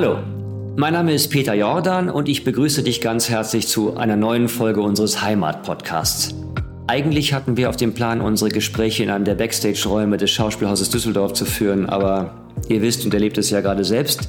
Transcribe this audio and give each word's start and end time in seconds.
Hallo, 0.00 0.18
mein 0.76 0.92
Name 0.92 1.12
ist 1.12 1.26
Peter 1.26 1.54
Jordan 1.54 2.08
und 2.08 2.28
ich 2.28 2.44
begrüße 2.44 2.84
dich 2.84 3.00
ganz 3.00 3.28
herzlich 3.28 3.66
zu 3.66 3.96
einer 3.96 4.14
neuen 4.14 4.48
Folge 4.48 4.80
unseres 4.80 5.22
Heimat-Podcasts. 5.22 6.36
Eigentlich 6.86 7.32
hatten 7.32 7.56
wir 7.56 7.68
auf 7.68 7.74
dem 7.74 7.94
Plan, 7.94 8.20
unsere 8.20 8.48
Gespräche 8.48 9.02
in 9.02 9.10
einem 9.10 9.24
der 9.24 9.34
Backstage-Räume 9.34 10.16
des 10.16 10.30
Schauspielhauses 10.30 10.90
Düsseldorf 10.90 11.32
zu 11.32 11.46
führen, 11.46 11.86
aber 11.86 12.46
ihr 12.68 12.80
wisst 12.80 13.04
und 13.06 13.12
erlebt 13.12 13.38
es 13.38 13.50
ja 13.50 13.60
gerade 13.60 13.82
selbst, 13.82 14.28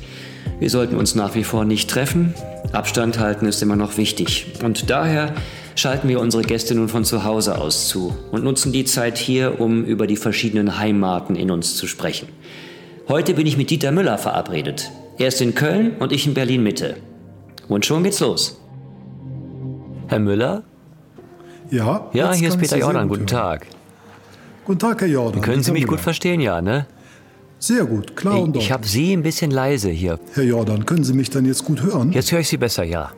wir 0.60 0.72
sollten 0.72 0.98
uns 0.98 1.14
nach 1.14 1.36
wie 1.36 1.44
vor 1.44 1.66
nicht 1.66 1.88
treffen. 1.88 2.34
Abstand 2.72 3.20
halten 3.20 3.46
ist 3.46 3.62
immer 3.62 3.76
noch 3.76 3.98
wichtig. 3.98 4.48
Und 4.64 4.90
daher 4.90 5.36
schalten 5.76 6.08
wir 6.08 6.20
unsere 6.20 6.42
Gäste 6.42 6.74
nun 6.74 6.90
von 6.90 7.06
zu 7.06 7.26
Hause 7.26 7.60
aus 7.60 7.88
zu 7.88 8.18
und 8.32 8.44
nutzen 8.44 8.72
die 8.72 8.86
Zeit 8.86 9.20
hier, 9.20 9.62
um 9.62 9.86
über 9.86 10.08
die 10.08 10.18
verschiedenen 10.18 10.80
Heimaten 10.80 11.36
in 11.36 11.52
uns 11.52 11.76
zu 11.76 11.86
sprechen. 11.86 12.28
Heute 13.08 13.36
bin 13.36 13.46
ich 13.46 13.56
mit 13.56 13.70
Dieter 13.70 13.92
Müller 13.92 14.18
verabredet. 14.18 14.90
Er 15.20 15.28
ist 15.28 15.42
in 15.42 15.54
Köln 15.54 15.98
und 16.00 16.12
ich 16.12 16.26
in 16.26 16.34
Berlin 16.34 16.64
Mitte. 16.64 16.98
Und 17.68 17.86
schon 17.86 18.04
geht's 18.04 18.20
los. 18.20 18.60
Herr 20.08 20.20
Müller? 20.20 20.64
Ja, 21.70 22.10
Ja, 22.14 22.34
hier 22.34 22.50
ist 22.50 22.58
Peter 22.58 22.78
Jordan. 22.78 23.08
gut 23.08 23.18
Guten. 23.20 23.28
Tag. 23.28 23.68
Guten 24.66 24.80
Tag, 24.80 25.02
Herr 25.02 25.08
Jordan. 25.08 25.42
Können 25.42 25.62
Sie 25.62 25.72
mich 25.72 25.86
gut 25.86 26.00
verstehen, 26.00 26.40
ja, 26.42 26.62
ne? 26.62 26.88
Sehr 27.60 27.86
gut, 27.86 28.16
klar 28.16 28.36
und 28.36 28.40
Ich, 28.40 28.46
deutlich. 28.46 28.64
ich 28.66 28.72
habe 28.72 28.88
Sie 28.88 29.14
ein 29.14 29.22
bisschen 29.22 29.52
leise 29.52 29.90
hier. 29.90 30.20
Herr 30.34 30.44
Jordan, 30.44 30.86
können 30.86 31.04
Sie 31.04 31.14
mich 31.14 31.30
dann 31.30 31.46
jetzt 31.46 31.66
gut 31.66 31.84
hören? 31.84 32.12
Jetzt 32.14 32.32
höre 32.32 32.40
ich 32.40 32.48
Sie 32.48 32.58
besser, 32.58 32.84
ja. 32.86 33.12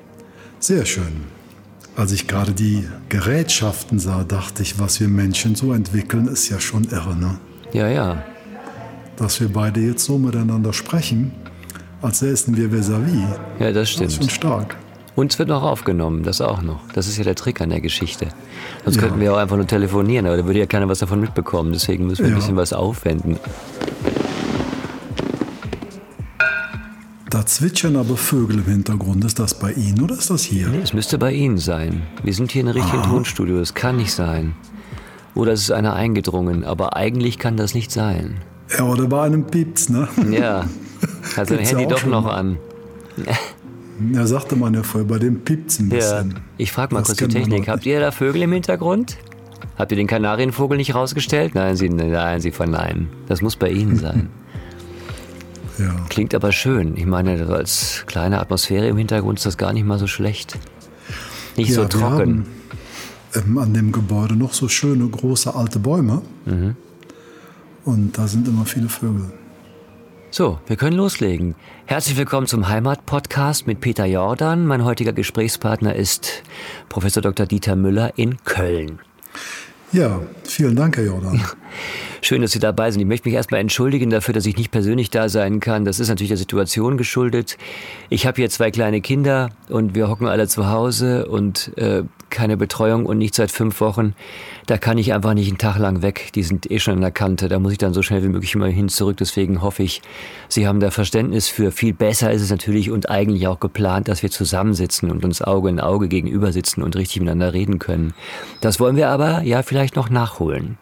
Sehr 0.60 0.86
schön. 0.86 1.26
Als 1.96 2.12
ich 2.12 2.27
gerade 2.27 2.52
die 2.54 2.88
Gerätschaften 3.10 3.99
sah, 3.99 4.24
dachte 4.24 4.63
ich, 4.63 4.80
was 4.80 4.99
wir 4.99 5.08
Menschen 5.08 5.55
so 5.55 5.72
entwickeln, 5.74 6.27
ist 6.27 6.49
ja 6.49 6.60
schon 6.60 6.86
irre, 6.86 7.16
ne? 7.16 7.38
Ja, 7.74 7.88
ja. 7.88 8.24
Dass 9.18 9.40
wir 9.40 9.49
beide 9.49 9.80
jetzt 9.82 10.04
so 10.05 10.18
miteinander 10.18 10.74
sprechen, 10.74 11.32
als 12.02 12.20
säßen 12.20 12.55
wir 12.58 12.70
vis-à-vis. 12.72 13.23
Ja, 13.60 13.72
das 13.72 13.73
Das 13.73 13.90
ist 13.90 13.94
schon 13.98 14.10
stimmt. 14.12 14.32
stark. 14.32 14.77
Uns 15.16 15.38
wird 15.38 15.49
noch 15.49 15.62
aufgenommen, 15.63 16.24
das 16.24 16.40
auch 16.41 16.62
noch. 16.62 16.80
Das 16.93 17.08
ist 17.08 17.18
ja 17.18 17.24
der 17.24 17.35
Trick 17.35 17.60
an 17.62 17.70
der 17.70 17.82
Geschichte. 17.82 18.27
Sonst 18.85 18.96
Ja. 18.96 19.02
könnten 19.04 19.20
wir 19.20 19.34
auch 19.34 19.38
einfach 19.38 19.58
nur 19.58 19.68
telefonieren, 19.68 20.26
aber 20.26 20.38
da 20.38 20.46
würde 20.46 20.60
ja 20.60 20.66
keiner 20.66 20.88
was 20.88 20.99
davon 20.99 21.20
mitbekommen. 21.20 21.74
Deswegen 21.74 22.08
müssen 22.08 22.20
wir 22.24 22.27
ein 22.27 22.32
Ja. 22.32 22.38
bisschen 22.38 22.55
was 22.55 22.71
aufwenden. 22.74 23.38
Da 27.30 27.46
zwitschern 27.46 27.96
aber 27.96 28.18
Vögel 28.18 28.58
im 28.60 28.65
Hintergrund. 28.65 29.24
Ist 29.24 29.40
das 29.40 29.58
bei 29.58 29.71
Ihnen 29.71 30.02
oder 30.02 30.15
ist 30.18 30.30
das 30.30 30.43
hier? 30.43 30.68
Es 30.84 30.93
müsste 30.93 31.18
bei 31.18 31.32
Ihnen 31.32 31.58
sein. 31.58 32.04
Wir 32.24 32.34
sind 32.34 32.52
hier 32.52 32.62
in 32.62 32.68
einem 32.68 32.82
richtigen 32.82 33.04
Tonstudio. 33.04 33.58
Das 33.60 33.74
kann 33.74 33.96
nicht 33.98 34.12
sein. 34.13 34.54
Oder 35.34 35.54
es 35.54 35.62
ist 35.62 35.71
einer 35.71 35.93
eingedrungen, 35.93 36.65
aber 36.65 36.98
eigentlich 36.98 37.38
kann 37.38 37.55
das 37.55 37.74
nicht 37.74 37.91
sein. 37.91 38.38
Ja, 38.77 38.84
oder 38.84 39.08
bei 39.08 39.21
einem 39.24 39.46
Piept's, 39.46 39.88
ne? 39.88 40.10
Ja, 40.30 40.65
sein 41.35 41.46
Gibt's 41.48 41.71
ja 41.71 41.77
Handy 41.80 41.94
doch 41.94 42.05
noch 42.05 42.24
mal. 42.26 42.32
an. 42.35 42.57
Ja, 44.13 44.26
sagte 44.26 44.55
man 44.55 44.74
ja 44.74 44.82
vorher, 44.82 45.08
bei 45.08 45.20
dem 45.20 45.41
Piept's 45.41 45.77
ein 45.80 45.90
Ja. 45.91 45.98
bisschen. 45.98 46.40
Ich 46.58 46.71
frage 46.71 46.91
mal 46.96 47.02
Das 47.02 47.10
kurz 47.10 47.20
die 47.20 47.27
Technik. 47.27 47.68
Habt 47.68 47.85
ihr 47.85 47.99
da 47.99 48.10
Vögel 48.10 48.41
im 48.41 48.52
Hintergrund? 48.52 49.18
Habt 49.77 49.91
ihr 49.91 49.96
den 49.96 50.08
Kanarienvogel 50.08 50.76
nicht 50.77 50.96
rausgestellt? 50.96 51.54
Nein, 51.54 51.76
Sie, 51.76 51.88
nein, 51.88 52.41
Sie 52.41 52.49
verneinen. 52.52 53.10
Das 53.27 53.43
muss 53.43 53.55
bei 53.55 53.70
Ihnen 53.70 53.98
sein. 53.98 54.30
Ja. 55.77 55.96
Klingt 56.10 56.35
aber 56.35 56.52
schön. 56.52 56.96
Ich 56.98 57.05
meine, 57.08 57.48
als 57.48 58.04
kleine 58.05 58.40
Atmosphäre 58.40 58.88
im 58.88 58.98
Hintergrund 58.98 59.40
ist 59.40 59.46
das 59.46 59.58
gar 59.58 59.71
nicht 59.74 59.86
mal 59.86 59.98
so 59.98 60.05
schlecht. 60.05 60.60
Nicht 61.55 61.70
Ja, 61.70 61.76
so 61.76 61.82
wir 61.84 61.90
trocken. 61.90 62.10
haben, 62.10 62.46
ähm, 63.49 63.58
an 63.58 63.74
dem 63.74 63.91
Gebäude 63.91 64.36
noch 64.36 64.53
so 64.53 64.68
schöne 64.68 65.08
große 65.08 65.56
alte 65.56 65.80
Bäume. 65.80 66.22
Mhm. 66.46 66.75
Und 67.86 68.18
da 68.18 68.28
sind 68.28 68.47
immer 68.47 68.66
viele 68.66 68.90
Vögel. 68.90 69.31
So, 70.34 70.59
wir 70.66 70.78
können 70.78 70.96
loslegen. 70.96 71.56
Herzlich 71.85 72.16
willkommen 72.16 72.47
zum 72.47 72.69
Heimat-Podcast 72.69 73.68
mit 73.68 73.81
Peter 73.81 74.06
Jordan. 74.06 74.66
Mein 74.66 74.85
heutiger 74.85 75.12
Gesprächspartner 75.12 75.94
ist 75.94 76.44
Professor 76.88 77.22
Dr. 77.22 77.46
Dieter 77.46 77.75
Müller 77.75 78.14
in 78.16 78.42
Köln. 78.46 79.00
Ja, 79.92 80.22
vielen 80.46 80.78
Dank, 80.78 80.96
Herr 80.96 81.03
Jordan. 81.03 81.44
Schön, 82.22 82.42
dass 82.42 82.52
Sie 82.52 82.59
dabei 82.59 82.92
sind. 82.92 83.02
Ich 83.02 83.08
möchte 83.08 83.28
mich 83.28 83.36
erstmal 83.36 83.59
entschuldigen 83.59 84.09
dafür, 84.09 84.34
dass 84.34 84.46
ich 84.46 84.56
nicht 84.56 84.72
persönlich 84.72 85.09
da 85.09 85.28
sein 85.28 85.59
kann. 85.59 85.84
Das 85.84 86.00
ist 86.00 86.08
natürlich 86.08 86.30
der 86.30 86.38
Situation 86.38 86.96
geschuldet. 86.96 87.58
Ich 88.09 88.25
habe 88.25 88.38
hier 88.38 88.50
zwei 88.50 88.72
kleine 88.72 89.02
Kinder 89.02 89.50
und 89.68 89.96
wir 89.96 90.08
hocken 90.08 90.28
alle 90.28 90.48
zu 90.48 90.69
Hause 90.69 91.28
und 91.28 91.78
äh, 91.78 92.03
keine 92.31 92.58
Betreuung 92.58 93.06
und 93.06 93.18
nicht 93.19 93.36
seit 93.36 93.52
fünf 93.52 93.80
Wochen. 93.81 94.16
Da 94.66 94.78
kann 94.78 94.97
ich 94.97 95.14
einfach 95.14 95.34
nicht 95.34 95.47
einen 95.50 95.58
Tag 95.58 95.78
lang 95.78 96.02
weg. 96.02 96.31
Die 96.34 96.44
sind 96.44 96.69
eh 96.72 96.80
schon 96.80 96.96
an 96.96 97.02
der 97.02 97.12
Kante. 97.12 97.47
Da 97.50 97.59
muss 97.59 97.72
ich 97.74 97.78
dann 97.78 97.94
so 97.94 98.02
schnell 98.02 98.24
wie 98.24 98.30
möglich 98.30 98.56
immer 98.56 98.68
hin 98.68 98.90
zurück. 98.90 99.18
Deswegen 99.18 99.62
hoffe 99.62 99.84
ich, 99.84 100.02
Sie 100.47 100.68
haben 100.68 100.80
da 100.80 100.90
Verständnis 100.92 101.47
für. 101.47 101.72
Viel 101.72 101.94
besser 101.94 102.31
ist 102.31 102.42
es 102.42 102.50
natürlich 102.50 102.90
und 102.90 103.09
eigentlich 103.09 103.47
auch 103.47 103.59
geplant, 103.59 104.08
dass 104.08 104.24
wir 104.24 104.31
zusammensitzen 104.31 105.12
und 105.12 105.24
uns 105.24 105.42
Auge 105.42 105.69
in 105.69 105.80
Auge 105.80 106.08
gegenüber 106.08 106.52
sitzen 106.52 106.81
und 106.81 106.96
richtig 106.96 107.19
miteinander 107.22 107.53
reden 107.53 107.78
können. 107.78 108.14
Das 108.62 108.80
wollen 108.80 108.96
wir 108.96 109.09
aber 109.09 109.42
ja 109.44 109.62
vielleicht 109.63 109.96
noch 109.96 110.09
nachholen. 110.09 110.78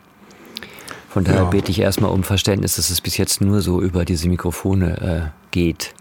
Von 1.09 1.23
daher 1.23 1.41
Ja. 1.41 1.49
bete 1.49 1.71
ich 1.71 1.79
erstmal 1.79 2.11
um 2.11 2.23
Verständnis, 2.23 2.75
dass 2.75 2.91
es 2.91 3.01
bis 3.01 3.17
jetzt 3.17 3.41
nur 3.41 3.61
so 3.61 3.81
über 3.81 4.05
diese 4.05 4.29
Mikrofone 4.29 5.31
äh, 5.33 5.49
geht. 5.51 5.93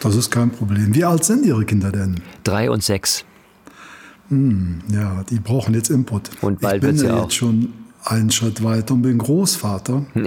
Das 0.00 0.14
ist 0.14 0.30
kein 0.30 0.50
Problem. 0.50 0.94
Wie 0.94 1.04
alt 1.04 1.24
sind 1.24 1.44
Ihre 1.46 1.64
Kinder 1.64 1.90
denn? 1.90 2.20
Drei 2.44 2.70
und 2.70 2.82
sechs. 2.82 3.24
Ja, 4.28 5.24
die 5.30 5.38
brauchen 5.38 5.74
jetzt 5.74 5.90
Input. 5.90 6.30
Und 6.42 6.60
bald 6.60 6.82
ich 6.82 6.90
bin 6.90 6.96
ja 7.04 7.16
auch. 7.16 7.22
jetzt 7.24 7.34
schon 7.34 7.72
einen 8.04 8.30
Schritt 8.30 8.62
weiter 8.62 8.94
und 8.94 9.02
bin 9.02 9.18
Großvater. 9.18 10.04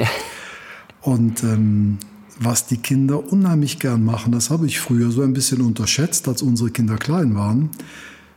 Und 1.01 1.43
ähm, 1.43 1.97
was 2.39 2.65
die 2.65 2.77
Kinder 2.77 3.31
unheimlich 3.31 3.79
gern 3.79 4.03
machen, 4.03 4.31
das 4.31 4.49
habe 4.49 4.65
ich 4.65 4.79
früher 4.79 5.11
so 5.11 5.21
ein 5.21 5.33
bisschen 5.33 5.61
unterschätzt, 5.61 6.27
als 6.27 6.41
unsere 6.41 6.71
Kinder 6.71 6.97
klein 6.97 7.35
waren. 7.35 7.69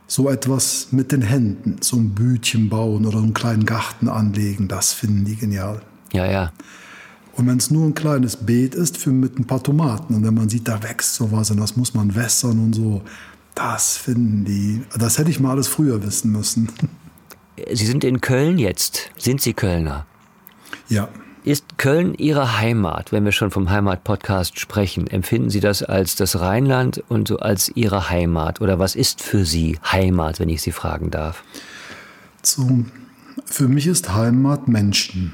So 0.07 0.29
etwas 0.29 0.87
mit 0.91 1.11
den 1.11 1.21
Händen, 1.21 1.77
so 1.81 1.97
ein 1.97 2.09
Bütchen 2.11 2.69
bauen 2.69 3.05
oder 3.05 3.17
einen 3.17 3.33
kleinen 3.33 3.65
Garten 3.65 4.09
anlegen, 4.09 4.67
das 4.67 4.93
finden 4.93 5.25
die 5.25 5.35
genial. 5.35 5.81
Ja, 6.11 6.25
ja. 6.25 6.51
Und 7.35 7.47
wenn 7.47 7.57
es 7.57 7.71
nur 7.71 7.85
ein 7.85 7.95
kleines 7.95 8.35
Beet 8.35 8.75
ist 8.75 8.97
für 8.97 9.09
mit 9.09 9.39
ein 9.39 9.45
paar 9.45 9.63
Tomaten 9.63 10.13
und 10.13 10.23
wenn 10.23 10.35
man 10.35 10.49
sieht, 10.49 10.67
da 10.67 10.83
wächst 10.83 11.15
sowas 11.15 11.49
und 11.49 11.59
das 11.59 11.75
muss 11.75 11.93
man 11.93 12.13
wässern 12.15 12.59
und 12.59 12.73
so, 12.73 13.01
das 13.55 13.97
finden 13.97 14.45
die. 14.45 14.83
Das 14.97 15.17
hätte 15.17 15.29
ich 15.29 15.39
mal 15.39 15.51
alles 15.51 15.67
früher 15.67 16.03
wissen 16.03 16.31
müssen. 16.31 16.69
Sie 17.71 17.85
sind 17.85 18.03
in 18.03 18.19
Köln 18.21 18.57
jetzt. 18.57 19.11
Sind 19.17 19.41
Sie 19.41 19.53
Kölner? 19.53 20.05
Ja, 20.89 21.07
Ist 21.43 21.77
Köln 21.77 22.13
Ihre 22.15 22.57
Heimat, 22.59 23.11
wenn 23.11 23.25
wir 23.25 23.31
schon 23.31 23.51
vom 23.51 23.69
Heimat-Podcast 23.69 24.59
sprechen? 24.59 25.07
Empfinden 25.07 25.49
Sie 25.49 25.59
das 25.59 25.83
als 25.83 26.15
das 26.15 26.39
Rheinland 26.39 27.03
und 27.09 27.27
so 27.27 27.37
als 27.39 27.69
Ihre 27.75 28.09
Heimat? 28.09 28.59
Oder 28.61 28.79
was 28.79 28.95
ist 28.95 29.21
für 29.21 29.45
Sie 29.45 29.77
Heimat, 29.91 30.39
wenn 30.39 30.49
ich 30.49 30.61
Sie 30.61 30.71
fragen 30.71 31.11
darf? 31.11 31.43
so, 32.41 32.85
für 33.45 33.67
mich 33.67 33.87
ist 33.87 34.13
Heimat 34.13 34.67
Menschen. 34.67 35.33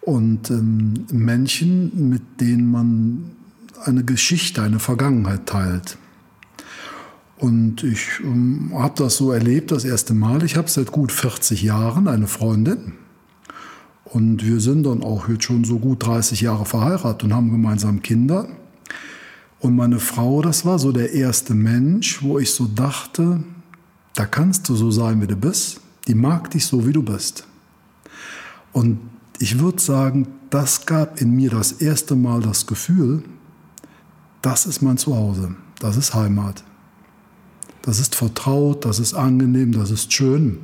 Und 0.00 0.50
ähm, 0.50 1.06
Menschen, 1.10 2.08
mit 2.10 2.40
denen 2.40 2.70
man 2.70 3.30
eine 3.84 4.04
Geschichte, 4.04 4.62
eine 4.62 4.78
Vergangenheit 4.78 5.46
teilt. 5.46 5.98
Und 7.42 7.82
ich 7.82 8.20
ähm, 8.22 8.70
habe 8.72 8.94
das 8.96 9.16
so 9.16 9.32
erlebt 9.32 9.72
das 9.72 9.84
erste 9.84 10.14
Mal. 10.14 10.44
Ich 10.44 10.54
habe 10.56 10.70
seit 10.70 10.92
gut 10.92 11.10
40 11.10 11.60
Jahren 11.60 12.06
eine 12.06 12.28
Freundin. 12.28 12.92
Und 14.04 14.46
wir 14.46 14.60
sind 14.60 14.84
dann 14.84 15.02
auch 15.02 15.28
jetzt 15.28 15.42
schon 15.42 15.64
so 15.64 15.80
gut 15.80 16.06
30 16.06 16.40
Jahre 16.40 16.66
verheiratet 16.66 17.24
und 17.24 17.34
haben 17.34 17.50
gemeinsam 17.50 18.00
Kinder. 18.00 18.46
Und 19.58 19.74
meine 19.74 19.98
Frau, 19.98 20.40
das 20.40 20.64
war 20.64 20.78
so 20.78 20.92
der 20.92 21.14
erste 21.14 21.54
Mensch, 21.54 22.22
wo 22.22 22.38
ich 22.38 22.52
so 22.52 22.68
dachte, 22.68 23.42
da 24.14 24.24
kannst 24.24 24.68
du 24.68 24.76
so 24.76 24.92
sein, 24.92 25.20
wie 25.20 25.26
du 25.26 25.34
bist. 25.34 25.80
Die 26.06 26.14
mag 26.14 26.48
dich 26.52 26.64
so, 26.64 26.86
wie 26.86 26.92
du 26.92 27.02
bist. 27.02 27.44
Und 28.70 29.00
ich 29.40 29.58
würde 29.58 29.82
sagen, 29.82 30.28
das 30.50 30.86
gab 30.86 31.20
in 31.20 31.34
mir 31.34 31.50
das 31.50 31.72
erste 31.72 32.14
Mal 32.14 32.40
das 32.40 32.68
Gefühl, 32.68 33.24
das 34.42 34.64
ist 34.64 34.80
mein 34.80 34.96
Zuhause, 34.96 35.56
das 35.80 35.96
ist 35.96 36.14
Heimat. 36.14 36.62
Das 37.82 37.98
ist 37.98 38.14
vertraut, 38.14 38.84
das 38.84 38.98
ist 38.98 39.14
angenehm, 39.14 39.72
das 39.72 39.90
ist 39.90 40.12
schön. 40.12 40.58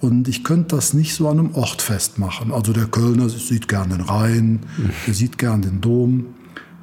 Und 0.00 0.26
ich 0.26 0.42
könnte 0.42 0.74
das 0.76 0.94
nicht 0.94 1.14
so 1.14 1.28
an 1.28 1.38
einem 1.38 1.54
Ort 1.54 1.82
festmachen. 1.82 2.52
Also 2.52 2.72
der 2.72 2.86
Kölner 2.86 3.28
sieht 3.28 3.68
gern 3.68 3.90
den 3.90 4.00
Rhein, 4.00 4.60
der 5.06 5.14
sieht 5.14 5.38
gern 5.38 5.62
den 5.62 5.80
Dom. 5.80 6.26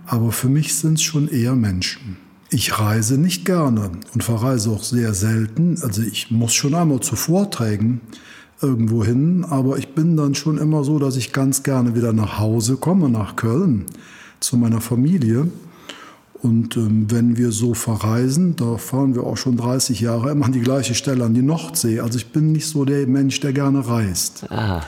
Aber 0.06 0.31
für 0.31 0.50
mich 0.50 0.75
sind 0.75 0.95
es 0.95 1.03
schon 1.03 1.27
eher 1.27 1.56
Menschen. 1.56 2.18
Ich 2.50 2.80
reise 2.80 3.18
nicht 3.18 3.45
gerne 3.45 3.91
und 4.13 4.24
verreise 4.24 4.71
auch 4.71 4.83
sehr 4.83 5.13
selten. 5.13 5.77
Also 5.83 6.01
ich 6.01 6.31
muss 6.31 6.53
schon 6.53 6.74
einmal 6.74 7.00
zu 7.01 7.15
Vorträgen 7.15 8.01
irgendwo 8.62 9.03
hin, 9.03 9.45
aber 9.47 9.77
ich 9.77 9.94
bin 9.94 10.18
dann 10.18 10.36
schon 10.36 10.57
immer 10.57 10.83
so, 10.83 11.00
dass 11.00 11.15
ich 11.15 11.31
ganz 11.31 11.63
gerne 11.63 11.95
wieder 11.95 12.12
nach 12.12 12.39
Hause 12.39 12.77
komme, 12.77 13.09
nach 13.09 13.36
Köln, 13.36 13.86
zu 14.39 14.57
meiner 14.57 14.81
Familie. 14.81 15.50
Und 16.41 16.77
ähm, 16.77 17.12
wenn 17.12 17.36
wir 17.36 17.51
so 17.51 17.74
verreisen, 17.74 18.56
da 18.56 18.77
fahren 18.77 19.13
wir 19.13 19.24
auch 19.24 19.36
schon 19.36 19.57
30 19.57 20.00
Jahre 20.00 20.31
immer 20.31 20.45
an 20.45 20.53
die 20.53 20.62
gleiche 20.62 20.95
Stelle, 20.95 21.25
an 21.25 21.33
die 21.33 21.41
Nordsee. 21.41 22.00
Also 22.00 22.18
ich 22.18 22.31
bin 22.31 22.53
nicht 22.53 22.68
so 22.68 22.86
der 22.86 23.07
Mensch, 23.07 23.39
der 23.41 23.51
gerne 23.51 23.86
reist. 23.86 24.50
Ah, 24.50 24.81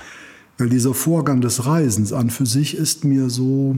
Weil 0.57 0.69
dieser 0.69 0.93
Vorgang 0.93 1.41
des 1.41 1.65
Reisens 1.65 2.13
an 2.13 2.29
für 2.29 2.45
sich 2.45 2.77
ist 2.77 3.03
mir 3.03 3.29
so 3.29 3.75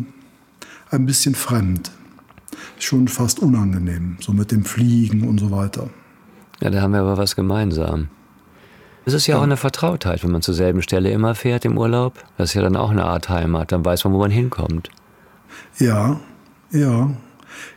ein 0.92 1.06
bisschen 1.08 1.34
fremd. 1.34 1.92
Schon 2.78 3.08
fast 3.08 3.40
unangenehm, 3.40 4.18
so 4.20 4.34
mit 4.34 4.52
dem 4.52 4.66
Fliegen 4.66 5.28
und 5.28 5.40
so 5.40 5.50
weiter. 5.50 5.90
Ja, 6.62 6.70
da 6.70 6.82
haben 6.82 6.94
wir 6.94 7.00
aber 7.00 7.18
was 7.18 7.36
gemeinsam. 7.36 8.10
Es 9.06 9.14
ist 9.14 9.28
ja, 9.28 9.36
ja, 9.36 9.40
auch 9.40 9.44
eine 9.44 9.58
Vertrautheit, 9.58 10.24
wenn 10.24 10.32
man 10.32 10.42
zur 10.42 10.54
selben 10.54 10.82
Stelle 10.82 11.12
immer 11.12 11.34
fährt 11.36 11.66
im 11.66 11.78
Urlaub. 11.78 12.24
Das 12.38 12.52
ist 12.52 12.54
ja 12.54 12.62
dann 12.62 12.76
auch 12.76 12.92
eine 12.92 13.04
Art 13.04 13.30
Heimat, 13.30 13.72
dann 13.72 13.84
weiß 13.84 14.04
man, 14.06 14.14
wo 14.14 14.20
man 14.20 14.32
hinkommt. 14.32 14.90
Ja, 15.80 16.20
ja. 16.72 17.10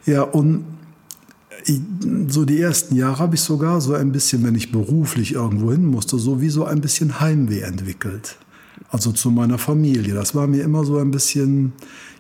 Ja, 0.05 0.23
und 0.23 0.65
so 2.29 2.45
die 2.45 2.61
ersten 2.61 2.95
Jahre 2.95 3.19
habe 3.19 3.35
ich 3.35 3.41
sogar 3.41 3.81
so 3.81 3.95
ein 3.95 4.13
bisschen, 4.13 4.45
wenn 4.45 4.55
ich 4.55 4.71
beruflich 4.71 5.35
irgendwo 5.35 5.73
hin 5.73 5.87
musste, 5.87 6.19
so 6.19 6.41
wie 6.41 6.49
so 6.49 6.65
ein 6.65 6.81
bisschen 6.81 7.21
Heimweh 7.21 7.61
entwickelt. 7.61 8.37
Also 8.91 9.11
zu 9.11 9.31
meiner 9.31 9.59
Familie. 9.59 10.15
Das 10.15 10.35
war 10.35 10.47
mir 10.47 10.63
immer 10.63 10.85
so 10.85 10.99
ein 10.99 11.11
bisschen, 11.11 11.73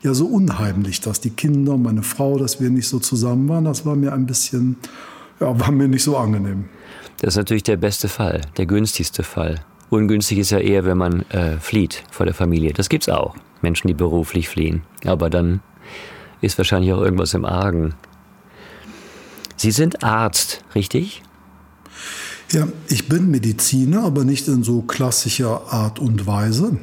ja, 0.02 0.14
so 0.14 0.26
unheimlich, 0.26 1.00
dass 1.00 1.20
die 1.20 1.30
Kinder, 1.30 1.76
meine 1.76 2.02
Frau, 2.02 2.38
dass 2.38 2.60
wir 2.60 2.70
nicht 2.70 2.88
so 2.88 2.98
zusammen 2.98 3.48
waren. 3.48 3.64
Das 3.64 3.86
war 3.86 3.94
mir 3.94 4.12
ein 4.12 4.26
bisschen, 4.26 4.76
ja, 5.38 5.58
war 5.60 5.70
mir 5.70 5.86
nicht 5.86 6.02
so 6.02 6.16
angenehm. 6.16 6.64
Das 7.18 7.34
ist 7.34 7.36
natürlich 7.36 7.62
der 7.62 7.76
beste 7.76 8.08
Fall, 8.08 8.40
der 8.56 8.66
günstigste 8.66 9.22
Fall. 9.22 9.60
Ungünstig 9.90 10.38
ist 10.38 10.50
ja 10.50 10.58
eher, 10.58 10.84
wenn 10.84 10.98
man 10.98 11.22
äh, 11.30 11.58
flieht 11.58 12.02
vor 12.10 12.26
der 12.26 12.34
Familie. 12.34 12.72
Das 12.72 12.88
gibt's 12.88 13.08
auch. 13.08 13.36
Menschen, 13.62 13.86
die 13.88 13.94
beruflich 13.94 14.48
fliehen. 14.48 14.82
Aber 15.04 15.30
dann 15.30 15.60
ist 16.40 16.58
wahrscheinlich 16.58 16.92
auch 16.92 17.00
irgendwas 17.00 17.34
im 17.34 17.44
Argen. 17.44 17.94
Sie 19.56 19.70
sind 19.70 20.04
Arzt, 20.04 20.62
richtig? 20.74 21.22
Ja, 22.52 22.68
ich 22.88 23.08
bin 23.08 23.30
Mediziner, 23.30 24.04
aber 24.04 24.24
nicht 24.24 24.46
in 24.48 24.62
so 24.62 24.82
klassischer 24.82 25.72
Art 25.72 25.98
und 25.98 26.26
Weise. 26.26 26.78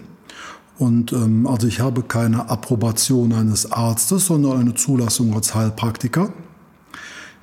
Und 0.77 1.13
ähm, 1.13 1.47
also 1.47 1.67
ich 1.67 1.79
habe 1.79 2.01
keine 2.01 2.49
Approbation 2.49 3.31
eines 3.31 3.71
Arztes, 3.71 4.25
sondern 4.25 4.59
eine 4.59 4.73
Zulassung 4.73 5.33
als 5.33 5.53
Heilpraktiker, 5.55 6.33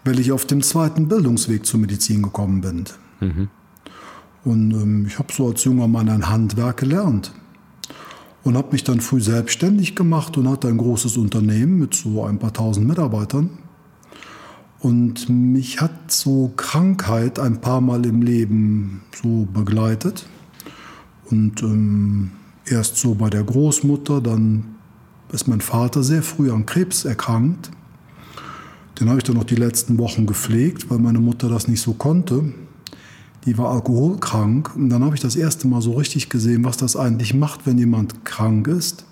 weil 0.05 0.19
ich 0.19 0.33
auf 0.33 0.45
dem 0.45 0.63
zweiten 0.63 1.09
Bildungsweg 1.09 1.65
zur 1.65 1.81
Medizin 1.81 2.23
gekommen 2.23 2.61
bin. 2.61 2.85
Mhm. 3.21 3.49
Und 4.45 4.71
ähm, 4.73 5.07
ich 5.07 5.19
habe 5.19 5.33
so 5.33 5.49
als 5.49 5.65
junger 5.65 5.87
Mann 5.87 6.09
ein 6.09 6.29
Handwerk 6.29 6.79
gelernt 6.79 7.33
und 8.43 8.57
habe 8.57 8.73
mich 8.73 8.85
dann 8.85 9.01
früh 9.01 9.21
selbstständig 9.21 9.95
gemacht 9.95 10.37
und 10.37 10.49
hatte 10.49 10.69
ein 10.69 10.79
großes 10.79 11.17
Unternehmen 11.17 11.79
mit 11.79 11.95
so 11.95 12.25
ein 12.25 12.39
paar 12.39 12.53
tausend 12.53 12.87
Mitarbeitern. 12.87 13.51
Und 14.81 15.29
mich 15.29 15.81
hat 15.81 16.11
so 16.11 16.53
Krankheit 16.57 17.39
ein 17.39 17.61
paar 17.61 17.83
Mal 17.83 18.07
im 18.07 18.23
Leben 18.23 19.03
so 19.23 19.47
begleitet. 19.53 20.27
Und 21.31 21.63
ähm, 21.63 22.31
erst 22.65 22.97
so 22.97 23.15
bei 23.15 23.29
der 23.29 23.45
Großmutter, 23.45 24.23
dann 24.23 24.77
ist 25.33 25.49
mein 25.49 25.61
Vater 25.61 26.03
sehr 26.03 26.23
früh 26.23 26.51
an 26.51 26.65
Krebs 26.65 27.05
erkrankt. 27.05 27.71
Den 28.99 29.09
habe 29.09 29.19
ich 29.19 29.25
dann 29.25 29.37
noch 29.37 29.45
die 29.45 29.55
letzten 29.55 29.99
Wochen 29.99 30.27
gepflegt, 30.27 30.91
weil 30.91 30.99
meine 30.99 31.21
Mutter 31.21 31.49
das 31.49 31.69
nicht 31.69 31.83
so 31.83 31.93
konnte. 31.93 32.53
Die 33.47 33.57
war 33.57 33.71
alkoholkrank. 33.71 34.75
Und 34.77 34.91
dann 34.91 35.05
habe 35.05 35.15
ich 35.15 35.21
das 35.21 35.37
erste 35.37 35.67
Mal 35.67 35.83
so 35.83 35.93
richtig 35.93 36.29
gesehen, 36.29 36.65
was 36.65 36.77
das 36.77 36.97
eigentlich 36.97 37.35
macht, 37.35 37.67
wenn 37.67 37.79
jemand 37.79 38.25
krank 38.25 38.69
ist. 38.69 39.05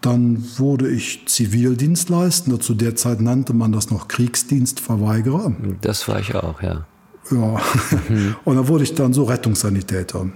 Dann 0.00 0.44
wurde 0.56 0.88
ich 0.88 1.26
Zivildienstleistender. 1.26 2.60
Zu 2.60 2.74
der 2.74 2.96
Zeit 2.96 3.20
nannte 3.20 3.52
man 3.52 3.72
das 3.72 3.90
noch 3.90 4.08
Kriegsdienstverweigerer. 4.08 5.52
Das 5.82 6.08
war 6.08 6.20
ich 6.20 6.34
auch, 6.34 6.62
ja. 6.62 6.86
Ja. 7.30 7.60
Mhm. 8.08 8.34
Und 8.44 8.56
dann 8.56 8.68
wurde 8.68 8.84
ich 8.84 8.94
dann 8.94 9.12
so 9.12 9.24
Rettungssanitäter. 9.24 10.26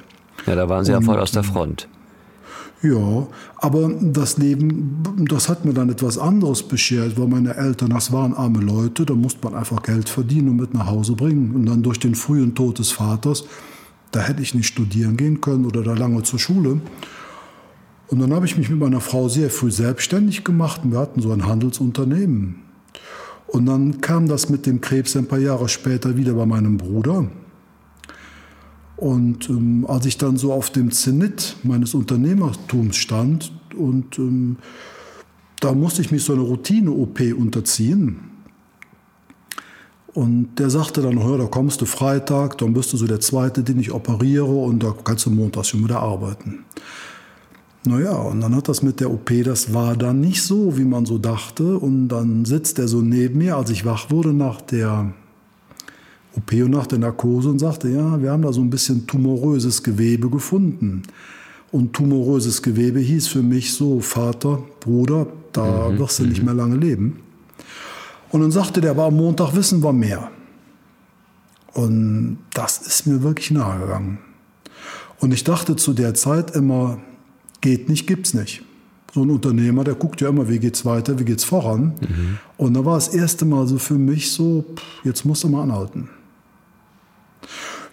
Ja, 0.47 0.55
da 0.55 0.69
waren 0.69 0.85
Sie 0.85 0.93
ja 0.93 1.01
voll 1.01 1.19
aus 1.19 1.33
der 1.33 1.43
Front. 1.43 1.89
Ja, 2.85 3.27
aber 3.57 3.91
das 3.99 4.37
Leben, 4.37 5.03
das 5.31 5.49
hat 5.49 5.65
mir 5.65 5.73
dann 5.73 5.89
etwas 5.89 6.19
anderes 6.19 6.63
beschert, 6.63 7.19
weil 7.19 7.29
meine 7.29 7.57
Eltern, 7.57 7.89
das 7.91 8.13
waren 8.13 8.35
arme 8.35 8.61
Leute, 8.61 9.07
da 9.07 9.15
musste 9.15 9.43
man 9.43 9.55
einfach 9.55 9.83
Geld 9.83 10.11
verdienen 10.11 10.51
und 10.51 10.57
mit 10.57 10.75
nach 10.75 10.87
Hause 10.87 11.15
bringen. 11.15 11.55
Und 11.55 11.65
dann 11.65 11.83
durch 11.83 11.99
den 11.99 12.15
frühen 12.15 12.55
Tod 12.55 12.79
des 12.79 12.91
Vaters, 12.93 13.45
da 14.11 14.21
hätte 14.21 14.43
ich 14.43 14.55
nicht 14.55 14.67
studieren 14.67 15.17
gehen 15.17 15.41
können 15.41 15.65
oder 15.65 15.83
da 15.83 15.95
lange 15.95 16.25
zur 16.25 16.39
Schule. 16.39 16.83
Und 18.09 18.19
dann 18.19 18.35
habe 18.35 18.45
ich 18.45 18.59
mich 18.59 18.69
mit 18.69 18.79
meiner 18.79 19.01
Frau 19.01 19.31
sehr 19.31 19.49
früh 19.49 19.71
selbstständig 19.71 20.45
gemacht 20.45 20.83
und 20.85 20.93
wir 20.93 20.99
hatten 20.99 21.23
so 21.23 21.33
ein 21.33 21.47
Handelsunternehmen. 21.47 22.57
Und 23.47 23.65
dann 23.65 24.03
kam 24.03 24.29
das 24.29 24.51
mit 24.51 24.67
dem 24.67 24.83
Krebs 24.83 25.17
ein 25.17 25.27
paar 25.27 25.39
Jahre 25.39 25.71
später 25.71 26.19
wieder 26.19 26.35
bei 26.35 26.45
meinem 26.45 26.77
Bruder. 26.77 27.31
Und 28.97 29.49
ähm, 29.49 29.87
als 29.89 30.07
ich 30.07 30.19
dann 30.19 30.37
so 30.37 30.53
auf 30.53 30.71
dem 30.71 30.91
Zenit 30.93 31.57
meines 31.63 31.95
Unternehmertums 31.95 32.97
stand 32.97 33.53
und 33.77 34.19
ähm, 34.19 34.57
da 35.61 35.73
musste 35.73 36.03
ich 36.03 36.11
mich 36.11 36.23
so 36.23 36.33
eine 36.33 36.43
Routine-OP 36.43 37.21
unterziehen. 37.37 38.31
Und 40.13 40.61
der 40.61 40.71
sagte 40.71 41.03
dann, 41.03 41.23
hör, 41.25 41.39
da 41.39 41.47
kommst 41.47 41.81
du 41.81 41.87
Freitag, 41.87 42.59
dann 42.59 42.73
bist 42.73 42.93
du 42.93 42.97
so 42.97 43.07
der 43.07 43.19
Zweite, 43.19 43.65
den 43.65 43.81
ich 43.81 43.91
operiere 43.91 44.45
und 44.45 44.83
da 44.83 44.95
kannst 45.03 45.27
du 45.27 45.31
montags 45.31 45.69
schon 45.69 45.83
wieder 45.83 46.01
arbeiten. 46.01 46.65
Naja, 47.87 48.13
und 48.13 48.41
dann 48.41 48.55
hat 48.55 48.69
das 48.69 48.83
mit 48.83 49.01
der 49.01 49.11
OP, 49.11 49.31
das 49.45 49.75
war 49.75 49.97
dann 49.97 50.21
nicht 50.21 50.43
so, 50.43 50.79
wie 50.79 50.85
man 50.85 51.05
so 51.05 51.19
dachte. 51.19 51.79
Und 51.79 52.09
dann 52.09 52.45
sitzt 52.45 52.79
er 52.79 52.89
so 52.89 53.01
neben 53.03 53.39
mir, 53.39 53.57
als 53.57 53.71
ich 53.71 53.85
wach 53.85 54.11
wurde 54.11 54.33
nach 54.33 54.61
der 54.61 55.13
OP 56.37 56.53
und 56.53 56.71
nach 56.71 56.87
der 56.87 56.99
Narkose 56.99 57.49
und 57.49 57.59
sagte, 57.59 57.89
ja, 57.89 58.21
wir 58.21 58.31
haben 58.31 58.43
da 58.43 58.53
so 58.53 58.61
ein 58.61 58.71
bisschen 58.71 59.07
tumoröses 59.07 59.83
Gewebe 59.83 60.29
gefunden. 60.31 61.03
Und 61.71 61.93
tumoröses 61.93 62.63
Gewebe 62.63 63.01
hieß 63.01 63.29
für 63.29 63.43
mich 63.43 63.75
so, 63.75 64.01
Vater, 64.01 64.63
Bruder, 64.81 65.27
da 65.53 65.91
mhm, 65.91 65.99
wirst 65.99 66.19
du 66.19 66.25
nicht 66.25 66.41
mhm. 66.41 66.47
mehr 66.47 66.55
lange 66.55 66.77
leben. 66.77 67.21
Und 68.31 68.41
dann 68.41 68.51
sagte 68.51 68.81
der, 68.81 68.93
aber 68.93 69.05
am 69.05 69.17
Montag 69.17 69.55
wissen 69.55 69.83
wir 69.83 69.93
mehr. 69.93 70.31
Und 71.73 72.39
das 72.53 72.79
ist 72.79 73.07
mir 73.07 73.23
wirklich 73.23 73.51
nahe 73.51 73.81
gegangen. 73.81 74.19
Und 75.19 75.33
ich 75.33 75.45
dachte 75.45 75.77
zu 75.77 75.93
der 75.93 76.15
Zeit 76.15 76.55
immer, 76.55 76.99
Geht 77.65 77.89
nicht, 77.89 78.07
gibt's 78.07 78.35
nicht. 78.35 78.63
So 79.15 79.23
ein 79.23 79.31
Unternehmer, 79.31 79.85
der 79.85 79.95
guckt 79.95 80.21
ja 80.21 80.29
immer, 80.29 80.51
wie 80.51 80.59
geht's 80.59 80.85
weiter, 80.85 81.19
wie 81.19 81.25
geht's 81.25 81.45
voran. 81.45 81.95
Mhm. 81.99 82.39
Und 82.59 82.75
da 82.75 82.85
war 82.85 82.97
das 82.97 83.09
erste 83.09 83.47
Mal 83.47 83.67
so 83.67 83.79
für 83.79 83.95
mich 83.95 84.31
so, 84.33 84.67
jetzt 85.03 85.25
musst 85.25 85.45
du 85.45 85.49
mal 85.49 85.63
anhalten. 85.63 86.11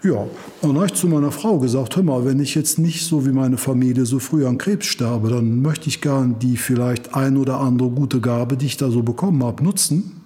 Ja, 0.04 0.14
und 0.14 0.30
dann 0.62 0.76
habe 0.76 0.86
ich 0.86 0.94
zu 0.94 1.06
meiner 1.06 1.30
Frau 1.30 1.58
gesagt, 1.60 1.94
hör 1.94 2.02
mal, 2.02 2.24
wenn 2.24 2.40
ich 2.40 2.56
jetzt 2.56 2.78
nicht 2.78 3.06
so 3.06 3.24
wie 3.24 3.30
meine 3.30 3.56
Familie 3.56 4.04
so 4.04 4.18
früh 4.18 4.44
an 4.44 4.58
Krebs 4.58 4.86
sterbe, 4.86 5.30
dann 5.30 5.62
möchte 5.62 5.88
ich 5.88 6.00
gern 6.00 6.40
die 6.40 6.56
vielleicht 6.56 7.14
ein 7.14 7.36
oder 7.36 7.60
andere 7.60 7.88
gute 7.88 8.20
Gabe, 8.20 8.56
die 8.56 8.66
ich 8.66 8.76
da 8.76 8.90
so 8.90 9.02
bekommen 9.02 9.44
habe, 9.44 9.62
nutzen 9.62 10.22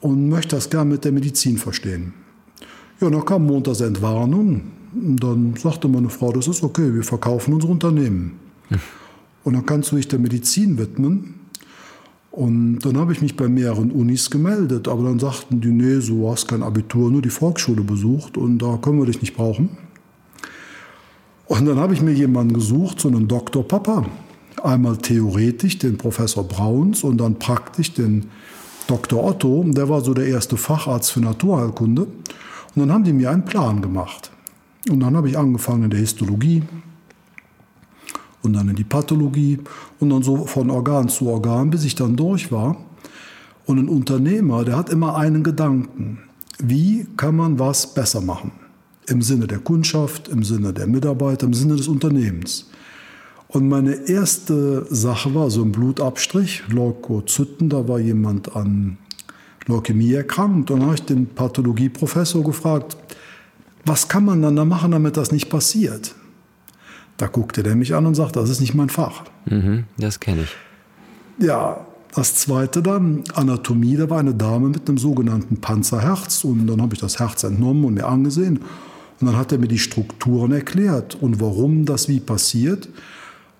und 0.00 0.28
möchte 0.28 0.56
das 0.56 0.68
gern 0.68 0.88
mit 0.88 1.04
der 1.04 1.12
Medizin 1.12 1.58
verstehen. 1.58 2.12
Ja, 3.00 3.08
dann 3.08 3.24
kam 3.24 3.46
montags 3.46 3.80
Entwarnung. 3.80 4.62
Und 4.92 5.22
dann 5.22 5.54
sagte 5.56 5.86
meine 5.86 6.10
Frau, 6.10 6.32
das 6.32 6.48
ist 6.48 6.64
okay, 6.64 6.92
wir 6.92 7.04
verkaufen 7.04 7.54
unser 7.54 7.68
Unternehmen. 7.68 8.32
Und 9.44 9.54
dann 9.54 9.64
kannst 9.64 9.92
du 9.92 9.96
dich 9.96 10.08
der 10.08 10.18
Medizin 10.18 10.76
widmen. 10.76 11.39
Und 12.30 12.78
dann 12.80 12.96
habe 12.96 13.12
ich 13.12 13.20
mich 13.20 13.36
bei 13.36 13.48
mehreren 13.48 13.90
Unis 13.90 14.30
gemeldet, 14.30 14.86
aber 14.86 15.02
dann 15.04 15.18
sagten 15.18 15.60
die, 15.60 15.68
nee, 15.68 15.98
du 15.98 16.30
hast 16.30 16.46
kein 16.46 16.62
Abitur, 16.62 17.10
nur 17.10 17.22
die 17.22 17.30
Volksschule 17.30 17.82
besucht 17.82 18.36
und 18.36 18.58
da 18.58 18.78
können 18.80 19.00
wir 19.00 19.06
dich 19.06 19.20
nicht 19.20 19.34
brauchen. 19.34 19.70
Und 21.46 21.66
dann 21.66 21.78
habe 21.78 21.94
ich 21.94 22.00
mir 22.00 22.12
jemanden 22.12 22.54
gesucht, 22.54 23.00
so 23.00 23.08
einen 23.08 23.26
Doktor 23.26 23.66
Papa. 23.66 24.06
Einmal 24.62 24.96
theoretisch 24.98 25.78
den 25.78 25.98
Professor 25.98 26.46
Brauns 26.46 27.02
und 27.02 27.18
dann 27.18 27.40
praktisch 27.40 27.92
den 27.92 28.26
Dr. 28.86 29.24
Otto. 29.24 29.64
Der 29.66 29.88
war 29.88 30.00
so 30.00 30.14
der 30.14 30.26
erste 30.26 30.56
Facharzt 30.56 31.10
für 31.10 31.20
Naturheilkunde. 31.20 32.02
Und 32.02 32.76
dann 32.76 32.92
haben 32.92 33.02
die 33.02 33.12
mir 33.12 33.30
einen 33.30 33.44
Plan 33.44 33.82
gemacht. 33.82 34.30
Und 34.88 35.00
dann 35.00 35.16
habe 35.16 35.28
ich 35.28 35.36
angefangen 35.36 35.84
in 35.84 35.90
der 35.90 35.98
Histologie 35.98 36.62
und 38.42 38.54
dann 38.54 38.68
in 38.68 38.76
die 38.76 38.84
Pathologie 38.84 39.58
und 39.98 40.10
dann 40.10 40.22
so 40.22 40.46
von 40.46 40.70
Organ 40.70 41.08
zu 41.08 41.28
Organ, 41.28 41.70
bis 41.70 41.84
ich 41.84 41.94
dann 41.94 42.16
durch 42.16 42.50
war. 42.50 42.76
Und 43.66 43.78
ein 43.78 43.88
Unternehmer, 43.88 44.64
der 44.64 44.76
hat 44.76 44.90
immer 44.90 45.16
einen 45.16 45.42
Gedanken. 45.42 46.18
Wie 46.58 47.06
kann 47.16 47.36
man 47.36 47.58
was 47.58 47.94
besser 47.94 48.20
machen? 48.20 48.52
Im 49.06 49.22
Sinne 49.22 49.46
der 49.46 49.58
Kundschaft, 49.58 50.28
im 50.28 50.42
Sinne 50.42 50.72
der 50.72 50.86
Mitarbeiter, 50.86 51.46
im 51.46 51.54
Sinne 51.54 51.76
des 51.76 51.88
Unternehmens. 51.88 52.70
Und 53.48 53.68
meine 53.68 54.08
erste 54.08 54.86
Sache 54.90 55.34
war 55.34 55.50
so 55.50 55.62
ein 55.62 55.72
Blutabstrich, 55.72 56.62
Leukozyten, 56.68 57.68
da 57.68 57.88
war 57.88 57.98
jemand 57.98 58.54
an 58.54 58.98
Leukämie 59.66 60.12
erkrankt. 60.12 60.70
Und 60.70 60.80
dann 60.80 60.86
habe 60.86 60.94
ich 60.94 61.02
den 61.02 61.26
Pathologieprofessor 61.26 62.44
gefragt, 62.44 62.96
was 63.84 64.08
kann 64.08 64.24
man 64.24 64.42
dann 64.42 64.56
da 64.56 64.64
machen, 64.64 64.92
damit 64.92 65.16
das 65.16 65.32
nicht 65.32 65.48
passiert? 65.48 66.14
Da 67.20 67.26
guckte 67.26 67.62
der 67.62 67.76
mich 67.76 67.94
an 67.94 68.06
und 68.06 68.14
sagte, 68.14 68.40
das 68.40 68.48
ist 68.48 68.62
nicht 68.62 68.72
mein 68.72 68.88
Fach. 68.88 69.24
Mhm, 69.44 69.84
das 69.98 70.20
kenne 70.20 70.44
ich. 70.44 70.56
Ja, 71.46 71.84
das 72.14 72.34
zweite 72.34 72.82
dann, 72.82 73.24
Anatomie, 73.34 73.96
da 73.98 74.08
war 74.08 74.20
eine 74.20 74.34
Dame 74.34 74.70
mit 74.70 74.88
einem 74.88 74.96
sogenannten 74.96 75.60
Panzerherz 75.60 76.44
und 76.44 76.66
dann 76.66 76.80
habe 76.80 76.94
ich 76.94 77.00
das 77.00 77.20
Herz 77.20 77.44
entnommen 77.44 77.84
und 77.84 77.94
mir 77.94 78.06
angesehen 78.06 78.60
und 79.20 79.26
dann 79.26 79.36
hat 79.36 79.52
er 79.52 79.58
mir 79.58 79.68
die 79.68 79.78
Strukturen 79.78 80.52
erklärt 80.52 81.14
und 81.14 81.42
warum 81.42 81.84
das 81.84 82.08
wie 82.08 82.20
passiert. 82.20 82.88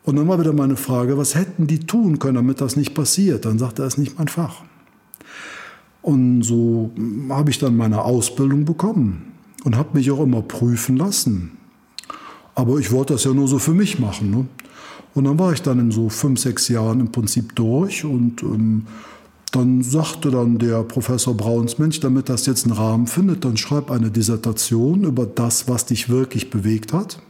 Und 0.05 0.17
dann 0.17 0.27
war 0.27 0.41
wieder 0.41 0.55
meine 0.55 0.77
Frage, 0.77 1.19
was 1.19 1.35
hätten 1.35 1.67
die 1.67 1.81
tun 1.81 2.19
können, 2.19 2.37
damit 2.37 2.63
das 2.63 2.77
nicht 2.77 2.95
passiert? 2.95 3.45
Dann 3.45 3.59
sagte 3.59 3.83
er, 3.83 3.85
das 3.85 3.95
ist 3.95 3.99
nicht 3.99 4.19
mein 4.19 4.29
Fach. 4.29 4.63
Und 6.01 6.45
so 6.45 6.93
habe 7.29 7.51
ich 7.51 7.59
dann 7.59 7.77
meine 7.77 8.03
Ausbildung 8.05 8.65
bekommen 8.65 9.35
und 9.65 9.77
habe 9.77 9.99
mich 9.99 10.11
auch 10.11 10.21
immer 10.21 10.41
prüfen 10.41 10.97
lassen. 10.97 11.60
Aber 12.55 12.79
ich 12.79 12.91
wollte 12.93 13.15
das 13.15 13.25
ja 13.25 13.33
nur 13.33 13.49
so 13.49 13.59
für 13.59 13.75
mich 13.75 13.99
machen. 13.99 14.31
Ne? 14.31 14.47
Und 15.15 15.25
dann 15.25 15.39
war 15.39 15.53
ich 15.53 15.63
dann 15.63 15.79
in 15.79 15.91
so 15.91 16.09
fünf, 16.09 16.41
sechs 16.41 16.69
Jahren 16.69 17.01
im 17.01 17.13
Prinzip 17.13 17.55
durch 17.57 18.05
und 18.05 18.43
ähm, 18.43 18.87
dann 19.53 19.83
sagte 19.83 20.31
dann 20.31 20.59
der 20.59 20.85
Professor 20.85 21.37
Brauns, 21.37 21.79
Mensch, 21.79 21.99
damit 21.99 22.29
das 22.29 22.47
jetzt 22.47 22.65
einen 22.65 22.77
Rahmen 22.77 23.09
findet, 23.09 23.45
dann 23.45 23.57
schreib 23.57 23.91
eine 23.91 24.11
Dissertation 24.11 25.03
über 25.05 25.27
das, 25.27 25.69
was 25.69 25.87
dich 25.87 26.09
wirklich 26.09 26.51
bewegt 26.51 26.93
hat. 26.93 27.21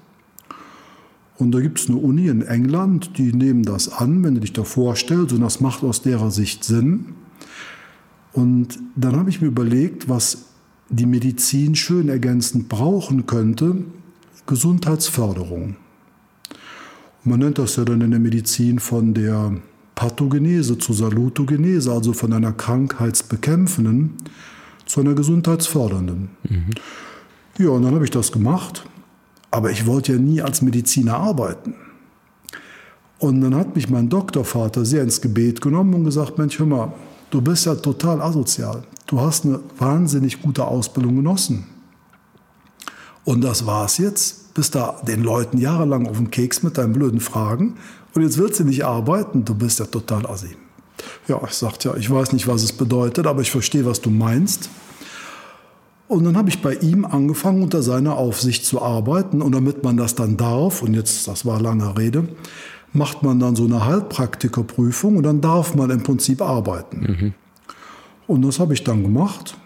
Und 1.39 1.53
da 1.53 1.61
gibt 1.61 1.81
es 1.81 1.89
eine 1.89 1.97
Uni 1.97 2.29
in 2.29 2.43
England, 2.43 3.17
die 3.17 3.33
nehmen 3.33 3.63
das 3.63 3.91
an, 3.91 4.23
wenn 4.23 4.35
du 4.35 4.41
dich 4.43 4.53
da 4.53 4.65
vorstellst, 4.65 5.33
und 5.33 5.41
das 5.41 5.61
macht 5.61 5.83
aus 5.83 6.03
derer 6.03 6.31
Sicht 6.31 6.65
Sinn. 6.65 7.15
Und 8.35 8.79
dann 8.95 9.17
habe 9.17 9.31
ich 9.31 9.41
mir 9.41 9.49
überlegt, 9.49 10.11
was 10.11 10.45
die 10.91 11.07
Medizin 11.07 11.75
schön 11.75 12.11
ergänzend 12.11 12.69
brauchen 12.69 13.25
könnte, 13.25 13.77
Gesundheitsförderung. 14.51 15.77
Man 17.23 17.39
nennt 17.39 17.59
das 17.59 17.77
ja 17.77 17.85
dann 17.85 18.01
in 18.01 18.11
der 18.11 18.19
Medizin 18.19 18.81
von 18.81 19.15
der 19.15 19.55
Pathogenese 19.95 20.77
zur 20.77 20.97
Salutogenese, 20.97 21.93
also 21.93 22.13
von 22.13 22.33
einer 22.33 22.53
krankheitsbekämpfenden 22.53 24.17
zu 24.87 25.03
einer 25.03 25.15
gesundheitsfördernden. 25.15 26.31
Mhm. 26.43 26.71
Ja, 27.59 27.69
und 27.69 27.85
dann 27.85 27.95
habe 27.95 28.05
ich 28.05 28.11
das 28.11 28.33
gemacht, 28.33 28.85
aber 29.53 29.71
ich 29.71 29.87
wollte 29.87 30.15
ja 30.15 30.19
nie 30.19 30.43
als 30.43 30.63
Mediziner 30.63 31.15
arbeiten. 31.17 31.75
Und 33.21 33.41
dann 33.43 33.55
hat 33.55 33.77
mich 33.77 33.89
mein 33.89 34.09
Doktorvater 34.09 34.85
sehr 34.85 35.05
ins 35.05 35.21
Gebet 35.21 35.61
genommen 35.61 35.95
und 35.95 36.05
gesagt, 36.05 36.39
Mensch, 36.39 36.59
hör 36.59 36.67
mal, 36.67 36.93
du 37.31 37.41
bist 37.41 37.67
ja 37.67 37.77
total 37.77 38.21
asozial. 38.21 38.83
Du 39.07 39.21
hast 39.21 39.45
eine 39.45 39.61
wahnsinnig 39.79 40.43
gute 40.43 40.65
Ausbildung 40.65 41.15
genossen. 41.15 41.67
Und 43.25 43.43
das 43.43 43.65
war's 43.67 43.99
jetzt. 43.99 44.40
Bist 44.55 44.75
da 44.75 45.01
den 45.07 45.23
Leuten 45.23 45.59
jahrelang 45.59 46.07
auf 46.07 46.17
den 46.17 46.31
Keks 46.31 46.63
mit 46.63 46.77
deinen 46.77 46.93
blöden 46.93 47.21
Fragen 47.21 47.77
und 48.15 48.23
jetzt 48.23 48.39
willst 48.39 48.61
du 48.61 48.65
nicht 48.65 48.85
arbeiten, 48.85 49.45
du 49.45 49.55
bist 49.55 49.79
ja 49.79 49.87
total 49.87 50.27
assi. 50.27 50.57
Ja, 51.29 51.41
ich 51.47 51.55
sagte 51.55 51.91
ja, 51.91 51.97
ich 51.97 52.11
weiß 52.11 52.33
nicht, 52.33 52.49
was 52.49 52.63
es 52.63 52.73
bedeutet, 52.73 53.27
aber 53.27 53.41
ich 53.41 53.51
verstehe, 53.51 53.87
was 53.87 54.01
du 54.01 54.11
meinst. 54.11 54.69
Und 56.09 56.25
dann 56.25 56.37
habe 56.37 56.49
ich 56.49 56.61
bei 56.61 56.75
ihm 56.75 57.05
angefangen, 57.05 57.63
unter 57.63 57.83
seiner 57.83 58.17
Aufsicht 58.17 58.67
zu 58.67 58.83
arbeiten. 58.83 59.41
Und 59.41 59.53
damit 59.53 59.85
man 59.85 59.97
das 59.97 60.17
dann 60.17 60.37
darf, 60.37 60.83
und 60.83 60.95
jetzt, 60.95 61.29
das 61.29 61.47
war 61.47 61.61
lange 61.61 61.97
Rede, 61.97 62.29
macht 62.93 63.23
man 63.23 63.39
dann 63.39 63.55
so 63.55 63.65
eine 63.65 63.85
Heilpraktikerprüfung 63.85 65.17
und 65.17 65.23
dann 65.23 65.41
darf 65.41 65.77
man 65.77 65.89
im 65.91 66.03
Prinzip 66.03 66.43
arbeiten. 66.43 66.99
Mhm. 66.99 67.35
Und 68.27 68.43
das 68.43 68.59
habe 68.59 68.75
ich 68.75 68.83
dann 68.83 69.05
gemacht. 69.05 69.57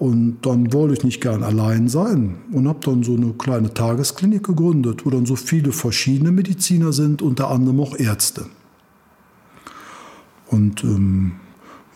Und 0.00 0.38
dann 0.46 0.72
wollte 0.72 0.94
ich 0.94 1.04
nicht 1.04 1.20
gern 1.20 1.42
allein 1.42 1.86
sein 1.88 2.36
und 2.52 2.66
habe 2.66 2.80
dann 2.82 3.02
so 3.02 3.14
eine 3.14 3.34
kleine 3.34 3.74
Tagesklinik 3.74 4.44
gegründet, 4.44 5.04
wo 5.04 5.10
dann 5.10 5.26
so 5.26 5.36
viele 5.36 5.72
verschiedene 5.72 6.32
Mediziner 6.32 6.94
sind, 6.94 7.20
unter 7.20 7.50
anderem 7.50 7.80
auch 7.80 7.94
Ärzte. 7.94 8.46
Und 10.48 10.82
ähm, 10.84 11.32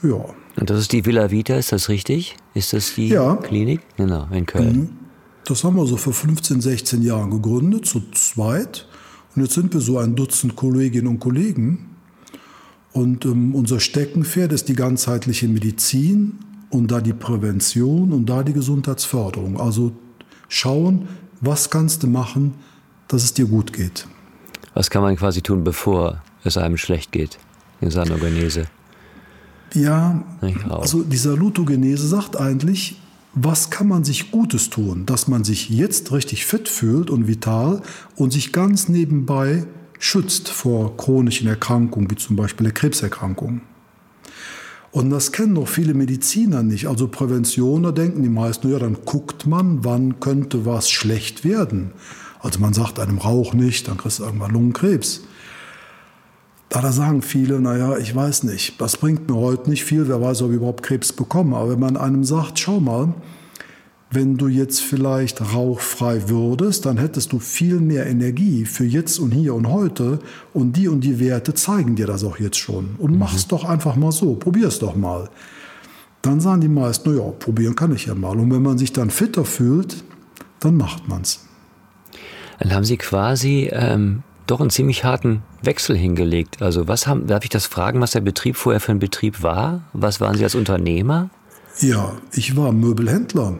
ja. 0.02 0.22
Und 0.56 0.68
das 0.68 0.80
ist 0.80 0.92
die 0.92 1.06
Villa 1.06 1.30
Vita, 1.30 1.56
ist 1.56 1.72
das 1.72 1.88
richtig? 1.88 2.36
Ist 2.52 2.74
das 2.74 2.94
die 2.94 3.08
ja. 3.08 3.36
Klinik? 3.36 3.80
Genau, 3.96 4.28
in 4.30 4.44
Köln. 4.44 4.76
Mhm. 4.76 4.88
Das 5.46 5.64
haben 5.64 5.76
wir 5.76 5.86
so 5.86 5.96
vor 5.96 6.12
15, 6.12 6.60
16 6.60 7.00
Jahren 7.00 7.30
gegründet, 7.30 7.86
zu 7.86 8.02
zweit. 8.10 8.86
Und 9.34 9.40
jetzt 9.44 9.54
sind 9.54 9.72
wir 9.72 9.80
so 9.80 9.96
ein 9.96 10.14
Dutzend 10.14 10.56
Kolleginnen 10.56 11.06
und 11.06 11.20
Kollegen. 11.20 11.96
Und 12.92 13.24
ähm, 13.24 13.54
unser 13.54 13.80
Steckenpferd 13.80 14.52
ist 14.52 14.68
die 14.68 14.76
ganzheitliche 14.76 15.48
Medizin 15.48 16.38
und 16.74 16.90
da 16.90 17.00
die 17.00 17.12
Prävention 17.12 18.12
und 18.12 18.26
da 18.26 18.42
die 18.42 18.52
Gesundheitsförderung. 18.52 19.60
Also 19.60 19.92
schauen, 20.48 21.08
was 21.40 21.70
kannst 21.70 22.02
du 22.02 22.08
machen, 22.08 22.54
dass 23.08 23.22
es 23.22 23.32
dir 23.32 23.46
gut 23.46 23.72
geht. 23.72 24.08
Was 24.74 24.90
kann 24.90 25.02
man 25.02 25.14
quasi 25.16 25.40
tun, 25.40 25.62
bevor 25.62 26.22
es 26.42 26.56
einem 26.56 26.76
schlecht 26.76 27.12
geht 27.12 27.38
in 27.80 27.90
seiner 27.90 28.16
Genese? 28.16 28.66
Ja, 29.72 30.22
also 30.68 31.02
dieser 31.02 31.36
Lutogenese 31.36 32.06
sagt 32.06 32.36
eigentlich, 32.36 33.00
was 33.34 33.70
kann 33.70 33.88
man 33.88 34.04
sich 34.04 34.30
Gutes 34.30 34.70
tun, 34.70 35.06
dass 35.06 35.26
man 35.26 35.44
sich 35.44 35.68
jetzt 35.68 36.12
richtig 36.12 36.44
fit 36.44 36.68
fühlt 36.68 37.10
und 37.10 37.26
vital 37.26 37.82
und 38.16 38.32
sich 38.32 38.52
ganz 38.52 38.88
nebenbei 38.88 39.66
schützt 39.98 40.48
vor 40.48 40.96
chronischen 40.96 41.48
Erkrankungen, 41.48 42.10
wie 42.10 42.16
zum 42.16 42.36
Beispiel 42.36 42.64
der 42.64 42.74
Krebserkrankung. 42.74 43.62
Und 44.94 45.10
das 45.10 45.32
kennen 45.32 45.54
noch 45.54 45.66
viele 45.66 45.92
Mediziner 45.92 46.62
nicht. 46.62 46.86
Also 46.86 47.08
Prävention, 47.08 47.82
da 47.82 47.90
denken 47.90 48.22
die 48.22 48.28
meisten, 48.28 48.70
ja, 48.70 48.78
dann 48.78 48.98
guckt 49.04 49.44
man, 49.44 49.82
wann 49.82 50.20
könnte 50.20 50.66
was 50.66 50.88
schlecht 50.88 51.44
werden. 51.44 51.90
Also 52.38 52.60
man 52.60 52.74
sagt 52.74 53.00
einem 53.00 53.18
Rauch 53.18 53.54
nicht, 53.54 53.88
dann 53.88 53.96
kriegst 53.96 54.20
du 54.20 54.22
irgendwann 54.22 54.52
Lungenkrebs. 54.52 55.22
Da, 56.68 56.80
da 56.80 56.92
sagen 56.92 57.22
viele, 57.22 57.58
naja, 57.58 57.98
ich 57.98 58.14
weiß 58.14 58.44
nicht, 58.44 58.80
das 58.80 58.96
bringt 58.96 59.28
mir 59.28 59.34
heute 59.34 59.68
nicht 59.68 59.84
viel, 59.84 60.06
wer 60.06 60.20
weiß, 60.20 60.42
ob 60.42 60.50
ich 60.50 60.56
überhaupt 60.58 60.84
Krebs 60.84 61.12
bekomme. 61.12 61.56
Aber 61.56 61.70
wenn 61.70 61.80
man 61.80 61.96
einem 61.96 62.22
sagt, 62.22 62.60
schau 62.60 62.78
mal, 62.78 63.14
wenn 64.10 64.36
du 64.36 64.48
jetzt 64.48 64.80
vielleicht 64.80 65.40
rauchfrei 65.54 66.28
würdest, 66.28 66.86
dann 66.86 66.98
hättest 66.98 67.32
du 67.32 67.38
viel 67.38 67.80
mehr 67.80 68.06
Energie 68.06 68.64
für 68.64 68.84
jetzt 68.84 69.18
und 69.18 69.32
hier 69.32 69.54
und 69.54 69.68
heute 69.68 70.20
und 70.52 70.76
die 70.76 70.88
und 70.88 71.00
die 71.00 71.18
Werte 71.18 71.54
zeigen 71.54 71.96
dir 71.96 72.06
das 72.06 72.22
auch 72.22 72.38
jetzt 72.38 72.58
schon. 72.58 72.94
Und 72.98 73.12
mhm. 73.12 73.18
mach 73.18 73.34
es 73.34 73.48
doch 73.48 73.64
einfach 73.64 73.96
mal 73.96 74.12
so, 74.12 74.34
probier 74.34 74.68
es 74.68 74.78
doch 74.78 74.94
mal. 74.94 75.28
Dann 76.22 76.40
sagen 76.40 76.60
die 76.60 76.68
meisten, 76.68 77.10
naja, 77.10 77.30
probieren 77.38 77.76
kann 77.76 77.94
ich 77.94 78.06
ja 78.06 78.14
mal. 78.14 78.38
Und 78.38 78.50
wenn 78.50 78.62
man 78.62 78.78
sich 78.78 78.92
dann 78.92 79.10
fitter 79.10 79.44
fühlt, 79.44 80.04
dann 80.60 80.76
macht 80.76 81.08
man 81.08 81.22
es. 81.22 81.44
Dann 82.60 82.72
haben 82.72 82.84
Sie 82.84 82.96
quasi 82.96 83.68
ähm, 83.72 84.22
doch 84.46 84.60
einen 84.60 84.70
ziemlich 84.70 85.04
harten 85.04 85.42
Wechsel 85.62 85.96
hingelegt. 85.96 86.62
Also 86.62 86.88
was 86.88 87.06
haben, 87.06 87.26
darf 87.26 87.44
ich 87.44 87.50
das 87.50 87.66
fragen, 87.66 88.00
was 88.00 88.12
der 88.12 88.20
Betrieb 88.20 88.56
vorher 88.56 88.80
für 88.80 88.92
ein 88.92 88.98
Betrieb 88.98 89.42
war? 89.42 89.82
Was 89.92 90.20
waren 90.20 90.36
Sie 90.36 90.44
als 90.44 90.54
Unternehmer? 90.54 91.30
Ja, 91.80 92.12
ich 92.32 92.56
war 92.56 92.72
Möbelhändler. 92.72 93.58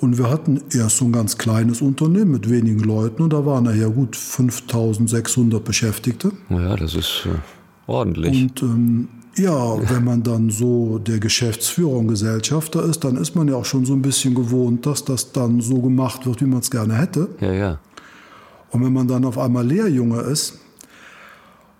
Und 0.00 0.16
wir 0.16 0.30
hatten 0.30 0.62
erst 0.72 0.96
so 0.96 1.04
ein 1.04 1.12
ganz 1.12 1.36
kleines 1.36 1.82
Unternehmen 1.82 2.30
mit 2.30 2.48
wenigen 2.48 2.80
Leuten 2.80 3.22
und 3.22 3.32
da 3.34 3.44
waren 3.44 3.64
nachher 3.64 3.90
gut 3.90 4.16
5600 4.16 5.62
Beschäftigte. 5.62 6.32
Ja, 6.48 6.74
das 6.74 6.94
ist 6.94 7.26
äh, 7.26 7.36
ordentlich. 7.86 8.42
Und 8.42 8.62
ähm, 8.62 9.08
ja, 9.36 9.90
wenn 9.90 10.04
man 10.04 10.22
dann 10.22 10.48
so 10.48 10.98
der 10.98 11.18
Geschäftsführer 11.18 11.98
und 11.98 12.08
Gesellschafter 12.08 12.82
ist, 12.84 13.04
dann 13.04 13.16
ist 13.16 13.36
man 13.36 13.48
ja 13.48 13.56
auch 13.56 13.66
schon 13.66 13.84
so 13.84 13.92
ein 13.92 14.00
bisschen 14.00 14.34
gewohnt, 14.34 14.86
dass 14.86 15.04
das 15.04 15.32
dann 15.32 15.60
so 15.60 15.80
gemacht 15.80 16.24
wird, 16.24 16.40
wie 16.40 16.46
man 16.46 16.60
es 16.60 16.70
gerne 16.70 16.94
hätte. 16.94 17.28
Ja, 17.40 17.52
ja. 17.52 17.78
Und 18.70 18.84
wenn 18.84 18.92
man 18.92 19.06
dann 19.06 19.24
auf 19.26 19.36
einmal 19.36 19.66
Lehrjunge 19.66 20.20
ist, 20.20 20.58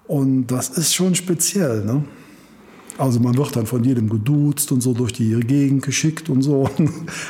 und 0.07 0.49
das 0.49 0.71
ist 0.71 0.93
schon 0.95 1.15
speziell, 1.15 1.85
ne? 1.85 2.05
Also 3.00 3.19
man 3.19 3.37
wird 3.37 3.57
dann 3.57 3.66
von 3.66 3.83
jedem 3.83 4.09
geduzt 4.09 4.71
und 4.73 4.83
so 4.83 4.92
durch 4.92 5.12
die 5.12 5.30
Gegend 5.40 5.83
geschickt 5.83 6.28
und 6.28 6.42
so. 6.42 6.69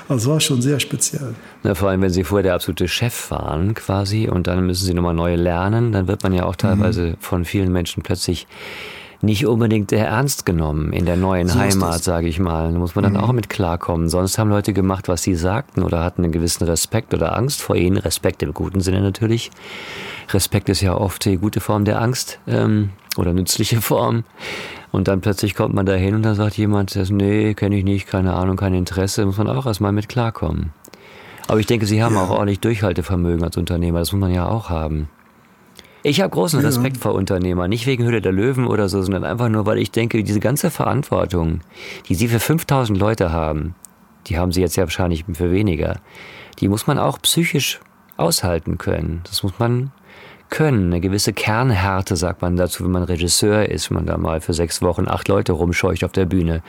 Also 0.09 0.33
war 0.33 0.41
schon 0.41 0.61
sehr 0.61 0.81
speziell. 0.81 1.35
Na, 1.63 1.75
vor 1.75 1.89
allem, 1.89 2.03
wenn 2.03 2.11
Sie 2.11 2.25
vorher 2.25 2.43
der 2.43 2.55
absolute 2.55 2.89
Chef 2.89 3.31
waren 3.31 3.75
quasi 3.75 4.29
und 4.29 4.47
dann 4.47 4.67
müssen 4.67 4.85
Sie 4.85 4.95
nochmal 4.95 5.15
neu 5.15 5.37
lernen, 5.37 5.93
dann 5.93 6.09
wird 6.09 6.25
man 6.25 6.33
ja 6.33 6.45
auch 6.47 6.57
teilweise 6.57 7.11
mhm. 7.11 7.17
von 7.21 7.45
vielen 7.45 7.71
Menschen 7.73 8.03
plötzlich 8.03 8.47
nicht 9.23 9.47
unbedingt 9.47 9.93
ernst 9.93 10.47
genommen 10.47 10.93
in 10.93 11.05
der 11.05 11.17
neuen 11.17 11.49
so 11.49 11.59
Heimat, 11.59 12.03
sage 12.03 12.27
ich 12.27 12.39
mal. 12.39 12.73
Da 12.73 12.79
muss 12.79 12.95
man 12.95 13.05
dann 13.05 13.13
mhm. 13.13 13.21
auch 13.21 13.33
mit 13.33 13.49
klarkommen. 13.51 14.09
Sonst 14.09 14.39
haben 14.39 14.51
Leute 14.51 14.73
gemacht, 14.73 15.09
was 15.09 15.23
sie 15.23 15.35
sagten 15.35 15.83
oder 15.83 16.03
hatten 16.03 16.25
einen 16.25 16.33
gewissen 16.33 16.65
Respekt 16.65 17.13
oder 17.13 17.37
Angst 17.37 17.61
vor 17.61 17.77
ihnen. 17.77 17.99
Respekt 17.99 18.43
im 18.43 18.55
guten 18.55 18.81
Sinne 18.81 19.03
natürlich. 19.03 19.51
Respekt 20.33 20.69
ist 20.69 20.81
ja 20.81 20.95
oft 20.97 21.25
die 21.25 21.37
gute 21.37 21.61
Form 21.61 21.85
der 21.85 22.01
Angst 22.01 22.41
ähm, 22.47 22.91
oder 23.17 23.33
nützliche 23.33 23.81
Form. 23.81 24.25
Und 24.93 25.07
dann 25.09 25.21
plötzlich 25.21 25.55
kommt 25.55 25.75
man 25.75 25.87
da 25.87 25.95
hin 25.95 26.15
und 26.15 26.23
dann 26.23 26.35
sagt 26.35 26.57
jemand, 26.57 26.97
nee, 27.11 27.55
kenne 27.55 27.77
ich 27.77 27.85
nicht, 27.85 28.09
keine 28.09 28.35
Ahnung, 28.35 28.57
kein 28.57 28.75
Interesse. 28.75 29.25
muss 29.25 29.39
man 29.39 29.49
auch 29.49 29.67
erstmal 29.67 29.93
mit 29.93 30.09
klarkommen. 30.09 30.73
Aber 31.47 31.61
ich 31.61 31.67
denke, 31.67 31.87
Sie 31.87 32.03
haben 32.03 32.15
ja. 32.15 32.23
auch 32.23 32.31
ordentlich 32.31 32.61
Durchhaltevermögen 32.61 33.45
als 33.45 33.57
Unternehmer. 33.57 34.01
Das 34.01 34.13
muss 34.13 34.21
man 34.21 34.33
ja 34.33 34.47
auch 34.47 34.71
haben. 34.71 35.09
Ich 36.03 36.21
habe 36.21 36.31
großen 36.31 36.61
Respekt 36.61 36.97
ja. 36.97 37.03
vor 37.03 37.15
Unternehmern, 37.15 37.69
nicht 37.69 37.87
wegen 37.87 38.05
Hülle 38.05 38.23
der 38.23 38.33
Löwen 38.33 38.67
oder 38.67 38.89
so, 38.89 39.03
sondern 39.03 39.25
einfach 39.25 39.51
nur, 39.51 39.67
weil 39.67 39.79
ich 39.79 39.91
denke, 39.91 40.23
diese 40.25 40.41
ganze 40.41 40.71
Verantwortung, 40.71 41.61
die 42.09 42.15
sie 42.15 42.29
für 42.29 42.41
5000 42.41 42.99
Leute 42.99 43.33
haben, 43.33 43.75
die 44.27 44.39
haben 44.39 44.51
sie 44.51 44.63
jetzt 44.63 44.77
ja 44.77 44.85
wahrscheinlich 44.85 45.25
für 45.31 45.51
weniger, 45.51 46.01
die 46.59 46.69
muss 46.69 46.87
man 46.87 46.99
auch 46.99 47.21
psychisch 47.21 47.81
aushalten 48.17 48.79
können. 48.79 49.21
Das 49.25 49.43
muss 49.43 49.59
man 49.59 49.93
können. 50.51 50.87
Eine 50.87 51.01
gewisse 51.01 51.33
Kernhärte, 51.33 52.17
sagt 52.17 52.43
man 52.43 52.57
dazu, 52.57 52.85
wenn 52.85 52.91
man 52.91 53.05
Regisseur 53.05 53.69
ist, 53.69 53.91
wenn 53.91 53.97
man 53.97 54.07
da 54.07 54.19
mal 54.19 54.41
für 54.41 54.53
sechs 54.53 54.83
Wochen 54.83 55.09
acht 55.09 55.29
Leute 55.29 55.53
rumscheucht 55.53 56.05
auf 56.05 56.13
der 56.13 56.27
Bühne. 56.27 56.63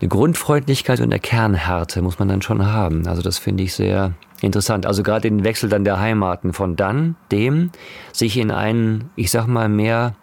Eine 0.00 0.08
Grundfreundlichkeit 0.08 1.00
und 1.00 1.06
eine 1.06 1.20
Kernhärte 1.20 2.00
muss 2.02 2.18
man 2.18 2.28
dann 2.28 2.42
schon 2.42 2.64
haben. 2.66 3.06
Also 3.06 3.22
das 3.22 3.38
finde 3.38 3.64
ich 3.64 3.74
sehr 3.74 4.14
Interessant. 4.40 4.86
Also 4.86 5.02
gerade 5.02 5.22
den 5.22 5.44
Wechsel 5.44 5.68
dann 5.68 5.84
der 5.84 6.00
Heimaten 6.00 6.52
von 6.52 6.76
dann, 6.76 7.16
dem, 7.30 7.70
sich 8.12 8.38
in 8.38 8.50
einen, 8.50 9.10
ich 9.16 9.30
sag 9.30 9.46
mal, 9.46 9.68
mehr, 9.68 10.14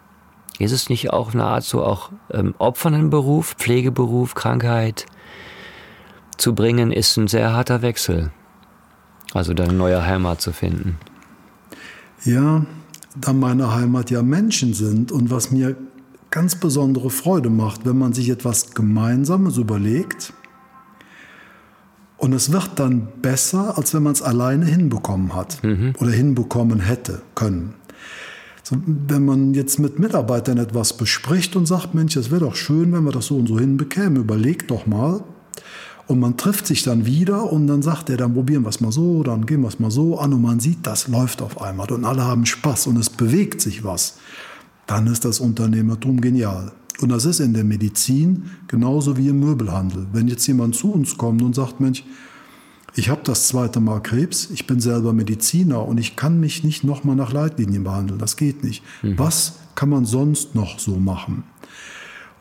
ist 0.58 0.72
es 0.72 0.88
nicht 0.88 1.12
auch 1.12 1.34
eine 1.34 1.44
Art 1.44 1.62
so 1.62 1.84
auch 1.84 2.10
ähm, 2.32 2.54
opfernden 2.58 3.10
Beruf, 3.10 3.54
Pflegeberuf, 3.54 4.34
Krankheit 4.34 5.06
zu 6.36 6.54
bringen, 6.54 6.90
ist 6.90 7.16
ein 7.16 7.28
sehr 7.28 7.52
harter 7.52 7.82
Wechsel. 7.82 8.30
Also 9.34 9.54
dann 9.54 9.68
eine 9.68 9.78
neue 9.78 10.04
Heimat 10.04 10.40
zu 10.40 10.52
finden. 10.52 10.98
Ja, 12.24 12.66
da 13.20 13.32
meine 13.32 13.74
Heimat 13.74 14.10
ja 14.10 14.22
Menschen 14.22 14.74
sind 14.74 15.12
und 15.12 15.30
was 15.30 15.50
mir 15.50 15.76
ganz 16.30 16.56
besondere 16.56 17.10
Freude 17.10 17.50
macht, 17.50 17.86
wenn 17.86 17.98
man 17.98 18.12
sich 18.12 18.28
etwas 18.28 18.74
Gemeinsames 18.74 19.56
überlegt 19.56 20.32
und 22.18 22.32
es 22.32 22.52
wird 22.52 22.72
dann 22.76 23.08
besser, 23.22 23.78
als 23.78 23.94
wenn 23.94 24.02
man 24.02 24.12
es 24.12 24.22
alleine 24.22 24.66
hinbekommen 24.66 25.34
hat 25.34 25.62
mhm. 25.62 25.94
oder 26.00 26.10
hinbekommen 26.10 26.80
hätte 26.80 27.22
können. 27.34 27.74
So, 28.64 28.76
wenn 28.84 29.24
man 29.24 29.54
jetzt 29.54 29.78
mit 29.78 29.98
Mitarbeitern 29.98 30.58
etwas 30.58 30.96
bespricht 30.96 31.56
und 31.56 31.66
sagt, 31.66 31.94
Mensch, 31.94 32.16
es 32.16 32.30
wäre 32.30 32.40
doch 32.40 32.56
schön, 32.56 32.92
wenn 32.92 33.04
wir 33.04 33.12
das 33.12 33.26
so 33.26 33.36
und 33.36 33.46
so 33.46 33.58
hinbekämen, 33.58 34.16
überleg 34.16 34.68
doch 34.68 34.86
mal. 34.86 35.22
Und 36.08 36.20
man 36.20 36.36
trifft 36.36 36.66
sich 36.66 36.82
dann 36.82 37.06
wieder 37.06 37.52
und 37.52 37.66
dann 37.66 37.82
sagt 37.82 38.10
er, 38.10 38.16
dann 38.16 38.34
probieren 38.34 38.62
wir 38.62 38.70
es 38.70 38.80
mal 38.80 38.90
so, 38.90 39.22
dann 39.22 39.46
gehen 39.46 39.60
wir 39.60 39.68
es 39.68 39.78
mal 39.78 39.90
so 39.90 40.18
an 40.18 40.32
und 40.32 40.42
man 40.42 40.58
sieht, 40.58 40.78
das 40.86 41.06
läuft 41.06 41.42
auf 41.42 41.60
einmal 41.60 41.90
und 41.92 42.04
alle 42.04 42.24
haben 42.24 42.46
Spaß 42.46 42.88
und 42.88 42.96
es 42.96 43.10
bewegt 43.10 43.60
sich 43.60 43.84
was 43.84 44.14
dann 44.88 45.06
ist 45.06 45.24
das 45.24 45.38
Unternehmertum 45.38 46.20
genial. 46.20 46.72
Und 47.00 47.10
das 47.10 47.26
ist 47.26 47.38
in 47.38 47.54
der 47.54 47.62
Medizin 47.62 48.50
genauso 48.66 49.16
wie 49.16 49.28
im 49.28 49.38
Möbelhandel. 49.38 50.08
Wenn 50.12 50.26
jetzt 50.26 50.46
jemand 50.48 50.74
zu 50.74 50.90
uns 50.90 51.16
kommt 51.16 51.42
und 51.42 51.54
sagt, 51.54 51.78
Mensch, 51.78 52.02
ich 52.96 53.08
habe 53.08 53.20
das 53.22 53.46
zweite 53.46 53.78
Mal 53.78 54.00
Krebs, 54.00 54.48
ich 54.50 54.66
bin 54.66 54.80
selber 54.80 55.12
Mediziner 55.12 55.86
und 55.86 55.98
ich 55.98 56.16
kann 56.16 56.40
mich 56.40 56.64
nicht 56.64 56.82
nochmal 56.82 57.14
nach 57.14 57.32
Leitlinien 57.32 57.84
behandeln, 57.84 58.18
das 58.18 58.36
geht 58.36 58.64
nicht. 58.64 58.82
Mhm. 59.02 59.18
Was 59.18 59.60
kann 59.76 59.90
man 59.90 60.06
sonst 60.06 60.56
noch 60.56 60.80
so 60.80 60.96
machen? 60.96 61.44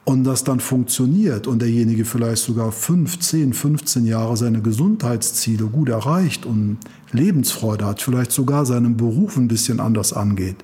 Und 0.08 0.24
das 0.24 0.46
dann 0.46 0.62
funktioniert 0.62 1.48
und 1.48 1.62
derjenige 1.62 2.06
vielleicht 2.06 2.42
sogar 2.42 2.72
5, 2.72 3.20
10, 3.20 3.52
15 3.52 4.06
Jahre 4.06 4.38
seine 4.38 4.62
Gesundheitsziele 4.62 5.66
gut 5.66 5.90
erreicht 5.90 6.46
und 6.46 6.78
Lebensfreude 7.12 7.86
hat, 7.86 8.02
vielleicht 8.02 8.32
sogar 8.32 8.66
seinen 8.66 8.96
Beruf 8.96 9.36
ein 9.36 9.50
bisschen 9.50 9.82
anders 9.82 10.14
angeht, 10.14 10.64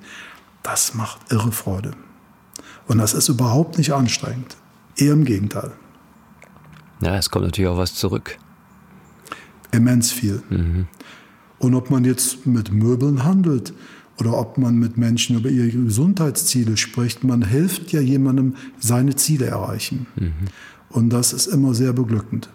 das 0.62 0.94
macht 0.94 1.30
irre 1.30 1.52
Freude. 1.52 1.90
Und 2.88 2.96
das 2.96 3.12
ist 3.12 3.28
überhaupt 3.28 3.76
nicht 3.76 3.92
anstrengend. 3.92 4.56
Eher 4.96 5.12
im 5.12 5.26
Gegenteil. 5.26 5.72
Ja, 7.02 7.14
es 7.16 7.28
kommt 7.28 7.44
natürlich 7.44 7.68
auch 7.68 7.76
was 7.76 7.94
zurück. 7.94 8.38
Immens 9.72 10.10
viel. 10.10 10.42
Mhm. 10.48 10.88
Und 11.58 11.74
ob 11.74 11.90
man 11.90 12.06
jetzt 12.06 12.46
mit 12.46 12.72
Möbeln 12.72 13.24
handelt 13.24 13.74
oder 14.18 14.38
ob 14.38 14.58
man 14.58 14.78
mit 14.78 14.96
Menschen 14.96 15.36
über 15.36 15.48
ihre 15.48 15.68
Gesundheitsziele 15.70 16.76
spricht, 16.76 17.24
man 17.24 17.44
hilft 17.44 17.92
ja 17.92 18.00
jemandem, 18.00 18.54
seine 18.78 19.16
Ziele 19.16 19.46
erreichen. 19.46 20.06
Mhm. 20.16 20.32
Und 20.90 21.10
das 21.10 21.32
ist 21.32 21.46
immer 21.46 21.74
sehr 21.74 21.92
beglückend. 21.92 22.48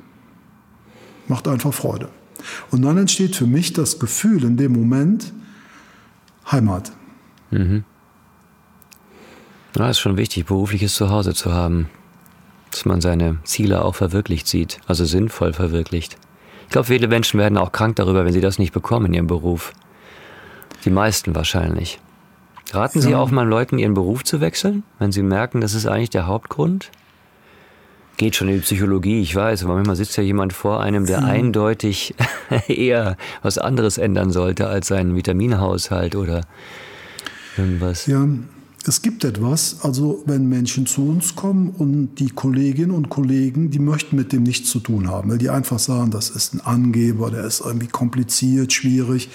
Macht 1.27 1.47
einfach 1.47 1.73
Freude. 1.73 2.09
Und 2.71 2.81
dann 2.83 2.97
entsteht 2.97 3.35
für 3.35 3.47
mich 3.47 3.73
das 3.73 3.99
Gefühl 3.99 4.43
in 4.43 4.55
dem 4.55 4.71
Moment 4.71 5.33
Heimat. 6.49 6.93
Mhm. 7.51 7.83
Ja, 9.77 9.89
ist 9.89 9.99
schon 9.99 10.17
wichtig, 10.17 10.45
berufliches 10.45 10.95
Zuhause 10.95 11.33
zu 11.33 11.53
haben. 11.53 11.89
Dass 12.71 12.85
man 12.85 13.01
seine 13.01 13.39
Ziele 13.43 13.83
auch 13.83 13.95
verwirklicht 13.95 14.47
sieht, 14.47 14.79
also 14.87 15.03
sinnvoll 15.03 15.53
verwirklicht. 15.53 16.17
Ich 16.63 16.69
glaube, 16.69 16.87
viele 16.87 17.07
Menschen 17.07 17.39
werden 17.39 17.57
auch 17.57 17.71
krank 17.71 17.95
darüber, 17.95 18.25
wenn 18.25 18.33
sie 18.33 18.41
das 18.41 18.59
nicht 18.59 18.73
bekommen 18.73 19.07
in 19.07 19.13
ihrem 19.15 19.27
Beruf. 19.27 19.73
Die 20.85 20.89
meisten 20.89 21.35
wahrscheinlich. 21.35 21.99
Raten 22.71 23.01
Sie 23.01 23.15
auch 23.15 23.31
mal 23.31 23.47
Leuten, 23.47 23.79
ihren 23.79 23.93
Beruf 23.93 24.23
zu 24.23 24.41
wechseln, 24.41 24.83
wenn 24.99 25.11
sie 25.11 25.23
merken, 25.23 25.61
das 25.61 25.73
ist 25.73 25.87
eigentlich 25.87 26.11
der 26.11 26.27
Hauptgrund? 26.27 26.91
Geht 28.17 28.35
schon 28.35 28.49
in 28.49 28.55
die 28.55 28.61
Psychologie, 28.61 29.21
ich 29.21 29.35
weiß, 29.35 29.63
aber 29.63 29.75
manchmal 29.75 29.95
sitzt 29.95 30.17
ja 30.17 30.23
jemand 30.23 30.53
vor 30.53 30.81
einem, 30.81 31.05
der 31.05 31.23
eindeutig 31.23 32.13
eher 32.67 33.17
was 33.41 33.57
anderes 33.57 33.97
ändern 33.97 34.31
sollte 34.31 34.67
als 34.67 34.87
seinen 34.87 35.15
Vitaminhaushalt 35.15 36.15
oder 36.15 36.41
irgendwas. 37.57 38.05
Ja, 38.05 38.27
es 38.85 39.01
gibt 39.01 39.23
etwas, 39.23 39.77
also 39.83 40.23
wenn 40.25 40.47
Menschen 40.47 40.85
zu 40.85 41.07
uns 41.07 41.35
kommen 41.35 41.69
und 41.69 42.15
die 42.15 42.29
Kolleginnen 42.29 42.91
und 42.91 43.09
Kollegen, 43.09 43.71
die 43.71 43.79
möchten 43.79 44.15
mit 44.15 44.31
dem 44.31 44.43
nichts 44.43 44.69
zu 44.69 44.79
tun 44.79 45.09
haben, 45.09 45.31
weil 45.31 45.37
die 45.37 45.49
einfach 45.49 45.79
sagen, 45.79 46.11
das 46.11 46.29
ist 46.29 46.53
ein 46.53 46.61
Angeber, 46.61 47.31
der 47.31 47.43
ist 47.43 47.61
irgendwie 47.61 47.87
kompliziert, 47.87 48.73
schwierig. 48.73 49.29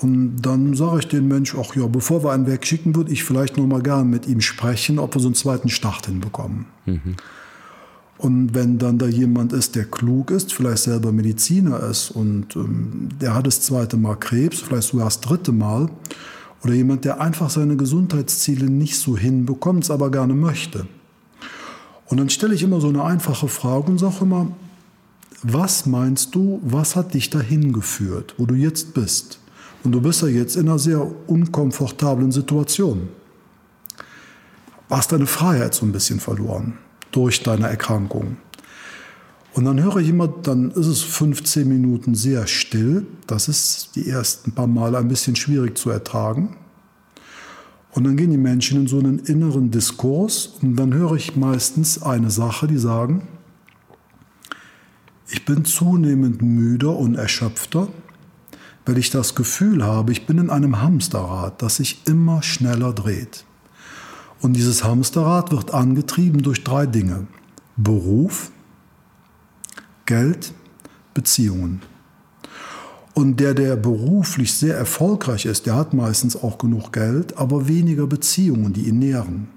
Und 0.00 0.36
dann 0.42 0.74
sage 0.74 1.00
ich 1.00 1.08
den 1.08 1.26
Mensch, 1.26 1.56
ach 1.58 1.74
ja, 1.74 1.86
bevor 1.86 2.22
wir 2.22 2.30
einen 2.30 2.46
wegschicken, 2.46 2.94
würde 2.94 3.12
ich 3.12 3.24
vielleicht 3.24 3.56
noch 3.56 3.66
mal 3.66 3.82
gern 3.82 4.08
mit 4.08 4.28
ihm 4.28 4.40
sprechen, 4.40 4.98
ob 4.98 5.14
wir 5.14 5.20
so 5.20 5.28
einen 5.28 5.34
zweiten 5.34 5.68
Start 5.68 6.06
hinbekommen. 6.06 6.66
Mhm. 6.86 7.16
Und 8.16 8.54
wenn 8.54 8.78
dann 8.78 8.98
da 8.98 9.06
jemand 9.06 9.52
ist, 9.52 9.76
der 9.76 9.84
klug 9.84 10.30
ist, 10.30 10.52
vielleicht 10.52 10.82
selber 10.84 11.12
Mediziner 11.12 11.80
ist 11.84 12.10
und 12.10 12.56
ähm, 12.56 13.08
der 13.20 13.34
hat 13.34 13.46
das 13.46 13.60
zweite 13.60 13.96
Mal 13.96 14.16
Krebs, 14.16 14.60
vielleicht 14.60 14.88
sogar 14.88 15.06
das 15.06 15.20
dritte 15.20 15.52
Mal, 15.52 15.88
oder 16.64 16.74
jemand, 16.74 17.04
der 17.04 17.20
einfach 17.20 17.50
seine 17.50 17.76
Gesundheitsziele 17.76 18.68
nicht 18.68 18.98
so 18.98 19.16
hinbekommt, 19.16 19.84
es 19.84 19.90
aber 19.90 20.10
gerne 20.10 20.34
möchte. 20.34 20.88
Und 22.06 22.18
dann 22.18 22.30
stelle 22.30 22.54
ich 22.54 22.62
immer 22.62 22.80
so 22.80 22.88
eine 22.88 23.04
einfache 23.04 23.48
Frage 23.48 23.90
und 23.90 23.98
sage 23.98 24.16
immer, 24.22 24.50
was 25.42 25.86
meinst 25.86 26.34
du, 26.34 26.60
was 26.64 26.96
hat 26.96 27.14
dich 27.14 27.30
dahin 27.30 27.72
geführt, 27.72 28.34
wo 28.38 28.46
du 28.46 28.54
jetzt 28.54 28.94
bist? 28.94 29.37
Und 29.84 29.92
du 29.92 30.00
bist 30.00 30.22
ja 30.22 30.28
jetzt 30.28 30.56
in 30.56 30.68
einer 30.68 30.78
sehr 30.78 31.06
unkomfortablen 31.28 32.32
Situation. 32.32 33.08
Hast 34.90 35.12
deine 35.12 35.26
Freiheit 35.26 35.74
so 35.74 35.86
ein 35.86 35.92
bisschen 35.92 36.20
verloren 36.20 36.78
durch 37.12 37.42
deine 37.42 37.68
Erkrankung. 37.68 38.36
Und 39.54 39.64
dann 39.64 39.82
höre 39.82 39.96
ich 39.96 40.08
immer, 40.08 40.28
dann 40.28 40.70
ist 40.70 40.86
es 40.86 41.02
15 41.02 41.68
Minuten 41.68 42.14
sehr 42.14 42.46
still. 42.46 43.06
Das 43.26 43.48
ist 43.48 43.90
die 43.96 44.08
ersten 44.08 44.52
paar 44.52 44.66
Male 44.66 44.98
ein 44.98 45.08
bisschen 45.08 45.36
schwierig 45.36 45.76
zu 45.76 45.90
ertragen. 45.90 46.56
Und 47.92 48.04
dann 48.04 48.16
gehen 48.16 48.30
die 48.30 48.36
Menschen 48.36 48.82
in 48.82 48.86
so 48.86 48.98
einen 48.98 49.18
inneren 49.18 49.70
Diskurs 49.70 50.58
und 50.62 50.76
dann 50.76 50.94
höre 50.94 51.14
ich 51.14 51.36
meistens 51.36 52.02
eine 52.02 52.30
Sache, 52.30 52.66
die 52.66 52.78
sagen, 52.78 53.26
ich 55.30 55.44
bin 55.44 55.64
zunehmend 55.64 56.40
müder 56.40 56.96
und 56.96 57.16
erschöpfter, 57.16 57.88
weil 58.88 58.96
ich 58.96 59.10
das 59.10 59.34
Gefühl 59.34 59.84
habe, 59.84 60.12
ich 60.12 60.24
bin 60.24 60.38
in 60.38 60.48
einem 60.48 60.80
Hamsterrad, 60.80 61.60
das 61.60 61.76
sich 61.76 62.00
immer 62.06 62.42
schneller 62.42 62.94
dreht. 62.94 63.44
Und 64.40 64.54
dieses 64.54 64.82
Hamsterrad 64.82 65.52
wird 65.52 65.74
angetrieben 65.74 66.42
durch 66.42 66.64
drei 66.64 66.86
Dinge. 66.86 67.26
Beruf, 67.76 68.50
Geld, 70.06 70.54
Beziehungen. 71.12 71.82
Und 73.12 73.40
der, 73.40 73.52
der 73.52 73.76
beruflich 73.76 74.54
sehr 74.54 74.78
erfolgreich 74.78 75.44
ist, 75.44 75.66
der 75.66 75.74
hat 75.74 75.92
meistens 75.92 76.34
auch 76.34 76.56
genug 76.56 76.90
Geld, 76.90 77.36
aber 77.36 77.68
weniger 77.68 78.06
Beziehungen, 78.06 78.72
die 78.72 78.88
ihn 78.88 79.00
nähren. 79.00 79.48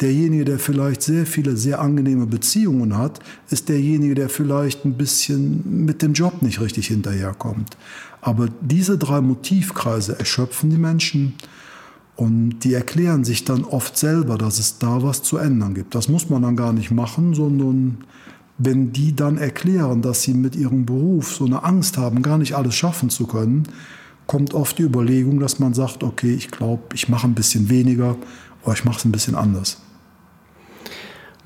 Derjenige, 0.00 0.44
der 0.44 0.58
vielleicht 0.58 1.02
sehr 1.02 1.26
viele 1.26 1.56
sehr 1.56 1.80
angenehme 1.80 2.26
Beziehungen 2.26 2.96
hat, 2.96 3.18
ist 3.50 3.68
derjenige, 3.68 4.14
der 4.14 4.28
vielleicht 4.28 4.84
ein 4.84 4.96
bisschen 4.96 5.84
mit 5.84 6.00
dem 6.00 6.14
Job 6.14 6.40
nicht 6.40 6.60
richtig 6.60 6.86
hinterherkommt. 6.86 7.76
Aber 8.28 8.48
diese 8.60 8.98
drei 8.98 9.22
Motivkreise 9.22 10.18
erschöpfen 10.18 10.68
die 10.68 10.76
Menschen 10.76 11.32
und 12.14 12.58
die 12.58 12.74
erklären 12.74 13.24
sich 13.24 13.44
dann 13.44 13.64
oft 13.64 13.96
selber, 13.96 14.36
dass 14.36 14.58
es 14.58 14.78
da 14.78 15.02
was 15.02 15.22
zu 15.22 15.38
ändern 15.38 15.72
gibt. 15.72 15.94
Das 15.94 16.08
muss 16.08 16.28
man 16.28 16.42
dann 16.42 16.54
gar 16.54 16.74
nicht 16.74 16.90
machen, 16.90 17.32
sondern 17.32 18.04
wenn 18.58 18.92
die 18.92 19.16
dann 19.16 19.38
erklären, 19.38 20.02
dass 20.02 20.24
sie 20.24 20.34
mit 20.34 20.56
ihrem 20.56 20.84
Beruf 20.84 21.32
so 21.36 21.46
eine 21.46 21.64
Angst 21.64 21.96
haben, 21.96 22.20
gar 22.20 22.36
nicht 22.36 22.54
alles 22.54 22.74
schaffen 22.74 23.08
zu 23.08 23.26
können, 23.26 23.62
kommt 24.26 24.52
oft 24.52 24.76
die 24.76 24.82
Überlegung, 24.82 25.40
dass 25.40 25.58
man 25.58 25.72
sagt, 25.72 26.02
okay, 26.02 26.34
ich 26.34 26.50
glaube, 26.50 26.82
ich 26.92 27.08
mache 27.08 27.26
ein 27.26 27.34
bisschen 27.34 27.70
weniger 27.70 28.14
oder 28.62 28.74
ich 28.74 28.84
mache 28.84 28.98
es 28.98 29.06
ein 29.06 29.12
bisschen 29.12 29.36
anders. 29.36 29.80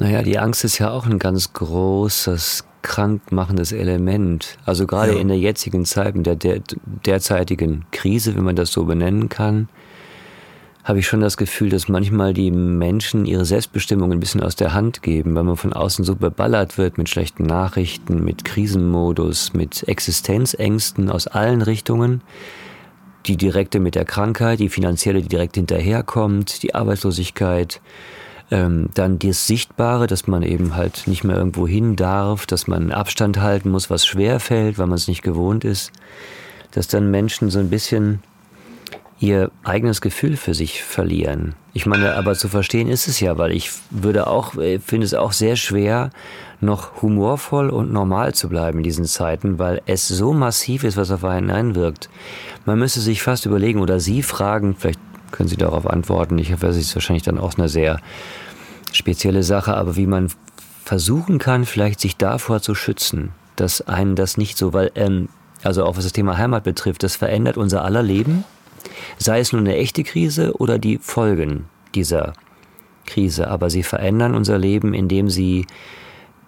Naja, 0.01 0.23
die 0.23 0.37
Angst 0.37 0.65
ist 0.65 0.79
ja 0.79 0.91
auch 0.91 1.07
ein 1.07 1.21
ganz 1.21 1.53
großes, 1.53 2.65
krankmachendes 2.83 3.73
Element. 3.73 4.59
Also 4.67 4.87
gerade 4.87 5.15
ja. 5.15 5.21
in 5.21 5.29
der 5.29 5.39
jetzigen 5.39 5.85
Zeit, 5.85 6.15
mit 6.15 6.27
der, 6.27 6.37
der 6.37 6.61
derzeitigen 7.07 7.85
Krise, 7.93 8.35
wenn 8.37 8.45
man 8.45 8.57
das 8.57 8.73
so 8.73 8.85
benennen 8.85 9.29
kann, 9.29 9.69
habe 10.85 10.99
ich 10.99 11.07
schon 11.07 11.21
das 11.21 11.37
Gefühl, 11.37 11.71
dass 11.71 11.89
manchmal 11.89 12.35
die 12.35 12.51
Menschen 12.51 13.25
ihre 13.25 13.45
Selbstbestimmung 13.45 14.11
ein 14.11 14.19
bisschen 14.19 14.43
aus 14.43 14.57
der 14.57 14.75
Hand 14.75 15.03
geben, 15.03 15.35
weil 15.35 15.45
man 15.45 15.57
von 15.57 15.73
außen 15.73 16.05
so 16.05 16.17
beballert 16.17 16.77
wird 16.77 16.99
mit 16.99 17.09
schlechten 17.09 17.45
Nachrichten, 17.45 18.25
mit 18.25 18.45
Krisenmodus, 18.45 19.53
mit 19.53 19.87
Existenzängsten 19.87 21.09
aus 21.09 21.29
allen 21.29 21.63
Richtungen. 21.63 22.23
Die 23.27 23.37
direkte 23.37 23.79
mit 23.79 23.95
der 23.95 24.05
Krankheit, 24.05 24.59
die 24.59 24.69
finanzielle, 24.69 25.23
die 25.23 25.29
direkt 25.29 25.55
hinterherkommt, 25.55 26.65
die 26.65 26.75
Arbeitslosigkeit, 26.75 27.81
ähm, 28.53 28.91
dann 28.95 29.19
das 29.19 29.47
Sichtbare, 29.47 30.07
dass 30.07 30.27
man 30.27 30.43
eben 30.43 30.77
halt 30.77 31.07
nicht 31.07 31.25
mehr 31.25 31.37
irgendwo 31.37 31.67
hin 31.67 31.97
darf, 31.97 32.45
dass 32.47 32.67
man 32.67 32.93
Abstand 32.93 33.41
halten 33.41 33.71
muss, 33.71 33.89
was 33.89 34.07
schwer 34.07 34.41
fällt, 34.41 34.79
weil 34.79 34.87
man 34.87 34.97
es 34.97 35.09
nicht 35.09 35.23
gewohnt 35.23 35.65
ist. 35.65 35.91
dass 36.75 36.89
dann 36.89 37.11
Menschen 37.11 37.51
so 37.51 37.59
ein 37.59 37.69
bisschen 37.69 38.23
ihr 39.19 39.51
eigenes 39.63 40.01
Gefühl 40.01 40.37
für 40.37 40.55
sich 40.55 40.83
verlieren. 40.83 41.55
Ich 41.75 41.85
meine, 41.85 42.17
aber 42.17 42.35
zu 42.35 42.49
verstehen 42.49 42.89
ist 42.89 43.09
es 43.09 43.21
ja, 43.21 43.37
weil 43.37 43.53
ich 43.53 43.71
würde 43.91 44.27
auch, 44.27 44.57
äh, 44.57 44.79
finde 44.79 45.05
es 45.05 45.15
auch 45.15 45.33
sehr 45.33 45.57
schwer, 45.57 46.11
noch 46.61 47.03
humorvoll 47.03 47.69
und 47.69 47.93
normal 47.93 48.35
zu 48.35 48.49
bleiben 48.49 48.79
in 48.79 48.85
diesen 48.85 49.05
Zeiten, 49.05 49.59
weil 49.59 49.83
es 49.87 50.09
so 50.09 50.33
massiv 50.33 50.83
ist, 50.83 50.97
was 50.97 51.11
auf 51.11 51.25
einen 51.25 51.51
einwirkt. 51.51 52.09
Man 52.65 52.79
müsste 52.79 53.01
sich 53.01 53.23
fast 53.23 53.45
überlegen 53.47 53.81
oder 53.81 54.01
Sie 54.01 54.23
fragen, 54.23 54.77
vielleicht 54.79 55.01
können 55.33 55.49
Sie 55.49 55.57
darauf 55.57 55.87
antworten. 55.87 56.39
Ich 56.39 56.53
hoffe, 56.53 56.67
es 56.69 56.77
ist 56.77 56.95
wahrscheinlich 56.95 57.25
dann 57.25 57.39
auch 57.39 57.59
eine 57.59 57.69
sehr 57.69 57.99
spezielle 58.93 59.43
Sache, 59.43 59.75
aber 59.75 59.97
wie 59.97 60.07
man 60.07 60.29
versuchen 60.85 61.39
kann, 61.39 61.65
vielleicht 61.65 62.01
sich 62.01 62.17
davor 62.17 62.61
zu 62.61 62.75
schützen, 62.75 63.33
dass 63.57 63.81
einen 63.83 64.15
das 64.15 64.37
nicht 64.37 64.59
so, 64.59 64.73
weil, 64.73 64.93
ähm, 64.95 65.29
also 65.63 65.85
auch 65.85 65.97
was 65.97 66.05
das 66.05 66.13
Thema 66.13 66.39
Heimat 66.39 66.65
betrifft, 66.65 67.03
das 67.03 67.17
verändert 67.17 67.57
unser 67.57 67.85
aller 67.85 68.03
Leben 68.03 68.45
sei 69.19 69.41
es 69.41 69.53
nun 69.53 69.63
eine 69.63 69.77
echte 69.77 70.05
Krise 70.05 70.53
oder 70.57 70.79
die 70.79 70.99
Folgen 70.99 71.67
dieser 71.95 72.35
Krise. 73.07 73.49
Aber 73.49 73.71
sie 73.71 73.83
verändern 73.83 74.35
unser 74.35 74.59
Leben, 74.59 74.95
indem 74.95 75.31
sie 75.31 75.67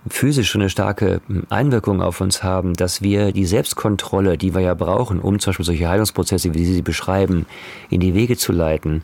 physisch 0.08 0.50
schon 0.50 0.60
eine 0.60 0.70
starke 0.70 1.20
Einwirkung 1.48 2.02
auf 2.02 2.20
uns 2.20 2.42
haben, 2.42 2.74
dass 2.74 3.02
wir 3.02 3.32
die 3.32 3.46
Selbstkontrolle, 3.46 4.36
die 4.36 4.54
wir 4.54 4.60
ja 4.60 4.74
brauchen, 4.74 5.20
um 5.20 5.38
zum 5.38 5.50
Beispiel 5.50 5.66
solche 5.66 5.88
Heilungsprozesse, 5.88 6.54
wie 6.54 6.64
Sie 6.64 6.74
sie 6.74 6.82
beschreiben, 6.82 7.46
in 7.90 8.00
die 8.00 8.14
Wege 8.14 8.36
zu 8.36 8.52
leiten, 8.52 9.02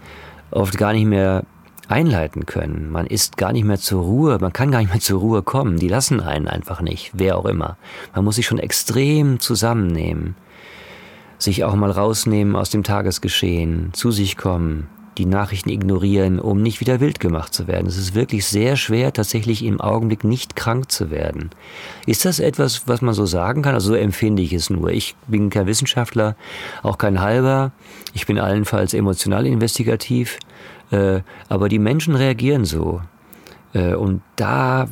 oft 0.51 0.77
gar 0.77 0.93
nicht 0.93 1.07
mehr 1.07 1.45
einleiten 1.89 2.47
können. 2.47 2.91
Man 2.91 3.07
ist 3.07 3.37
gar 3.37 3.53
nicht 3.53 3.65
mehr 3.65 3.79
zur 3.79 4.03
Ruhe, 4.03 4.39
man 4.41 4.53
kann 4.53 4.71
gar 4.71 4.81
nicht 4.81 4.91
mehr 4.91 5.01
zur 5.01 5.21
Ruhe 5.21 5.43
kommen. 5.43 5.79
Die 5.79 5.89
lassen 5.89 6.21
einen 6.21 6.47
einfach 6.47 6.81
nicht, 6.81 7.11
wer 7.15 7.37
auch 7.37 7.47
immer. 7.47 7.77
Man 8.15 8.25
muss 8.25 8.37
sich 8.37 8.47
schon 8.47 8.59
extrem 8.59 9.41
zusammennehmen 9.41 10.37
sich 11.43 11.65
auch 11.65 11.75
mal 11.75 11.91
rausnehmen 11.91 12.55
aus 12.57 12.71
dem 12.71 12.83
Tagesgeschehen, 12.83 13.91
zu 13.93 14.11
sich 14.11 14.37
kommen, 14.37 14.89
die 15.21 15.27
Nachrichten 15.27 15.69
ignorieren, 15.69 16.41
um 16.41 16.63
nicht 16.63 16.81
wieder 16.81 16.99
wild 16.99 17.21
gemacht 17.21 17.53
zu 17.53 17.67
werden. 17.67 17.87
Es 17.87 17.99
ist 17.99 18.15
wirklich 18.15 18.47
sehr 18.47 18.77
schwer, 18.77 19.13
tatsächlich 19.13 19.63
im 19.63 19.79
Augenblick 19.79 20.25
nicht 20.25 20.57
krank 20.57 20.91
zu 20.91 21.11
werden. 21.11 21.51
Ist 22.07 22.25
das 22.25 22.41
etwas, 22.41 22.89
was 22.89 23.03
man 23.03 23.13
so 23.13 23.27
sagen 23.27 23.61
kann? 23.61 23.75
Also 23.75 23.89
so 23.89 23.95
empfinde 23.95 24.43
ich 24.43 24.55
es 24.55 24.71
nur. 24.71 24.89
Ich 24.89 25.15
bin 25.29 25.51
kein 25.51 25.67
Wissenschaftler, 25.67 26.37
auch 26.83 26.97
kein 26.97 27.21
halber. 27.21 27.73
Ich 28.15 28.27
bin 28.27 28.39
allenfalls 28.39 28.95
emotional 28.95 29.47
investigativ. 29.47 30.39
Äh, 30.91 31.21
aber 31.51 31.69
die 31.69 31.79
Menschen 31.79 32.15
reagieren 32.15 32.65
so. 32.65 33.03
Äh, 33.75 33.93
und 33.93 34.23
da 34.37 34.89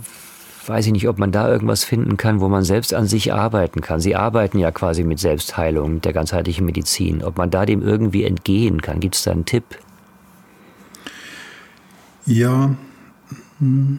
weiß 0.67 0.85
ich 0.87 0.93
nicht, 0.93 1.09
ob 1.09 1.19
man 1.19 1.33
da 1.33 1.49
irgendwas 1.49 1.85
finden 1.85 2.19
kann, 2.19 2.41
wo 2.41 2.49
man 2.51 2.65
selbst 2.65 2.93
an 2.93 3.07
sich 3.07 3.33
arbeiten 3.33 3.81
kann. 3.81 4.01
Sie 4.01 4.15
arbeiten 4.15 4.59
ja 4.59 4.73
quasi 4.73 5.05
mit 5.05 5.21
Selbstheilung, 5.21 6.03
der 6.03 6.13
ganzheitlichen 6.13 6.67
Medizin. 6.67 7.25
Ob 7.25 7.39
man 7.39 7.51
da 7.51 7.65
dem 7.65 7.81
irgendwie 7.81 8.25
entgehen 8.25 8.83
kann. 8.83 9.01
Gibt 9.01 9.15
es 9.15 9.23
da 9.23 9.31
einen 9.31 9.47
Tipp? 9.47 9.65
Ja. 12.29 12.77
Hm. 13.59 13.99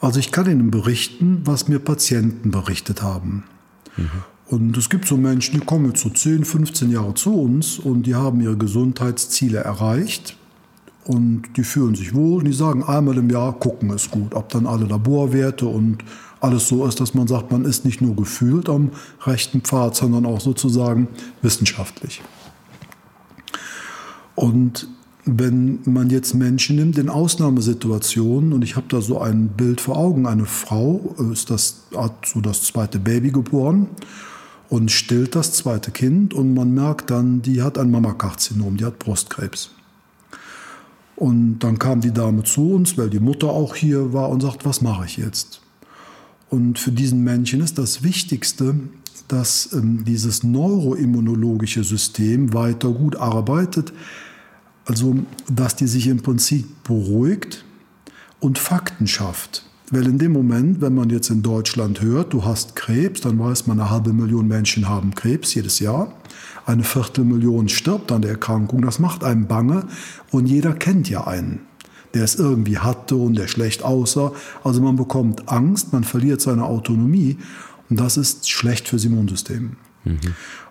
Also 0.00 0.18
ich 0.18 0.32
kann 0.32 0.50
Ihnen 0.50 0.70
berichten, 0.70 1.42
was 1.44 1.68
mir 1.68 1.78
Patienten 1.78 2.50
berichtet 2.50 3.02
haben. 3.02 3.44
Mhm. 3.96 4.10
Und 4.48 4.76
es 4.76 4.90
gibt 4.90 5.06
so 5.06 5.16
Menschen, 5.16 5.58
die 5.58 5.64
kommen 5.64 5.86
jetzt 5.86 6.02
so 6.02 6.10
10, 6.10 6.44
15 6.44 6.90
Jahre 6.90 7.14
zu 7.14 7.34
uns 7.34 7.78
und 7.78 8.02
die 8.02 8.14
haben 8.14 8.40
ihre 8.40 8.56
Gesundheitsziele 8.56 9.58
erreicht 9.58 10.36
und 11.04 11.44
die 11.56 11.64
fühlen 11.64 11.94
sich 11.94 12.14
wohl 12.14 12.40
und 12.40 12.44
die 12.44 12.52
sagen, 12.52 12.82
einmal 12.82 13.16
im 13.16 13.30
Jahr 13.30 13.52
gucken 13.54 13.90
ist 13.90 14.10
gut. 14.10 14.34
Ob 14.34 14.50
dann 14.50 14.66
alle 14.66 14.84
Laborwerte 14.84 15.66
und 15.66 16.04
alles 16.40 16.68
so 16.68 16.84
ist, 16.86 17.00
dass 17.00 17.14
man 17.14 17.28
sagt, 17.28 17.50
man 17.50 17.64
ist 17.64 17.84
nicht 17.84 18.02
nur 18.02 18.14
gefühlt 18.16 18.68
am 18.68 18.90
rechten 19.22 19.62
Pfad, 19.62 19.96
sondern 19.96 20.26
auch 20.26 20.40
sozusagen 20.40 21.08
wissenschaftlich. 21.40 22.20
Und 24.34 24.88
wenn 25.24 25.78
man 25.84 26.10
jetzt 26.10 26.34
Menschen 26.34 26.76
nimmt 26.76 26.98
in 26.98 27.08
Ausnahmesituationen, 27.08 28.52
und 28.52 28.62
ich 28.62 28.74
habe 28.74 28.86
da 28.88 29.00
so 29.00 29.20
ein 29.20 29.48
Bild 29.48 29.80
vor 29.80 29.96
Augen, 29.96 30.26
eine 30.26 30.46
Frau 30.46 31.14
ist 31.32 31.50
das, 31.50 31.82
hat 31.96 32.26
so 32.26 32.40
das 32.40 32.62
zweite 32.64 32.98
Baby 32.98 33.30
geboren 33.30 33.88
und 34.68 34.90
stillt 34.90 35.36
das 35.36 35.52
zweite 35.52 35.92
Kind 35.92 36.34
und 36.34 36.54
man 36.54 36.74
merkt 36.74 37.10
dann, 37.10 37.42
die 37.42 37.62
hat 37.62 37.78
ein 37.78 37.90
Mammakarzinom, 37.90 38.78
die 38.78 38.84
hat 38.84 38.98
Brustkrebs. 38.98 39.70
Und 41.14 41.60
dann 41.60 41.78
kam 41.78 42.00
die 42.00 42.10
Dame 42.10 42.42
zu 42.42 42.72
uns, 42.72 42.98
weil 42.98 43.08
die 43.08 43.20
Mutter 43.20 43.50
auch 43.50 43.76
hier 43.76 44.12
war 44.12 44.28
und 44.28 44.40
sagt, 44.40 44.64
was 44.64 44.80
mache 44.80 45.04
ich 45.04 45.18
jetzt? 45.18 45.60
Und 46.50 46.80
für 46.80 46.90
diesen 46.90 47.22
Menschen 47.22 47.60
ist 47.60 47.78
das 47.78 48.02
Wichtigste, 48.02 48.74
dass 49.28 49.72
ähm, 49.72 50.04
dieses 50.04 50.42
neuroimmunologische 50.42 51.84
System 51.84 52.52
weiter 52.54 52.90
gut 52.90 53.16
arbeitet, 53.16 53.92
also 54.86 55.16
dass 55.50 55.76
die 55.76 55.86
sich 55.86 56.06
im 56.08 56.22
Prinzip 56.22 56.66
beruhigt 56.84 57.64
und 58.40 58.58
Fakten 58.58 59.06
schafft. 59.06 59.64
Weil 59.90 60.06
in 60.06 60.18
dem 60.18 60.32
Moment, 60.32 60.80
wenn 60.80 60.94
man 60.94 61.10
jetzt 61.10 61.28
in 61.28 61.42
Deutschland 61.42 62.00
hört, 62.00 62.32
du 62.32 62.44
hast 62.44 62.76
Krebs, 62.76 63.20
dann 63.20 63.38
weiß 63.38 63.66
man, 63.66 63.78
eine 63.78 63.90
halbe 63.90 64.14
Million 64.14 64.48
Menschen 64.48 64.88
haben 64.88 65.14
Krebs 65.14 65.54
jedes 65.54 65.80
Jahr. 65.80 66.14
Eine 66.64 66.82
Viertelmillion 66.82 67.68
stirbt 67.68 68.10
an 68.10 68.22
der 68.22 68.32
Erkrankung. 68.32 68.80
Das 68.82 68.98
macht 68.98 69.22
einem 69.22 69.46
bange 69.46 69.86
und 70.30 70.46
jeder 70.46 70.72
kennt 70.72 71.10
ja 71.10 71.26
einen, 71.26 71.60
der 72.14 72.24
es 72.24 72.36
irgendwie 72.36 72.78
hatte 72.78 73.16
und 73.16 73.36
der 73.36 73.48
schlecht 73.48 73.82
aussah. 73.82 74.32
Also 74.64 74.80
man 74.80 74.96
bekommt 74.96 75.50
Angst, 75.50 75.92
man 75.92 76.04
verliert 76.04 76.40
seine 76.40 76.64
Autonomie 76.64 77.36
und 77.90 78.00
das 78.00 78.16
ist 78.16 78.48
schlecht 78.48 78.88
fürs 78.88 79.04
Immunsystem. 79.04 79.76
Mhm. 80.04 80.18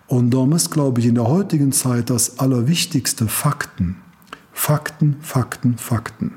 Und 0.08 0.30
darum 0.30 0.52
ist, 0.52 0.70
glaube 0.70 1.00
ich, 1.00 1.06
in 1.06 1.14
der 1.14 1.28
heutigen 1.28 1.70
Zeit 1.70 2.10
das 2.10 2.40
Allerwichtigste 2.40 3.28
Fakten. 3.28 4.01
Fakten, 4.52 5.16
Fakten, 5.20 5.78
Fakten. 5.78 6.34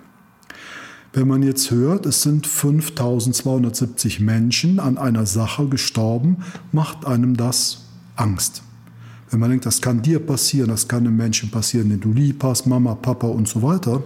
Wenn 1.13 1.27
man 1.27 1.43
jetzt 1.43 1.71
hört, 1.71 2.05
es 2.05 2.23
sind 2.23 2.45
5270 2.45 4.19
Menschen 4.19 4.79
an 4.79 4.97
einer 4.97 5.25
Sache 5.25 5.67
gestorben, 5.67 6.43
macht 6.71 7.05
einem 7.05 7.37
das 7.37 7.85
Angst. 8.15 8.63
Wenn 9.29 9.39
man 9.39 9.49
denkt, 9.49 9.65
das 9.65 9.81
kann 9.81 10.01
dir 10.01 10.19
passieren, 10.19 10.69
das 10.69 10.87
kann 10.87 11.05
einem 11.05 11.15
Menschen 11.15 11.51
passieren, 11.51 11.89
den 11.89 12.01
du 12.01 12.11
lieb 12.11 12.43
hast, 12.43 12.67
Mama, 12.67 12.95
Papa 12.95 13.27
und 13.27 13.47
so 13.47 13.61
weiter. 13.61 14.03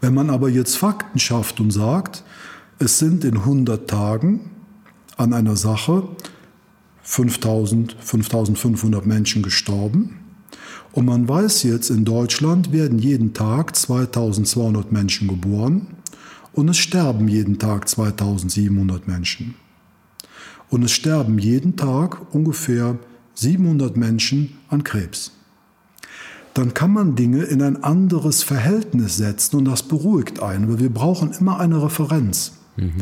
Wenn 0.00 0.14
man 0.14 0.30
aber 0.30 0.48
jetzt 0.48 0.76
Fakten 0.76 1.18
schafft 1.18 1.60
und 1.60 1.70
sagt, 1.70 2.24
es 2.78 2.98
sind 2.98 3.24
in 3.24 3.36
100 3.36 3.88
Tagen 3.88 4.50
an 5.16 5.32
einer 5.32 5.56
Sache 5.56 6.08
5000, 7.02 7.96
5500 8.00 9.06
Menschen 9.06 9.42
gestorben, 9.42 10.23
und 10.94 11.06
man 11.06 11.28
weiß 11.28 11.64
jetzt, 11.64 11.90
in 11.90 12.04
Deutschland 12.04 12.70
werden 12.70 13.00
jeden 13.00 13.34
Tag 13.34 13.74
2200 13.74 14.92
Menschen 14.92 15.26
geboren 15.26 15.88
und 16.52 16.68
es 16.68 16.78
sterben 16.78 17.26
jeden 17.26 17.58
Tag 17.58 17.88
2700 17.88 19.08
Menschen. 19.08 19.56
Und 20.70 20.84
es 20.84 20.92
sterben 20.92 21.38
jeden 21.40 21.74
Tag 21.74 22.32
ungefähr 22.32 22.96
700 23.34 23.96
Menschen 23.96 24.56
an 24.68 24.84
Krebs. 24.84 25.32
Dann 26.54 26.74
kann 26.74 26.92
man 26.92 27.16
Dinge 27.16 27.42
in 27.42 27.60
ein 27.60 27.82
anderes 27.82 28.44
Verhältnis 28.44 29.16
setzen 29.16 29.56
und 29.56 29.64
das 29.64 29.82
beruhigt 29.82 30.40
einen, 30.40 30.68
weil 30.68 30.78
wir 30.78 30.94
brauchen 30.94 31.32
immer 31.32 31.58
eine 31.58 31.82
Referenz. 31.82 32.52
Mhm. 32.76 32.92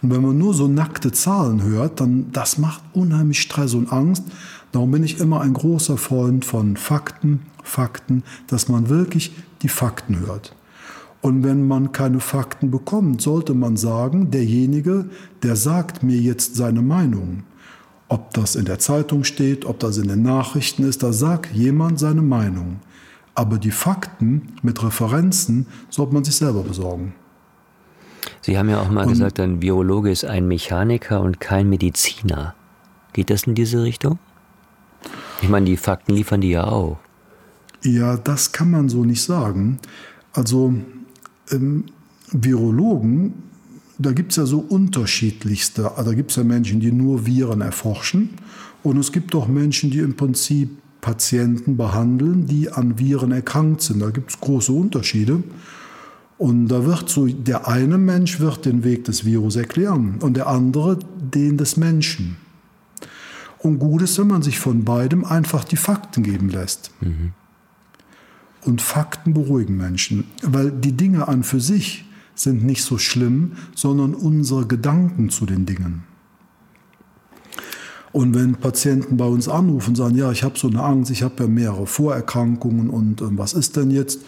Und 0.00 0.10
wenn 0.10 0.22
man 0.22 0.38
nur 0.38 0.54
so 0.54 0.68
nackte 0.68 1.12
Zahlen 1.12 1.62
hört, 1.62 2.00
dann 2.00 2.32
das 2.32 2.56
macht 2.56 2.82
unheimlich 2.94 3.42
Stress 3.42 3.74
und 3.74 3.92
Angst. 3.92 4.24
Darum 4.72 4.90
bin 4.90 5.04
ich 5.04 5.20
immer 5.20 5.42
ein 5.42 5.52
großer 5.52 5.98
Freund 5.98 6.44
von 6.44 6.76
Fakten, 6.76 7.42
Fakten, 7.62 8.24
dass 8.46 8.68
man 8.68 8.88
wirklich 8.88 9.32
die 9.60 9.68
Fakten 9.68 10.20
hört. 10.20 10.56
Und 11.20 11.44
wenn 11.44 11.68
man 11.68 11.92
keine 11.92 12.18
Fakten 12.18 12.70
bekommt, 12.70 13.22
sollte 13.22 13.54
man 13.54 13.76
sagen, 13.76 14.30
derjenige, 14.30 15.04
der 15.42 15.56
sagt 15.56 16.02
mir 16.02 16.16
jetzt 16.16 16.56
seine 16.56 16.82
Meinung, 16.82 17.44
ob 18.08 18.34
das 18.34 18.56
in 18.56 18.64
der 18.64 18.78
Zeitung 18.78 19.22
steht, 19.24 19.64
ob 19.64 19.78
das 19.78 19.98
in 19.98 20.08
den 20.08 20.22
Nachrichten 20.22 20.82
ist, 20.82 21.02
da 21.02 21.12
sagt 21.12 21.52
jemand 21.52 22.00
seine 22.00 22.22
Meinung. 22.22 22.80
Aber 23.34 23.58
die 23.58 23.70
Fakten 23.70 24.54
mit 24.62 24.82
Referenzen 24.82 25.66
sollte 25.90 26.14
man 26.14 26.24
sich 26.24 26.36
selber 26.36 26.62
besorgen. 26.62 27.14
Sie 28.40 28.58
haben 28.58 28.68
ja 28.68 28.80
auch 28.80 28.90
mal 28.90 29.04
und, 29.04 29.10
gesagt, 29.10 29.38
ein 29.38 29.62
Virologe 29.62 30.10
ist 30.10 30.24
ein 30.24 30.48
Mechaniker 30.48 31.20
und 31.20 31.40
kein 31.40 31.68
Mediziner. 31.68 32.54
Geht 33.12 33.30
das 33.30 33.44
in 33.44 33.54
diese 33.54 33.82
Richtung? 33.82 34.18
Ich 35.40 35.48
meine, 35.48 35.66
die 35.66 35.76
Fakten 35.76 36.14
liefern 36.14 36.40
die 36.40 36.50
ja 36.50 36.64
auch. 36.64 36.98
Ja, 37.82 38.16
das 38.16 38.52
kann 38.52 38.70
man 38.70 38.88
so 38.88 39.04
nicht 39.04 39.22
sagen. 39.22 39.78
Also 40.32 40.74
ähm, 41.50 41.84
Virologen, 42.30 43.34
da 43.98 44.12
gibt 44.12 44.32
es 44.32 44.36
ja 44.36 44.46
so 44.46 44.60
unterschiedlichste. 44.60 45.90
Da 45.96 46.12
gibt 46.14 46.30
es 46.30 46.36
ja 46.36 46.44
Menschen, 46.44 46.80
die 46.80 46.92
nur 46.92 47.26
Viren 47.26 47.60
erforschen. 47.60 48.30
Und 48.82 48.98
es 48.98 49.12
gibt 49.12 49.34
auch 49.34 49.48
Menschen, 49.48 49.90
die 49.90 49.98
im 49.98 50.16
Prinzip 50.16 50.70
Patienten 51.00 51.76
behandeln, 51.76 52.46
die 52.46 52.70
an 52.70 52.98
Viren 52.98 53.32
erkrankt 53.32 53.82
sind. 53.82 54.00
Da 54.00 54.10
gibt 54.10 54.30
es 54.30 54.40
große 54.40 54.72
Unterschiede. 54.72 55.42
Und 56.38 56.68
da 56.68 56.84
wird 56.86 57.08
so, 57.08 57.26
der 57.26 57.68
eine 57.68 57.98
Mensch 57.98 58.40
wird 58.40 58.64
den 58.64 58.82
Weg 58.84 59.04
des 59.04 59.24
Virus 59.24 59.56
erklären 59.56 60.16
und 60.20 60.36
der 60.36 60.46
andere 60.46 60.98
den 61.16 61.56
des 61.56 61.76
Menschen. 61.76 62.36
Und 63.62 63.78
gut 63.78 64.02
ist, 64.02 64.18
wenn 64.18 64.26
man 64.26 64.42
sich 64.42 64.58
von 64.58 64.84
beidem 64.84 65.24
einfach 65.24 65.64
die 65.64 65.76
Fakten 65.76 66.22
geben 66.22 66.48
lässt. 66.48 66.90
Mhm. 67.00 67.32
Und 68.62 68.82
Fakten 68.82 69.34
beruhigen 69.34 69.76
Menschen, 69.76 70.24
weil 70.42 70.70
die 70.70 70.92
Dinge 70.92 71.28
an 71.28 71.42
für 71.42 71.60
sich 71.60 72.04
sind 72.34 72.64
nicht 72.64 72.82
so 72.82 72.98
schlimm, 72.98 73.52
sondern 73.74 74.14
unsere 74.14 74.66
Gedanken 74.66 75.30
zu 75.30 75.46
den 75.46 75.66
Dingen. 75.66 76.04
Und 78.12 78.34
wenn 78.34 78.56
Patienten 78.56 79.16
bei 79.16 79.24
uns 79.24 79.48
anrufen 79.48 79.90
und 79.90 79.96
sagen, 79.96 80.16
ja, 80.16 80.30
ich 80.30 80.42
habe 80.42 80.58
so 80.58 80.68
eine 80.68 80.82
Angst, 80.82 81.10
ich 81.10 81.22
habe 81.22 81.44
ja 81.44 81.48
mehrere 81.48 81.86
Vorerkrankungen 81.86 82.90
und 82.90 83.22
äh, 83.22 83.38
was 83.38 83.54
ist 83.54 83.76
denn 83.76 83.90
jetzt? 83.90 84.20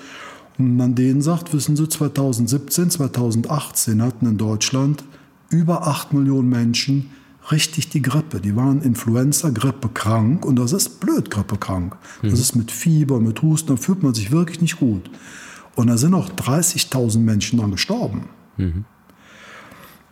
Und 0.59 0.77
man 0.77 0.94
denen 0.94 1.20
sagt, 1.20 1.53
wissen 1.53 1.77
Sie, 1.77 1.88
2017, 1.88 2.90
2018 2.90 4.01
hatten 4.01 4.27
in 4.27 4.38
Deutschland 4.38 5.05
über 5.51 5.87
8 5.87 6.14
Millionen 6.14 6.49
Menschen 6.49 7.11
richtig 7.50 7.88
die 7.90 8.02
Grippe. 8.02 8.40
Die 8.40 8.57
waren 8.57 8.83
Influenza, 8.83 9.50
Grippe 9.50 9.88
krank 9.88 10.44
und 10.44 10.57
das 10.57 10.72
ist 10.72 11.00
blöd, 11.00 11.30
Grippe 11.30 11.57
krank. 11.57 11.96
Mhm. 12.22 12.30
Das 12.30 12.40
ist 12.40 12.54
mit 12.54 12.70
Fieber, 12.70 13.20
mit 13.20 13.42
Husten, 13.42 13.68
da 13.68 13.76
fühlt 13.76 14.02
man 14.02 14.14
sich 14.14 14.30
wirklich 14.30 14.61
nicht 14.61 14.78
gut. 14.78 15.11
Und 15.74 15.88
da 15.88 15.96
sind 15.96 16.14
auch 16.14 16.28
30.000 16.28 17.18
Menschen 17.18 17.59
dann 17.59 17.72
gestorben. 17.72 18.28
Mhm. 18.57 18.85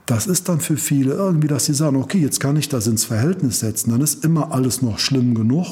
Das 0.07 0.27
ist 0.27 0.49
dann 0.49 0.61
für 0.61 0.77
viele 0.77 1.15
irgendwie, 1.15 1.47
dass 1.47 1.67
sie 1.67 1.75
sagen, 1.75 1.97
okay, 1.97 2.19
jetzt 2.19 2.41
kann 2.41 2.57
ich 2.57 2.69
das 2.69 2.87
ins 2.87 3.05
Verhältnis 3.05 3.61
setzen. 3.61 3.91
Dann 3.91 4.01
ist 4.01 4.25
immer 4.25 4.53
alles 4.53 4.83
noch 4.83 4.99
schlimm 4.99 5.35
genug. 5.35 5.67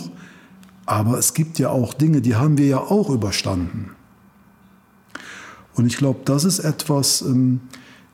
Aber 0.87 1.19
es 1.19 1.35
gibt 1.35 1.59
ja 1.59 1.71
auch 1.71 1.95
Dinge, 1.95 2.21
die 2.21 2.37
haben 2.37 2.57
wir 2.57 2.67
ja 2.67 2.79
auch 2.79 3.11
überstanden. 3.11 3.91
Und 5.75 5.87
ich 5.87 5.97
glaube, 5.97 6.21
das 6.25 6.45
ist 6.45 6.61
etwas, 6.61 7.23
ähm, 7.23 7.61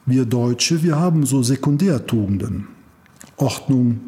wir 0.04 0.24
Deutsche, 0.24 0.82
wir 0.82 0.96
haben 0.96 1.26
so 1.26 1.42
Sekundärtugenden. 1.42 2.68
Ordnung, 3.36 4.00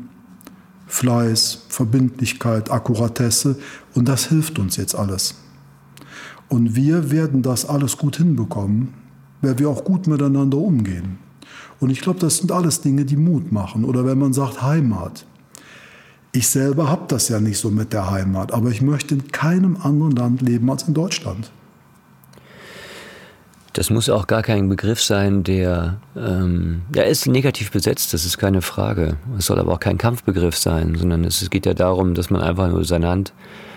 Fleiß, 0.87 1.67
Verbindlichkeit, 1.69 2.71
Akkuratesse. 2.71 3.57
Und 3.95 4.09
das 4.09 4.27
hilft 4.27 4.59
uns 4.59 4.77
jetzt 4.77 4.95
alles. 4.95 5.35
Und 6.49 6.75
wir 6.75 7.11
werden 7.11 7.43
das 7.43 7.67
alles 7.67 7.99
gut 7.99 8.17
hinbekommen, 8.17 8.95
weil 9.43 9.59
wir 9.59 9.69
auch 9.69 9.85
gut 9.85 10.07
miteinander 10.07 10.57
umgehen. 10.57 11.19
Und 11.81 11.91
ich 11.91 12.01
glaube, 12.01 12.19
das 12.21 12.39
sind 12.39 12.51
alles 12.51 12.81
Dinge, 12.81 13.05
die 13.05 13.17
Mut 13.17 13.53
machen. 13.53 13.85
Oder 13.85 14.05
wenn 14.05 14.19
man 14.19 14.33
sagt 14.33 14.63
Heimat. 14.63 15.27
Ich 16.33 16.49
selber 16.49 16.89
habe 16.89 17.05
das 17.09 17.29
ja 17.29 17.41
nicht 17.41 17.59
so 17.59 17.71
mit 17.71 17.93
der 17.93 18.11
Heimat, 18.11 18.53
aber 18.53 18.71
ich 18.71 18.83
möchte 18.83 19.15
in 19.15 19.29
keinem 19.29 19.77
anderen 19.83 20.13
Land 20.13 20.43
leben 20.43 20.71
als 20.71 20.83
in 20.83 20.95
Deutschland. 20.95 21.51
Das 23.79 23.91
muss 23.91 24.11
auch 24.11 24.27
gar 24.27 24.43
kein 24.43 24.69
Begriff 24.69 25.01
sein, 25.01 25.45
der, 25.45 26.01
ähm, 26.17 26.83
der 26.89 27.07
ist 27.07 27.29
negativ 27.29 27.71
besetzt, 27.71 28.13
das 28.13 28.25
ist 28.25 28.37
keine 28.37 28.61
Frage. 28.61 29.19
Es 29.39 29.47
soll 29.47 29.61
aber 29.61 29.73
auch 29.73 29.79
kein 29.79 29.99
Kampfbegriff 29.99 30.57
sein, 30.57 30.97
sondern 30.97 31.23
es 31.23 31.49
geht 31.49 31.65
ja 31.65 31.75
darum, 31.75 32.15
dass 32.15 32.29
man 32.29 32.41
einfach 32.41 32.69
nur 32.69 32.85
sein 32.85 33.03
Land, 33.03 33.33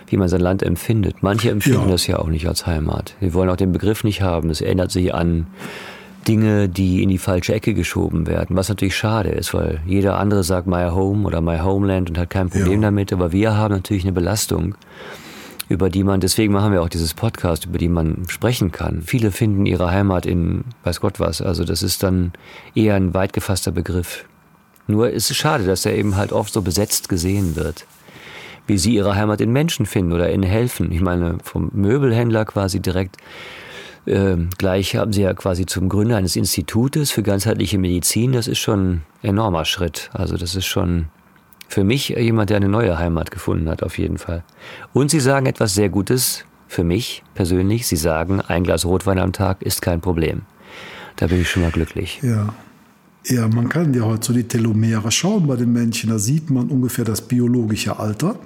wie 0.08 0.18
man 0.18 0.28
sein 0.28 0.42
Land 0.42 0.64
empfindet. 0.64 1.18
Manche 1.22 1.52
empfinden 1.52 1.86
ja. 1.86 1.92
das 1.92 2.08
ja 2.08 2.18
auch 2.18 2.30
nicht 2.30 2.48
als 2.48 2.66
Heimat. 2.66 3.14
Wir 3.20 3.36
wollen 3.36 3.48
auch 3.52 3.58
den 3.58 3.74
Begriff 3.74 4.04
nicht 4.04 4.24
haben. 4.24 4.50
Das 4.50 4.60
erinnert 4.60 4.90
sich 4.90 5.14
an 5.14 5.46
Dinge, 6.28 6.68
die 6.68 7.04
in 7.04 7.10
die 7.10 7.20
falsche 7.20 7.54
Ecke 7.54 7.76
geschoben 7.76 8.26
werden, 8.26 8.56
was 8.56 8.70
natürlich 8.70 8.96
schade 8.96 9.30
ist, 9.30 9.54
weil 9.54 9.82
jeder 9.86 10.18
andere 10.18 10.44
sagt 10.44 10.66
My 10.66 10.90
Home 10.90 11.28
oder 11.28 11.42
My 11.42 11.60
Homeland 11.60 12.10
und 12.10 12.18
hat 12.18 12.32
kein 12.32 12.50
Problem 12.50 12.82
ja. 12.82 12.88
damit, 12.88 13.14
aber 13.14 13.32
wir 13.32 13.56
haben 13.56 13.76
natürlich 13.76 14.04
eine 14.04 14.14
Belastung 14.14 14.74
über 15.72 15.90
die 15.90 16.04
man, 16.04 16.20
deswegen 16.20 16.52
machen 16.52 16.74
wir 16.74 16.82
auch 16.82 16.90
dieses 16.90 17.14
Podcast, 17.14 17.66
über 17.66 17.78
die 17.78 17.88
man 17.88 18.26
sprechen 18.28 18.74
kann. 18.74 19.02
Viele 19.02 19.32
finden 19.32 19.66
ihre 19.66 19.90
Heimat 19.90 20.26
in 20.26 20.66
weiß 20.84 21.00
Gott 21.00 21.20
was. 21.20 21.42
Also 21.42 21.64
das 21.64 21.82
ist 21.82 22.04
dann 22.04 22.34
eher 22.76 22.96
ein 22.96 23.14
weit 23.14 23.32
gefasster 23.32 23.72
Begriff. 23.72 24.26
Nur 24.88 25.10
ist 25.10 25.32
es 25.32 25.38
schade, 25.38 25.64
dass 25.64 25.86
er 25.86 25.96
eben 25.96 26.18
halt 26.18 26.34
oft 26.34 26.52
so 26.52 26.62
besetzt 26.62 27.08
gesehen 27.08 27.56
wird. 27.56 27.86
Wie 28.68 28.78
sie 28.78 28.94
ihre 28.94 29.16
Heimat 29.16 29.40
in 29.40 29.54
Menschen 29.54 29.86
finden 29.86 30.12
oder 30.12 30.30
in 30.30 30.44
helfen. 30.44 30.92
Ich 30.92 31.02
meine, 31.02 31.38
vom 31.42 31.72
Möbelhändler 31.74 32.44
quasi 32.44 32.82
direkt 32.82 33.16
äh, 34.06 34.36
gleich 34.58 34.98
haben 34.98 35.14
sie 35.14 35.22
ja 35.22 35.34
quasi 35.34 35.66
zum 35.66 35.88
Gründer 35.88 36.18
eines 36.18 36.36
Institutes 36.36 37.12
für 37.12 37.24
ganzheitliche 37.24 37.78
Medizin. 37.78 38.34
Das 38.34 38.50
ist 38.50 38.60
schon 38.60 38.92
ein 38.92 39.02
enormer 39.22 39.64
Schritt. 39.64 40.10
Also 40.12 40.36
das 40.36 40.56
ist 40.56 40.66
schon 40.66 41.08
für 41.72 41.84
mich 41.84 42.10
jemand, 42.10 42.50
der 42.50 42.58
eine 42.58 42.68
neue 42.68 43.00
Heimat 43.00 43.32
gefunden 43.32 43.70
hat, 43.70 43.82
auf 43.82 43.98
jeden 43.98 44.18
Fall. 44.18 44.44
Und 44.94 45.10
Sie 45.10 45.22
sagen 45.22 45.46
etwas 45.46 45.74
sehr 45.74 45.90
Gutes 45.90 46.44
für 46.68 46.84
mich 46.84 47.24
persönlich. 47.34 47.88
Sie 47.88 47.96
sagen, 47.96 48.42
ein 48.42 48.64
Glas 48.64 48.86
Rotwein 48.86 49.20
am 49.20 49.32
Tag 49.32 49.62
ist 49.62 49.82
kein 49.82 50.02
Problem. 50.02 50.42
Da 51.16 51.28
bin 51.28 51.42
ich 51.42 51.50
schon 51.50 51.64
mal 51.64 51.72
glücklich. 51.72 52.20
Ja. 52.22 52.54
Ja, 53.28 53.48
man 53.48 53.70
kann 53.70 53.94
ja 53.94 54.02
heute 54.02 54.28
so 54.28 54.34
die 54.34 54.48
Telomere 54.48 55.12
schauen 55.12 55.46
bei 55.46 55.56
den 55.56 55.72
Männchen. 55.72 56.10
Da 56.10 56.18
sieht 56.18 56.50
man 56.50 56.70
ungefähr 56.70 57.06
das 57.06 57.22
biologische 57.22 58.00
Alter. 58.00 58.40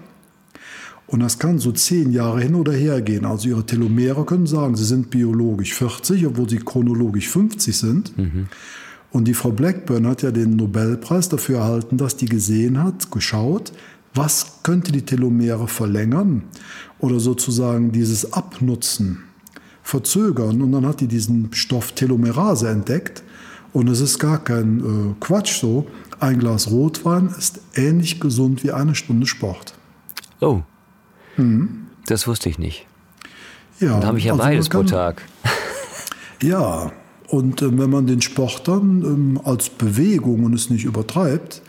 Und 1.08 1.22
das 1.22 1.40
kann 1.40 1.60
so 1.60 1.72
zehn 1.72 2.12
Jahre 2.12 2.42
hin 2.42 2.56
oder 2.56 2.74
her 2.74 3.02
gehen. 3.02 3.26
Also 3.26 3.48
ihre 3.48 3.66
Telomere 3.66 4.26
können 4.26 4.48
sagen, 4.48 4.76
sie 4.76 4.84
sind 4.84 5.10
biologisch 5.10 5.74
40, 5.74 6.28
obwohl 6.28 6.50
sie 6.50 6.58
chronologisch 6.58 7.30
50 7.30 7.78
sind. 7.78 8.18
Mhm. 8.18 8.48
Und 9.12 9.26
die 9.26 9.34
Frau 9.34 9.52
Blackburn 9.52 10.08
hat 10.08 10.24
ja 10.24 10.32
den 10.32 10.56
Nobelpreis 10.56 11.30
dafür 11.30 11.60
erhalten, 11.60 11.98
dass 11.98 12.18
die 12.18 12.26
gesehen 12.26 12.84
hat, 12.84 13.12
geschaut, 13.12 13.72
was 14.14 14.60
könnte 14.64 14.92
die 14.92 15.04
Telomere 15.04 15.68
verlängern 15.68 16.44
oder 17.00 17.20
sozusagen 17.20 17.92
dieses 17.92 18.34
Abnutzen 18.34 19.24
verzögern. 19.84 20.62
Und 20.62 20.72
dann 20.72 20.86
hat 20.86 21.02
die 21.02 21.08
diesen 21.08 21.54
Stoff 21.54 21.92
Telomerase 21.94 22.70
entdeckt. 22.70 23.24
Und 23.72 23.90
es 23.90 24.00
ist 24.00 24.20
gar 24.20 24.44
kein 24.44 24.80
äh, 24.80 25.16
Quatsch 25.20 25.60
so. 25.60 25.88
Ein 26.20 26.40
Glas 26.40 26.72
Rotwein 26.72 27.28
ist 27.38 27.60
ähnlich 27.76 28.22
gesund 28.22 28.64
wie 28.64 28.72
eine 28.72 28.96
Stunde 28.96 29.28
Sport. 29.28 29.74
Oh. 30.40 30.62
Mhm. 31.36 31.88
Das 32.06 32.26
wusste 32.26 32.50
ich 32.50 32.58
nicht. 32.58 32.88
Ja, 33.80 34.00
dann 34.00 34.06
habe 34.06 34.18
ich 34.18 34.26
ja 34.26 34.32
also 34.32 34.44
beides 34.44 34.70
pro 34.70 34.84
Tag. 34.84 35.22
Ja, 36.42 36.92
und 37.28 37.62
äh, 37.62 37.78
wenn 37.78 37.90
man 37.90 38.08
den 38.08 38.22
Sport 38.22 38.68
dann 38.68 39.04
ähm, 39.04 39.42
als 39.44 39.70
Bewegung 39.70 40.44
und 40.44 40.54
es 40.54 40.70
nicht 40.70 40.86
übertreibt, 40.86 41.62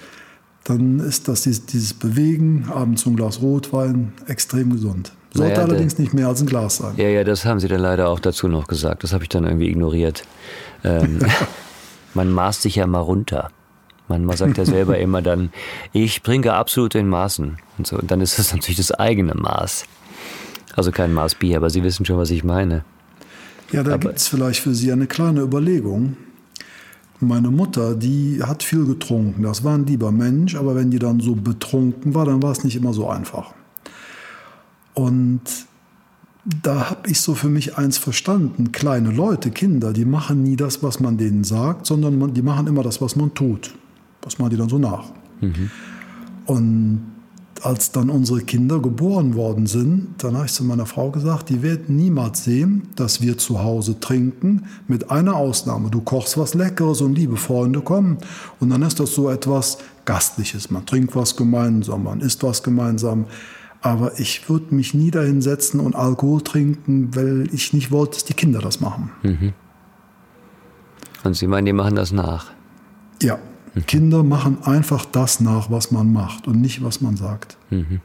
dann 0.65 0.99
ist 0.99 1.29
das 1.29 1.43
dieses, 1.43 1.67
dieses 1.67 1.95
Bewegen, 1.95 2.67
abends 2.73 3.07
ein 3.07 3.17
Glas 3.17 3.41
Rotwein, 3.41 4.13
extrem 4.27 4.73
gesund. 4.73 5.13
Sollte 5.33 5.55
naja, 5.55 5.65
allerdings 5.67 5.99
nicht 5.99 6.15
mehr 6.15 6.29
als 6.29 6.41
ein 6.41 6.47
Glas 6.47 6.79
sein. 6.79 6.95
Ja, 6.97 7.09
ja, 7.09 7.25
das 7.25 7.45
haben 7.45 7.61
Sie 7.61 7.69
dann 7.69 7.81
leider 7.81 8.09
auch 8.09 8.21
dazu 8.21 8.49
noch 8.49 8.67
gesagt. 8.67 9.05
Das 9.05 9.13
habe 9.13 9.23
ich 9.23 9.29
dann 9.29 9.45
irgendwie 9.45 9.69
ignoriert. 9.69 10.25
Ähm, 10.83 11.21
man 12.15 12.31
maßt 12.31 12.63
sich 12.63 12.77
ja 12.77 12.87
mal 12.87 13.01
runter. 13.01 13.51
Man, 14.09 14.25
man 14.25 14.37
sagt 14.37 14.59
ja 14.59 14.65
selber 14.65 14.99
immer 14.99 15.23
dann, 15.23 15.53
ich 15.93 16.23
trinke 16.23 16.55
absolut 16.55 16.95
in 16.95 17.09
Maßen. 17.09 17.59
Und, 17.79 17.87
so. 17.87 17.99
und 17.99 18.11
dann 18.11 18.21
ist 18.21 18.39
das 18.39 18.53
natürlich 18.53 18.79
das 18.79 18.93
eigene 18.93 19.35
Maß. 19.35 19.85
Also 20.75 20.91
kein 20.91 21.13
Maß 21.13 21.37
Bier, 21.37 21.59
aber 21.59 21.71
Sie 21.71 21.85
wissen 21.85 22.05
schon, 22.05 22.19
was 22.19 22.31
ich 22.31 22.43
meine. 22.43 22.85
Ja, 23.73 23.83
da 23.83 23.97
gibt 23.97 24.17
es 24.17 24.29
vielleicht 24.29 24.61
für 24.61 24.75
Sie 24.75 24.93
eine 24.93 25.07
kleine 25.07 25.41
Überlegung. 25.41 26.17
Meine 27.21 27.51
Mutter, 27.51 27.95
die 27.95 28.43
hat 28.43 28.63
viel 28.63 28.85
getrunken. 28.85 29.43
Das 29.43 29.65
war 29.65 29.75
ein 29.75 29.87
lieber 29.87 30.13
Mensch, 30.13 30.55
aber 30.55 30.75
wenn 30.75 30.91
die 30.91 30.99
dann 30.99 31.21
so 31.21 31.35
betrunken 31.35 32.15
war, 32.15 32.27
dann 32.27 32.43
war 32.43 32.53
es 32.53 32.63
nicht 32.63 32.77
immer 32.77 32.93
so 32.93 33.09
einfach. 33.09 33.55
Und 34.95 35.41
da 36.45 36.91
habe 36.91 37.11
ich 37.11 37.21
so 37.21 37.35
für 37.35 37.49
mich 37.49 37.77
eins 37.77 37.99
verstanden. 37.99 38.71
Kleine 38.71 39.11
Leute, 39.11 39.51
Kinder, 39.51 39.93
die 39.93 40.05
machen 40.05 40.43
nie 40.43 40.57
das, 40.57 40.83
was 40.83 41.01
man 41.01 41.17
denen 41.17 41.43
sagt, 41.43 41.87
sondern 41.87 42.19
man, 42.19 42.35
die 42.35 42.43
machen 42.43 42.67
immer 42.67 42.83
das, 42.83 43.01
was 43.01 43.17
man 43.17 43.35
tut. 43.35 43.75
Das 44.21 44.39
machen 44.39 44.51
die 44.51 44.57
dann 44.57 44.69
so 44.69 44.79
nach. 44.79 45.07
Mhm. 45.41 45.71
Und 46.47 47.16
als 47.65 47.93
dann 47.93 48.11
unsere 48.11 48.41
Kinder 48.41 48.81
geboren 48.81 49.35
worden 49.35 49.67
sind, 49.67 50.15
dann 50.19 50.37
habe 50.37 50.47
ich 50.47 50.53
zu 50.53 50.65
meiner 50.65 50.87
Frau 50.87 51.11
gesagt, 51.11 51.49
die 51.49 51.63
werden 51.63 51.97
niemals 51.97 52.45
sehen, 52.45 52.89
dass 52.97 53.21
wir 53.21 53.39
zu 53.39 53.63
Hause 53.63 53.99
trinken, 54.01 54.67
mit 54.89 55.11
einer 55.11 55.37
Ausnahme. 55.37 55.91
Du 55.91 56.01
kochst 56.01 56.37
was 56.39 56.55
Leckeres 56.55 57.01
und 57.01 57.15
liebe 57.15 57.37
Freunde 57.37 57.81
kommen. 57.81 58.19
Und 58.61 58.71
dann 58.71 58.83
ist 58.83 59.01
das 59.01 59.15
so 59.15 59.31
etwas 59.31 59.79
Gastliches. 60.05 60.71
Man 60.71 60.87
trinkt 60.87 61.17
was 61.17 61.37
gemeinsam, 61.37 62.05
man 62.05 62.21
isst 62.21 62.43
was 62.43 62.63
gemeinsam. 62.63 63.27
Aber 63.81 64.19
ich 64.19 64.49
würde 64.49 64.75
mich 64.75 64.95
nie 64.95 65.11
dahin 65.11 65.43
setzen 65.43 65.81
und 65.81 65.95
Alkohol 65.95 66.43
trinken, 66.43 67.15
weil 67.15 67.49
ich 67.53 67.73
nicht 67.73 67.91
wollte, 67.91 68.15
dass 68.15 68.25
die 68.25 68.35
Kinder 68.35 68.61
das 68.61 68.81
machen. 68.81 69.11
Mhm. 69.23 69.53
Und 71.25 71.35
Sie 71.35 71.47
meinen, 71.47 71.67
die 71.67 71.73
machen 71.73 71.97
das 71.97 72.13
nach? 72.13 72.51
Ja, 73.23 73.39
Kinder 73.83 74.23
machen 74.23 74.63
einfach 74.63 75.05
das 75.05 75.41
nach, 75.41 75.71
was 75.71 75.91
man 75.91 76.13
macht 76.13 76.47
und 76.47 76.61
nicht, 76.61 76.83
was 76.83 77.01
man 77.01 77.17
sagt. 77.17 77.57
Mhm. 77.71 78.01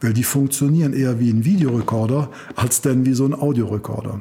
Weil 0.00 0.12
die 0.12 0.24
funktionieren 0.24 0.92
eher 0.92 1.20
wie 1.20 1.30
ein 1.30 1.44
Videorekorder 1.44 2.28
als 2.56 2.80
denn 2.80 3.06
wie 3.06 3.12
so 3.12 3.24
ein 3.24 3.34
Audiorekorder. 3.34 4.20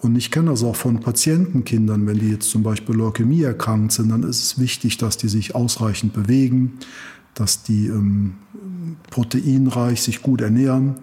Und 0.00 0.16
ich 0.16 0.30
kenne 0.30 0.50
das 0.50 0.62
auch 0.62 0.76
von 0.76 1.00
Patientenkindern, 1.00 2.06
wenn 2.06 2.18
die 2.18 2.30
jetzt 2.30 2.50
zum 2.50 2.62
Beispiel 2.62 2.94
Leukämie 2.94 3.42
erkrankt 3.42 3.92
sind, 3.92 4.10
dann 4.10 4.22
ist 4.22 4.42
es 4.42 4.58
wichtig, 4.58 4.98
dass 4.98 5.16
die 5.16 5.28
sich 5.28 5.54
ausreichend 5.54 6.12
bewegen, 6.12 6.78
dass 7.34 7.62
die 7.62 7.86
ähm, 7.86 8.34
proteinreich 9.10 10.02
sich 10.02 10.22
gut 10.22 10.40
ernähren. 10.40 10.96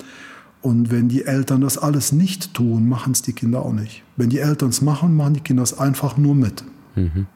Und 0.61 0.91
wenn 0.91 1.09
die 1.09 1.25
Eltern 1.25 1.61
das 1.61 1.77
alles 1.77 2.11
nicht 2.11 2.53
tun, 2.53 2.87
machen 2.87 3.11
es 3.11 3.21
die 3.21 3.33
Kinder 3.33 3.65
auch 3.65 3.73
nicht. 3.73 4.03
Wenn 4.15 4.29
die 4.29 4.39
Eltern 4.39 4.69
es 4.69 4.81
machen, 4.81 5.15
machen 5.15 5.33
die 5.33 5.41
Kinder 5.41 5.63
es 5.63 5.77
einfach 5.77 6.15
nur 6.15 6.35
mit. 6.35 6.63
Mhm. 6.95 7.27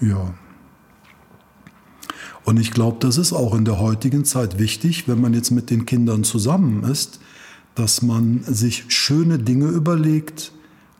Ja. 0.00 0.34
Und 2.44 2.58
ich 2.58 2.70
glaube, 2.70 2.96
das 3.00 3.18
ist 3.18 3.32
auch 3.32 3.54
in 3.54 3.64
der 3.64 3.78
heutigen 3.78 4.24
Zeit 4.24 4.58
wichtig, 4.58 5.06
wenn 5.06 5.20
man 5.20 5.34
jetzt 5.34 5.50
mit 5.50 5.70
den 5.70 5.84
Kindern 5.86 6.24
zusammen 6.24 6.82
ist, 6.84 7.20
dass 7.74 8.02
man 8.02 8.42
sich 8.44 8.86
schöne 8.88 9.38
Dinge 9.38 9.66
überlegt, 9.66 10.52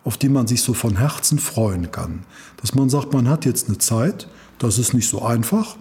auf 0.04 0.16
die 0.16 0.28
man 0.28 0.46
sich 0.46 0.62
so 0.62 0.74
von 0.74 0.96
Herzen 0.96 1.38
freuen 1.38 1.90
kann. 1.90 2.20
Dass 2.58 2.74
man 2.74 2.88
sagt, 2.88 3.12
man 3.12 3.28
hat 3.28 3.44
jetzt 3.44 3.68
eine 3.68 3.78
Zeit, 3.78 4.28
das 4.58 4.78
ist 4.78 4.94
nicht 4.94 5.08
so 5.08 5.22
einfach 5.22 5.76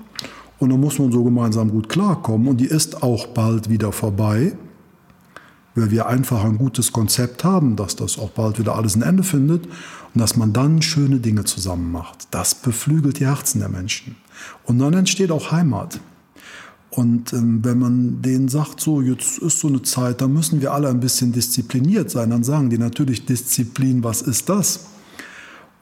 und 0.59 0.69
da 0.69 0.77
muss 0.77 0.99
man 0.99 1.11
so 1.11 1.23
gemeinsam 1.23 1.69
gut 1.69 1.89
klarkommen 1.89 2.47
und 2.47 2.57
die 2.57 2.65
ist 2.65 3.03
auch 3.03 3.27
bald 3.27 3.69
wieder 3.69 3.91
vorbei, 3.91 4.53
weil 5.77 5.91
wir 5.91 6.07
einfach 6.07 6.43
ein 6.43 6.57
gutes 6.57 6.91
Konzept 6.91 7.43
haben, 7.43 7.75
dass 7.75 7.95
das 7.95 8.17
auch 8.17 8.31
bald 8.31 8.57
wieder 8.57 8.75
alles 8.75 8.95
ein 8.95 9.03
Ende 9.03 9.21
findet 9.21 9.65
und 9.65 10.19
dass 10.19 10.35
man 10.35 10.51
dann 10.51 10.81
schöne 10.81 11.19
Dinge 11.19 11.43
zusammen 11.43 11.91
macht. 11.91 12.27
Das 12.31 12.55
beflügelt 12.55 13.19
die 13.19 13.27
Herzen 13.27 13.59
der 13.59 13.69
Menschen. 13.69 14.15
Und 14.65 14.79
dann 14.79 14.93
entsteht 14.93 15.29
auch 15.29 15.51
Heimat. 15.51 15.99
Und 16.89 17.31
ähm, 17.33 17.63
wenn 17.63 17.77
man 17.77 18.23
denen 18.23 18.49
sagt, 18.49 18.81
so 18.81 19.01
jetzt 19.01 19.37
ist 19.37 19.59
so 19.59 19.67
eine 19.67 19.83
Zeit, 19.83 20.19
da 20.21 20.27
müssen 20.27 20.61
wir 20.61 20.73
alle 20.73 20.89
ein 20.89 20.99
bisschen 20.99 21.31
diszipliniert 21.31 22.09
sein, 22.09 22.31
dann 22.31 22.43
sagen 22.43 22.71
die 22.71 22.79
natürlich 22.79 23.25
Disziplin, 23.25 24.03
was 24.03 24.23
ist 24.23 24.49
das? 24.49 24.87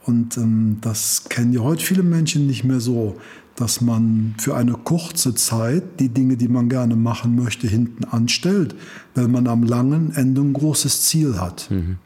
Und 0.03 0.35
ähm, 0.35 0.79
das 0.81 1.23
kennen 1.29 1.53
ja 1.53 1.61
heute 1.61 1.85
viele 1.85 2.03
Menschen 2.03 2.47
nicht 2.47 2.65
mehr 2.65 2.81
so, 2.81 3.15
dass 3.55 3.79
man 3.79 4.35
für 4.37 4.55
eine 4.55 4.73
kurze 4.73 5.33
Zeit 5.33 5.99
die 5.99 6.09
Dinge, 6.09 6.35
die 6.35 6.49
man 6.49 6.67
gerne 6.67 6.95
machen 6.95 7.35
möchte, 7.35 7.67
hinten 7.67 8.03
anstellt, 8.03 8.75
weil 9.15 9.27
man 9.27 9.47
am 9.47 9.63
langen 9.63 10.11
Ende 10.13 10.41
ein 10.41 10.53
großes 10.53 11.03
Ziel 11.03 11.39
hat. 11.39 11.71
Mhm. 11.71 11.97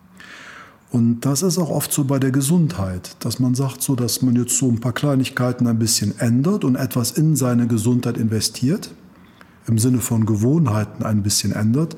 Und 0.91 1.21
das 1.21 1.43
ist 1.43 1.57
auch 1.57 1.69
oft 1.69 1.91
so 1.91 2.03
bei 2.03 2.17
der 2.17 2.31
Gesundheit, 2.31 3.15
dass 3.19 3.39
man 3.39 3.53
sagt, 3.53 3.81
so 3.81 3.95
dass 3.95 4.21
man 4.21 4.35
jetzt 4.35 4.57
so 4.57 4.67
ein 4.69 4.79
paar 4.79 4.93
Kleinigkeiten 4.93 5.67
ein 5.67 5.77
bisschen 5.77 6.17
ändert 6.19 6.63
und 6.63 6.75
etwas 6.75 7.12
in 7.12 7.35
seine 7.35 7.67
Gesundheit 7.67 8.17
investiert, 8.17 8.91
im 9.67 9.77
Sinne 9.77 9.99
von 9.99 10.25
Gewohnheiten 10.25 11.03
ein 11.03 11.21
bisschen 11.21 11.51
ändert, 11.51 11.95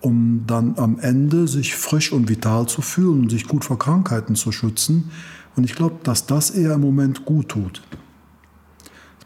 um 0.00 0.44
dann 0.46 0.74
am 0.78 0.98
Ende 0.98 1.46
sich 1.46 1.76
frisch 1.76 2.12
und 2.12 2.28
vital 2.28 2.66
zu 2.66 2.82
fühlen 2.82 3.20
und 3.22 3.30
sich 3.30 3.46
gut 3.46 3.64
vor 3.64 3.78
Krankheiten 3.78 4.34
zu 4.34 4.50
schützen. 4.50 5.10
Und 5.56 5.64
ich 5.64 5.76
glaube, 5.76 5.96
dass 6.02 6.26
das 6.26 6.50
eher 6.50 6.74
im 6.74 6.80
Moment 6.80 7.24
gut 7.24 7.50
tut. 7.50 7.82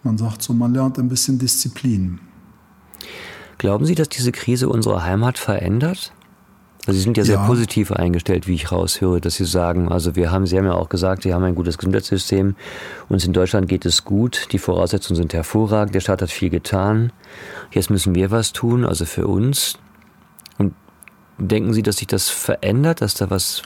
Man 0.02 0.18
sagt 0.18 0.42
so, 0.42 0.52
man 0.52 0.74
lernt 0.74 0.98
ein 0.98 1.08
bisschen 1.08 1.38
Disziplin. 1.38 2.20
Glauben 3.58 3.84
Sie, 3.84 3.94
dass 3.94 4.08
diese 4.08 4.32
Krise 4.32 4.68
unsere 4.68 5.04
Heimat 5.04 5.38
verändert? 5.38 6.12
Also 6.86 6.96
Sie 6.96 7.04
sind 7.04 7.18
ja 7.18 7.24
sehr 7.24 7.36
ja. 7.36 7.46
positiv 7.46 7.92
eingestellt, 7.92 8.46
wie 8.46 8.54
ich 8.54 8.72
raushöre, 8.72 9.20
dass 9.20 9.34
Sie 9.34 9.44
sagen, 9.44 9.88
also 9.92 10.16
wir 10.16 10.30
haben, 10.30 10.46
Sie 10.46 10.56
haben 10.56 10.64
ja 10.64 10.72
auch 10.72 10.88
gesagt, 10.88 11.24
Sie 11.24 11.34
haben 11.34 11.44
ein 11.44 11.54
gutes 11.54 11.76
Gesundheitssystem. 11.76 12.54
Uns 13.10 13.26
in 13.26 13.34
Deutschland 13.34 13.68
geht 13.68 13.84
es 13.84 14.04
gut, 14.04 14.48
die 14.52 14.58
Voraussetzungen 14.58 15.16
sind 15.16 15.34
hervorragend, 15.34 15.94
der 15.94 16.00
Staat 16.00 16.22
hat 16.22 16.30
viel 16.30 16.48
getan. 16.48 17.12
Jetzt 17.72 17.90
müssen 17.90 18.14
wir 18.14 18.30
was 18.30 18.54
tun, 18.54 18.86
also 18.86 19.04
für 19.04 19.26
uns. 19.26 19.74
Und 20.56 20.72
denken 21.36 21.74
Sie, 21.74 21.82
dass 21.82 21.98
sich 21.98 22.06
das 22.06 22.30
verändert, 22.30 23.02
dass 23.02 23.14
da 23.14 23.28
was 23.28 23.62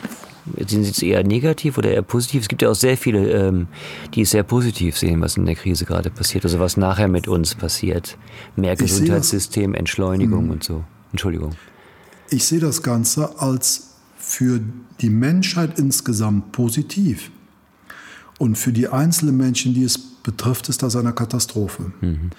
Sehen 0.67 0.85
Sie 0.85 0.91
es 0.91 1.03
eher 1.03 1.23
negativ 1.23 1.79
oder 1.79 1.91
eher 1.91 2.03
positiv? 2.03 2.43
Es 2.43 2.49
gibt 2.49 2.63
ja 2.63 2.71
auch 2.71 2.75
sehr 2.75 2.97
viele, 2.97 3.31
ähm, 3.31 3.69
die 4.15 4.23
es 4.23 4.31
sehr 4.31 4.43
positiv 4.43 4.99
sehen, 4.99 5.21
was 5.21 5.37
in 5.37 5.47
der 5.47 5.55
Krise 5.55 5.85
gerade 5.85 6.11
passiert, 6.11 6.45
also 6.45 6.59
was 6.59 6.77
nachher 6.77 7.09
mit 7.09 7.29
uns 7.29 7.55
passiert. 7.55 8.19
Mehr 8.57 8.75
Gesundheitssystem, 8.75 9.75
Entschleunigung 9.75 10.45
hm. 10.45 10.51
und 10.51 10.65
so. 10.65 10.85
Entschuldigung 11.13 11.53
ich 12.33 12.45
sehe 12.45 12.61
das 12.61 12.83
Ganze 12.83 13.39
als 13.41 13.91
für 14.17 14.61
die 15.01 15.11
Menschheit 15.11 15.79
insgesamt 15.79 16.53
positiv. 16.53 17.31
Und 18.39 18.57
für 18.57 18.73
die 18.73 18.89
einzelnen 18.89 19.37
Menschen, 19.37 19.75
die 19.75 19.85
es 19.85 19.99
betrifft, 19.99 20.69
ist 20.69 20.83
das 20.83 20.97
eine 20.97 21.13
Katastrophe. 21.13 21.93
Mhm. 22.01 22.31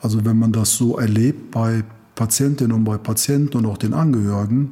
Also 0.00 0.24
wenn 0.24 0.38
man 0.38 0.52
das 0.52 0.76
so 0.76 0.98
erlebt 0.98 1.50
bei 1.50 1.84
Patientinnen 2.14 2.72
und 2.72 2.84
bei 2.84 2.98
Patienten 2.98 3.58
und 3.58 3.66
auch 3.66 3.78
den 3.78 3.94
Angehörigen. 3.94 4.70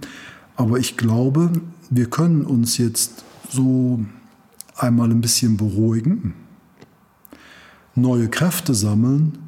Aber 0.58 0.80
ich 0.80 0.96
glaube, 0.96 1.52
wir 1.88 2.10
können 2.10 2.42
uns 2.42 2.78
jetzt 2.78 3.24
so 3.48 4.00
einmal 4.76 5.08
ein 5.08 5.20
bisschen 5.20 5.56
beruhigen, 5.56 6.34
neue 7.94 8.28
Kräfte 8.28 8.74
sammeln 8.74 9.38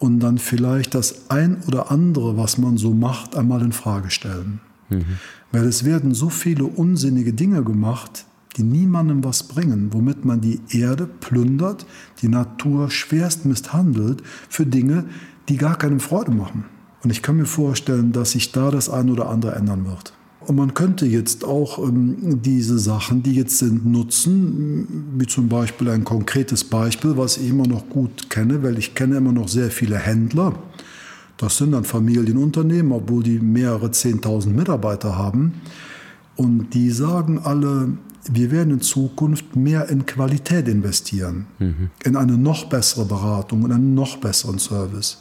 und 0.00 0.18
dann 0.18 0.38
vielleicht 0.38 0.96
das 0.96 1.30
ein 1.30 1.62
oder 1.68 1.92
andere, 1.92 2.36
was 2.36 2.58
man 2.58 2.78
so 2.78 2.92
macht, 2.92 3.36
einmal 3.36 3.62
in 3.62 3.70
Frage 3.70 4.10
stellen. 4.10 4.60
Mhm. 4.90 5.04
Weil 5.52 5.66
es 5.66 5.84
werden 5.84 6.14
so 6.14 6.30
viele 6.30 6.64
unsinnige 6.64 7.32
Dinge 7.32 7.62
gemacht, 7.62 8.26
die 8.56 8.64
niemandem 8.64 9.22
was 9.22 9.44
bringen, 9.44 9.92
womit 9.92 10.24
man 10.24 10.40
die 10.40 10.60
Erde 10.70 11.06
plündert, 11.06 11.86
die 12.22 12.28
Natur 12.28 12.90
schwerst 12.90 13.44
misshandelt 13.44 14.20
für 14.48 14.66
Dinge, 14.66 15.04
die 15.48 15.58
gar 15.58 15.78
keine 15.78 16.00
Freude 16.00 16.32
machen. 16.32 16.64
Und 17.04 17.10
ich 17.10 17.22
kann 17.22 17.36
mir 17.36 17.46
vorstellen, 17.46 18.10
dass 18.10 18.32
sich 18.32 18.50
da 18.50 18.72
das 18.72 18.90
ein 18.90 19.10
oder 19.10 19.28
andere 19.28 19.54
ändern 19.54 19.86
wird. 19.86 20.15
Und 20.46 20.56
man 20.56 20.74
könnte 20.74 21.06
jetzt 21.06 21.44
auch 21.44 21.78
ähm, 21.78 22.40
diese 22.42 22.78
Sachen, 22.78 23.22
die 23.22 23.34
jetzt 23.34 23.58
sind, 23.58 23.84
nutzen, 23.84 25.14
wie 25.18 25.26
zum 25.26 25.48
Beispiel 25.48 25.90
ein 25.90 26.04
konkretes 26.04 26.62
Beispiel, 26.62 27.16
was 27.16 27.36
ich 27.36 27.48
immer 27.50 27.66
noch 27.66 27.88
gut 27.88 28.30
kenne, 28.30 28.62
weil 28.62 28.78
ich 28.78 28.94
kenne 28.94 29.16
immer 29.16 29.32
noch 29.32 29.48
sehr 29.48 29.70
viele 29.70 29.98
Händler, 29.98 30.54
das 31.36 31.58
sind 31.58 31.72
dann 31.72 31.84
Familienunternehmen, 31.84 32.92
obwohl 32.92 33.22
die 33.22 33.38
mehrere 33.38 33.88
10.000 33.88 34.48
Mitarbeiter 34.50 35.18
haben. 35.18 35.60
Und 36.36 36.72
die 36.74 36.90
sagen 36.90 37.38
alle, 37.38 37.88
wir 38.30 38.50
werden 38.50 38.74
in 38.74 38.80
Zukunft 38.80 39.56
mehr 39.56 39.88
in 39.88 40.06
Qualität 40.06 40.68
investieren, 40.68 41.46
mhm. 41.58 41.90
in 42.04 42.16
eine 42.16 42.38
noch 42.38 42.66
bessere 42.66 43.04
Beratung, 43.04 43.64
in 43.64 43.72
einen 43.72 43.94
noch 43.94 44.16
besseren 44.18 44.58
Service. 44.58 45.18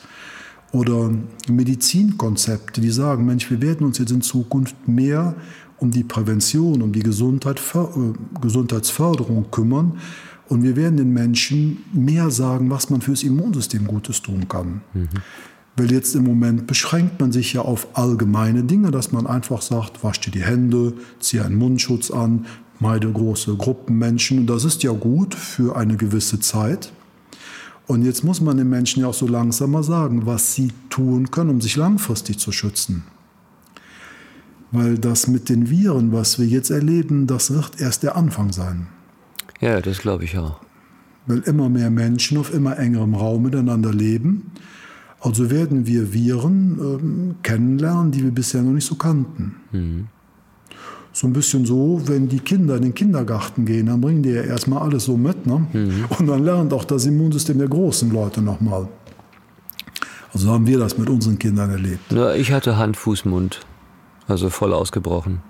Oder 0.75 1.09
Medizinkonzepte, 1.47 2.81
die 2.81 2.89
sagen, 2.89 3.25
Mensch, 3.25 3.49
wir 3.49 3.61
werden 3.61 3.87
uns 3.87 3.97
jetzt 3.97 4.11
in 4.11 4.21
Zukunft 4.21 4.75
mehr 4.89 5.33
um 5.77 5.89
die 5.89 6.03
Prävention, 6.03 6.81
um 6.81 6.91
die 6.91 7.01
Gesundheit, 7.01 7.61
äh, 7.75 8.39
Gesundheitsförderung 8.41 9.51
kümmern. 9.51 9.99
Und 10.49 10.63
wir 10.63 10.75
werden 10.75 10.97
den 10.97 11.13
Menschen 11.13 11.77
mehr 11.93 12.29
sagen, 12.29 12.69
was 12.69 12.89
man 12.89 12.99
fürs 12.99 13.23
Immunsystem 13.23 13.87
Gutes 13.87 14.21
tun 14.21 14.49
kann. 14.49 14.81
Mhm. 14.93 15.07
Weil 15.77 15.93
jetzt 15.93 16.13
im 16.13 16.25
Moment 16.25 16.67
beschränkt 16.67 17.21
man 17.21 17.31
sich 17.31 17.53
ja 17.53 17.61
auf 17.61 17.87
allgemeine 17.93 18.65
Dinge, 18.65 18.91
dass 18.91 19.13
man 19.13 19.27
einfach 19.27 19.61
sagt, 19.61 20.03
wasch 20.03 20.19
dir 20.19 20.31
die 20.31 20.43
Hände, 20.43 20.93
zieh 21.21 21.39
einen 21.39 21.55
Mundschutz 21.55 22.11
an, 22.11 22.47
meide 22.79 23.09
große 23.09 23.55
Gruppen 23.55 23.97
Menschen. 23.97 24.39
Und 24.39 24.47
das 24.47 24.65
ist 24.65 24.83
ja 24.83 24.91
gut 24.91 25.35
für 25.35 25.77
eine 25.77 25.95
gewisse 25.95 26.41
Zeit. 26.41 26.91
Und 27.87 28.03
jetzt 28.03 28.23
muss 28.23 28.41
man 28.41 28.57
den 28.57 28.69
Menschen 28.69 29.01
ja 29.01 29.07
auch 29.07 29.13
so 29.13 29.27
langsam 29.27 29.71
mal 29.71 29.83
sagen, 29.83 30.25
was 30.25 30.53
sie 30.55 30.71
tun 30.89 31.31
können, 31.31 31.51
um 31.51 31.61
sich 31.61 31.75
langfristig 31.75 32.39
zu 32.39 32.51
schützen. 32.51 33.03
Weil 34.71 34.97
das 34.97 35.27
mit 35.27 35.49
den 35.49 35.69
Viren, 35.69 36.11
was 36.11 36.39
wir 36.39 36.47
jetzt 36.47 36.71
erleben, 36.71 37.27
das 37.27 37.51
wird 37.51 37.79
erst 37.79 38.03
der 38.03 38.15
Anfang 38.15 38.51
sein. 38.51 38.87
Ja, 39.61 39.79
das 39.81 39.99
glaube 39.99 40.25
ich 40.25 40.37
auch. 40.37 40.59
Weil 41.27 41.39
immer 41.39 41.69
mehr 41.69 41.91
Menschen 41.91 42.37
auf 42.37 42.53
immer 42.53 42.77
engerem 42.77 43.13
Raum 43.13 43.43
miteinander 43.43 43.93
leben 43.93 44.51
also 45.25 45.49
werden 45.49 45.87
wir 45.87 46.13
Viren 46.13 46.77
ähm, 46.79 47.35
kennenlernen, 47.41 48.11
die 48.11 48.23
wir 48.23 48.31
bisher 48.31 48.61
noch 48.61 48.73
nicht 48.73 48.85
so 48.85 48.93
kannten. 48.93 49.55
Mhm. 49.71 50.07
So 51.15 51.27
ein 51.27 51.31
bisschen 51.31 51.65
so, 51.65 52.01
wenn 52.07 52.27
die 52.27 52.41
Kinder 52.41 52.75
in 52.75 52.81
den 52.81 52.93
Kindergarten 52.93 53.65
gehen, 53.65 53.85
dann 53.85 54.01
bringen 54.01 54.21
die 54.21 54.31
ja 54.31 54.41
erstmal 54.41 54.81
alles 54.81 55.05
so 55.05 55.15
mit. 55.15 55.47
Ne? 55.47 55.65
Mhm. 55.71 56.05
Und 56.19 56.27
dann 56.27 56.43
lernt 56.43 56.73
auch 56.73 56.83
das 56.83 57.05
Immunsystem 57.05 57.57
der 57.57 57.69
großen 57.69 58.11
Leute 58.11 58.41
nochmal. 58.41 58.89
Also 60.33 60.51
haben 60.51 60.67
wir 60.67 60.77
das 60.77 60.97
mit 60.97 61.09
unseren 61.09 61.39
Kindern 61.39 61.69
erlebt. 61.69 62.11
Ja, 62.11 62.33
ich 62.33 62.51
hatte 62.51 62.75
Hand, 62.75 62.97
Fuß, 62.97 63.23
Mund. 63.23 63.61
Also 64.27 64.49
voll 64.49 64.73
ausgebrochen. 64.73 65.41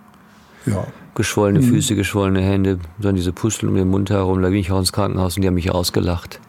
Ja. 0.68 0.86
Geschwollene 1.16 1.62
mhm. 1.62 1.64
Füße, 1.64 1.96
geschwollene 1.96 2.42
Hände, 2.42 2.78
dann 3.00 3.16
diese 3.16 3.32
Pusteln 3.32 3.70
um 3.70 3.76
den 3.76 3.88
Mund 3.88 4.12
herum. 4.12 4.44
Da 4.44 4.50
bin 4.50 4.60
ich 4.60 4.72
auch 4.72 4.78
ins 4.78 4.94
Krankenhaus 4.94 5.36
und 5.36 5.42
die 5.42 5.48
haben 5.48 5.56
mich 5.56 5.72
ausgelacht 5.72 6.40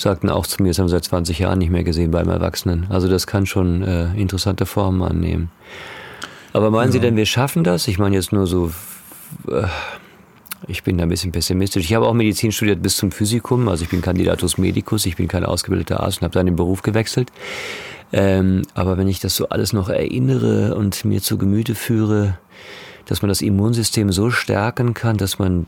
sagten 0.00 0.30
auch 0.30 0.46
zu 0.46 0.62
mir, 0.62 0.68
das 0.68 0.78
haben 0.78 0.86
sie 0.86 0.92
seit 0.92 1.04
20 1.04 1.40
Jahren 1.40 1.58
nicht 1.58 1.70
mehr 1.70 1.82
gesehen 1.82 2.12
beim 2.12 2.28
Erwachsenen. 2.28 2.86
Also 2.88 3.08
das 3.08 3.26
kann 3.26 3.46
schon 3.46 3.82
äh, 3.82 4.14
interessante 4.14 4.64
Formen 4.64 5.02
annehmen. 5.02 5.50
Aber 6.52 6.70
meinen 6.70 6.88
ja. 6.88 6.92
Sie 6.92 7.00
denn, 7.00 7.16
wir 7.16 7.26
schaffen 7.26 7.64
das? 7.64 7.88
Ich 7.88 7.98
meine 7.98 8.16
jetzt 8.16 8.32
nur 8.32 8.46
so, 8.46 8.72
äh, 9.48 9.64
ich 10.66 10.82
bin 10.82 10.98
da 10.98 11.04
ein 11.04 11.08
bisschen 11.08 11.32
pessimistisch. 11.32 11.84
Ich 11.84 11.94
habe 11.94 12.06
auch 12.06 12.14
Medizin 12.14 12.52
studiert 12.52 12.82
bis 12.82 12.96
zum 12.96 13.12
Physikum, 13.12 13.68
also 13.68 13.84
ich 13.84 13.90
bin 13.90 14.02
Kandidatus 14.02 14.58
Medicus, 14.58 15.06
ich 15.06 15.16
bin 15.16 15.28
kein 15.28 15.44
ausgebildeter 15.44 16.00
Arzt 16.00 16.18
und 16.18 16.24
habe 16.24 16.34
dann 16.34 16.46
den 16.46 16.56
Beruf 16.56 16.82
gewechselt. 16.82 17.30
Ähm, 18.12 18.62
aber 18.74 18.96
wenn 18.96 19.08
ich 19.08 19.20
das 19.20 19.36
so 19.36 19.48
alles 19.50 19.72
noch 19.72 19.88
erinnere 19.88 20.74
und 20.74 21.04
mir 21.04 21.20
zu 21.20 21.38
Gemüte 21.38 21.74
führe, 21.74 22.38
dass 23.06 23.22
man 23.22 23.28
das 23.28 23.42
Immunsystem 23.42 24.10
so 24.12 24.30
stärken 24.30 24.94
kann, 24.94 25.16
dass 25.16 25.38
man 25.38 25.66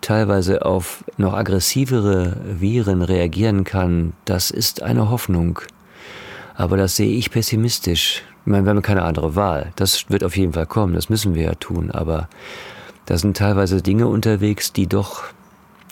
teilweise 0.00 0.64
auf 0.64 1.04
noch 1.16 1.34
aggressivere 1.34 2.36
Viren 2.58 3.02
reagieren 3.02 3.64
kann, 3.64 4.12
das 4.24 4.50
ist 4.50 4.82
eine 4.82 5.10
Hoffnung. 5.10 5.60
Aber 6.54 6.76
das 6.76 6.96
sehe 6.96 7.16
ich 7.16 7.30
pessimistisch. 7.30 8.22
Ich 8.44 8.50
meine, 8.50 8.64
wir 8.64 8.70
haben 8.70 8.82
keine 8.82 9.02
andere 9.02 9.36
Wahl. 9.36 9.72
Das 9.76 10.08
wird 10.08 10.24
auf 10.24 10.36
jeden 10.36 10.52
Fall 10.52 10.66
kommen, 10.66 10.94
das 10.94 11.08
müssen 11.08 11.34
wir 11.34 11.42
ja 11.42 11.54
tun. 11.54 11.90
Aber 11.90 12.28
da 13.06 13.18
sind 13.18 13.36
teilweise 13.36 13.82
Dinge 13.82 14.06
unterwegs, 14.06 14.72
die 14.72 14.86
doch 14.86 15.24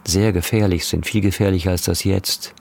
sehr 0.07 0.32
gefährlich 0.32 0.86
sind, 0.86 1.07
viel 1.07 1.20
gefährlicher 1.20 1.70
als 1.70 1.82
das 1.82 2.05
jetzt. 2.05 2.55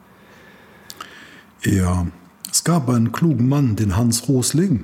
Ja, 1.64 2.08
es 2.52 2.64
gab 2.64 2.90
einen 2.90 3.12
klugen 3.12 3.48
Mann, 3.48 3.76
den 3.76 3.96
Hans 3.96 4.28
Rosling. 4.28 4.84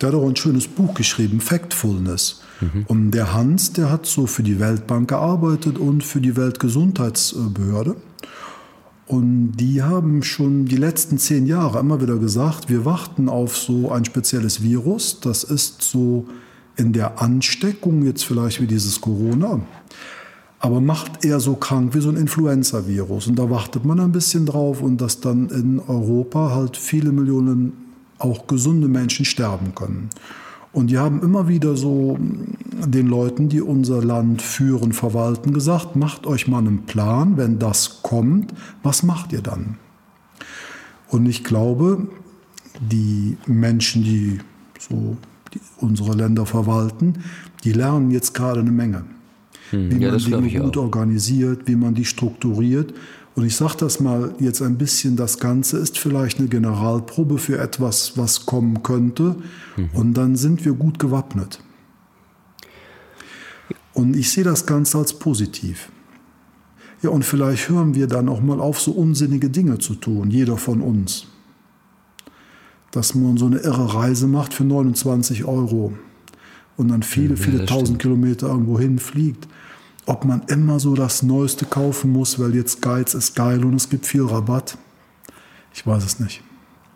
Der 0.00 0.08
hat 0.08 0.16
auch 0.16 0.28
ein 0.28 0.36
schönes 0.36 0.66
Buch 0.66 0.94
geschrieben, 0.94 1.40
Factfulness. 1.40 2.42
Mhm. 2.60 2.84
Und 2.86 3.10
der 3.12 3.32
Hans, 3.32 3.72
der 3.72 3.90
hat 3.90 4.06
so 4.06 4.26
für 4.26 4.42
die 4.42 4.60
Weltbank 4.60 5.08
gearbeitet 5.08 5.78
und 5.78 6.02
für 6.02 6.20
die 6.20 6.36
Weltgesundheitsbehörde. 6.36 7.96
Und 9.06 9.52
die 9.52 9.82
haben 9.82 10.22
schon 10.22 10.64
die 10.64 10.76
letzten 10.76 11.18
zehn 11.18 11.46
Jahre 11.46 11.78
immer 11.78 12.00
wieder 12.00 12.16
gesagt, 12.16 12.70
wir 12.70 12.84
warten 12.84 13.28
auf 13.28 13.56
so 13.56 13.90
ein 13.90 14.04
spezielles 14.04 14.62
Virus. 14.62 15.20
Das 15.20 15.44
ist 15.44 15.82
so 15.82 16.26
in 16.76 16.92
der 16.92 17.20
Ansteckung 17.20 18.04
jetzt 18.04 18.24
vielleicht 18.24 18.60
wie 18.60 18.66
dieses 18.66 19.00
Corona, 19.00 19.60
aber 20.58 20.80
macht 20.80 21.24
eher 21.24 21.38
so 21.38 21.54
krank 21.54 21.94
wie 21.94 22.00
so 22.00 22.08
ein 22.08 22.16
Influenza-Virus. 22.16 23.26
Und 23.26 23.38
da 23.38 23.50
wartet 23.50 23.84
man 23.84 24.00
ein 24.00 24.12
bisschen 24.12 24.46
drauf 24.46 24.80
und 24.80 25.00
dass 25.00 25.20
dann 25.20 25.50
in 25.50 25.78
Europa 25.80 26.52
halt 26.54 26.76
viele 26.76 27.12
Millionen 27.12 27.74
auch 28.18 28.46
gesunde 28.46 28.88
Menschen 28.88 29.24
sterben 29.24 29.74
können. 29.74 30.08
Und 30.74 30.90
die 30.90 30.98
haben 30.98 31.22
immer 31.22 31.46
wieder 31.46 31.76
so 31.76 32.18
den 32.20 33.06
Leuten, 33.06 33.48
die 33.48 33.60
unser 33.60 34.02
Land 34.02 34.42
führen, 34.42 34.92
verwalten, 34.92 35.54
gesagt, 35.54 35.94
macht 35.94 36.26
euch 36.26 36.48
mal 36.48 36.58
einen 36.58 36.82
Plan, 36.82 37.36
wenn 37.36 37.60
das 37.60 38.02
kommt, 38.02 38.52
was 38.82 39.04
macht 39.04 39.32
ihr 39.32 39.40
dann? 39.40 39.76
Und 41.08 41.26
ich 41.26 41.44
glaube, 41.44 42.08
die 42.80 43.36
Menschen, 43.46 44.02
die 44.02 44.38
so 44.80 45.16
die 45.54 45.60
unsere 45.78 46.14
Länder 46.16 46.44
verwalten, 46.44 47.22
die 47.62 47.72
lernen 47.72 48.10
jetzt 48.10 48.34
gerade 48.34 48.58
eine 48.58 48.72
Menge. 48.72 49.04
Hm, 49.70 49.90
wie 49.90 50.02
ja, 50.02 50.10
man 50.10 50.18
Dinge 50.18 50.60
gut 50.60 50.76
auch. 50.76 50.82
organisiert, 50.82 51.68
wie 51.68 51.76
man 51.76 51.94
die 51.94 52.04
strukturiert. 52.04 52.92
Und 53.34 53.44
ich 53.44 53.56
sage 53.56 53.74
das 53.78 53.98
mal 53.98 54.34
jetzt 54.38 54.62
ein 54.62 54.78
bisschen, 54.78 55.16
das 55.16 55.38
Ganze 55.38 55.78
ist 55.78 55.98
vielleicht 55.98 56.38
eine 56.38 56.48
Generalprobe 56.48 57.38
für 57.38 57.58
etwas, 57.58 58.16
was 58.16 58.46
kommen 58.46 58.82
könnte. 58.82 59.36
Mhm. 59.76 59.90
Und 59.92 60.14
dann 60.14 60.36
sind 60.36 60.64
wir 60.64 60.74
gut 60.74 60.98
gewappnet. 60.98 61.60
Und 63.92 64.16
ich 64.16 64.30
sehe 64.30 64.44
das 64.44 64.66
Ganze 64.66 64.98
als 64.98 65.14
positiv. 65.14 65.88
Ja, 67.02 67.10
und 67.10 67.24
vielleicht 67.24 67.68
hören 67.68 67.94
wir 67.94 68.06
dann 68.06 68.28
auch 68.28 68.40
mal 68.40 68.60
auf, 68.60 68.80
so 68.80 68.92
unsinnige 68.92 69.50
Dinge 69.50 69.78
zu 69.78 69.94
tun, 69.94 70.30
jeder 70.30 70.56
von 70.56 70.80
uns. 70.80 71.26
Dass 72.92 73.14
man 73.14 73.36
so 73.36 73.46
eine 73.46 73.58
irre 73.58 73.94
Reise 73.94 74.28
macht 74.28 74.54
für 74.54 74.64
29 74.64 75.44
Euro 75.44 75.92
und 76.76 76.88
dann 76.88 77.02
viele, 77.02 77.36
viele 77.36 77.66
tausend 77.66 77.98
Kilometer 77.98 78.48
irgendwo 78.48 78.78
hinfliegt 78.78 79.48
ob 80.06 80.24
man 80.24 80.42
immer 80.48 80.80
so 80.80 80.94
das 80.94 81.22
Neueste 81.22 81.64
kaufen 81.64 82.12
muss, 82.12 82.38
weil 82.38 82.54
jetzt 82.54 82.82
Geiz 82.82 83.14
ist 83.14 83.34
geil 83.34 83.64
und 83.64 83.74
es 83.74 83.88
gibt 83.88 84.06
viel 84.06 84.24
Rabatt. 84.24 84.76
Ich 85.72 85.86
weiß 85.86 86.04
es 86.04 86.20
nicht. 86.20 86.42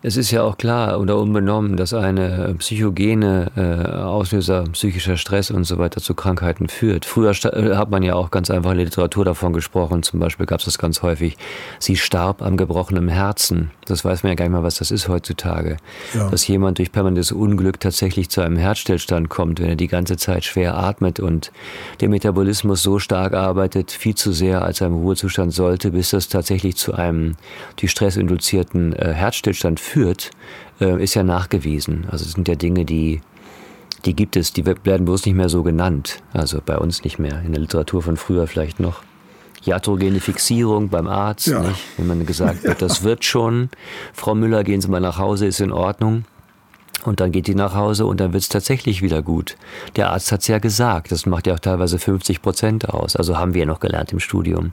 Es 0.01 0.17
ist 0.17 0.31
ja 0.31 0.45
auch 0.45 0.57
klar 0.57 1.01
oder 1.01 1.19
unbenommen, 1.19 1.77
dass 1.77 1.93
eine 1.93 2.55
psychogene 2.59 3.51
äh, 3.57 3.97
Auslöser 3.97 4.63
psychischer 4.71 5.17
Stress 5.17 5.51
und 5.51 5.65
so 5.65 5.79
weiter 5.79 6.01
zu 6.01 6.15
Krankheiten 6.15 6.69
führt. 6.69 7.05
Früher 7.05 7.33
äh, 7.33 7.75
hat 7.75 7.91
man 7.91 8.05
ja 8.05 8.15
auch 8.15 8.31
ganz 8.31 8.49
einfach 8.49 8.71
in 8.71 8.77
der 8.77 8.85
Literatur 8.85 9.25
davon 9.25 9.53
gesprochen. 9.53 10.05
Zum 10.05 10.21
Beispiel 10.21 10.47
gab 10.47 10.61
es 10.61 10.67
das 10.67 10.79
ganz 10.79 11.03
häufig. 11.03 11.37
Sie 11.81 11.97
starb 11.97 12.43
am 12.43 12.57
gebrochenen 12.57 13.09
Herzen. 13.09 13.73
Das 13.87 14.05
weiß 14.05 14.23
man 14.23 14.31
ja 14.31 14.35
gar 14.37 14.45
nicht 14.45 14.53
mal, 14.53 14.63
was 14.63 14.77
das 14.77 14.93
ist 14.93 15.09
heutzutage. 15.09 15.79
Ja. 16.15 16.31
Dass 16.31 16.47
jemand 16.47 16.79
durch 16.79 16.93
permanentes 16.93 17.33
Unglück 17.33 17.81
tatsächlich 17.81 18.29
zu 18.29 18.41
einem 18.41 18.57
Herzstillstand 18.57 19.29
kommt, 19.29 19.59
wenn 19.59 19.71
er 19.71 19.77
die 19.77 19.89
ganze 19.89 20.17
Zeit 20.17 20.45
schwer 20.45 20.77
atmet 20.77 21.19
und 21.19 21.51
der 22.01 22.09
Metabolismus 22.09 22.85
so 22.85 23.01
stark 23.01 23.35
arbeitet, 23.35 23.91
viel 23.91 24.15
zu 24.15 24.31
sehr, 24.31 24.63
als 24.63 24.81
er 24.81 24.87
im 24.87 24.95
Ruhezustand 24.95 25.53
sollte, 25.53 25.91
bis 25.91 26.11
das 26.11 26.29
tatsächlich 26.29 26.77
zu 26.77 26.95
einem 26.95 27.35
durch 27.75 27.91
Stress 27.91 28.17
induzierten 28.17 28.93
äh, 28.93 29.13
Herzstillstand 29.13 29.81
führt, 29.81 29.88
äh, 29.97 31.03
ist 31.03 31.15
ja 31.15 31.23
nachgewiesen. 31.23 32.07
Also 32.11 32.25
es 32.25 32.33
sind 32.33 32.49
ja 32.49 32.55
Dinge, 32.55 32.85
die, 32.85 33.21
die 34.05 34.15
gibt 34.15 34.37
es, 34.37 34.53
die 34.53 34.65
werden 34.67 35.05
bloß 35.05 35.27
nicht 35.27 35.35
mehr 35.35 35.49
so 35.49 35.63
genannt. 35.63 36.23
Also 36.33 36.61
bei 36.65 36.79
uns 36.79 37.05
nicht 37.05 37.19
mehr, 37.19 37.43
in 37.43 37.53
der 37.53 37.61
Literatur 37.61 38.03
von 38.03 38.17
früher 38.17 38.47
vielleicht 38.47 38.81
noch. 38.81 39.03
Iatrogene 39.65 40.21
Fixierung 40.21 40.89
beim 40.89 41.09
Arzt, 41.09 41.49
ja. 41.49 41.65
wenn 41.97 42.07
man 42.07 42.25
gesagt 42.25 42.63
wird, 42.63 42.81
das 42.81 43.03
wird 43.03 43.25
schon. 43.25 43.71
Frau 44.15 44.35
Müller, 44.35 44.63
gehen 44.63 44.81
Sie 44.81 44.89
mal 44.89 45.01
nach 45.01 45.19
Hause, 45.19 45.47
ist 45.47 45.61
in 45.61 45.73
Ordnung. 45.73 46.25
Und 47.05 47.21
dann 47.21 47.33
geht 47.33 47.47
die 47.47 47.55
nach 47.55 47.75
Hause 47.75 48.07
und 48.07 48.21
dann 48.21 48.33
wird 48.33 48.43
es 48.43 48.49
tatsächlich 48.49 49.03
wieder 49.03 49.23
gut. 49.23 49.57
Der 49.97 50.11
Arzt 50.11 50.33
hat 50.33 50.41
es 50.41 50.49
ja 50.49 50.59
gesagt, 50.59 51.13
das 51.13 51.27
macht 51.27 51.47
ja 51.47 51.55
auch 51.55 51.59
teilweise 51.59 51.99
50 51.99 52.43
Prozent 52.43 52.89
aus. 52.89 53.17
Also 53.17 53.37
haben 53.37 53.55
wir 53.55 53.61
ja 53.61 53.67
noch 53.67 53.81
gelernt 53.81 54.13
im 54.13 54.21
Studium. 54.21 54.73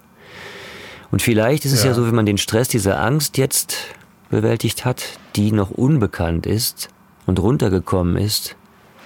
Und 1.11 1.21
vielleicht 1.21 1.65
ist 1.65 1.73
es 1.73 1.83
ja. 1.83 1.89
ja 1.89 1.95
so, 1.95 2.05
wenn 2.05 2.15
man 2.15 2.25
den 2.25 2.37
Stress, 2.37 2.67
diese 2.67 2.97
Angst 2.97 3.37
jetzt 3.37 3.77
bewältigt 4.29 4.85
hat, 4.85 5.19
die 5.35 5.51
noch 5.51 5.71
unbekannt 5.71 6.45
ist 6.45 6.89
und 7.25 7.39
runtergekommen 7.39 8.17
ist, 8.17 8.55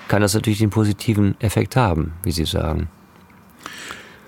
kann 0.08 0.22
das 0.22 0.34
natürlich 0.34 0.60
den 0.60 0.70
positiven 0.70 1.40
Effekt 1.40 1.76
haben, 1.76 2.14
wie 2.24 2.32
Sie 2.32 2.46
sagen. 2.46 2.90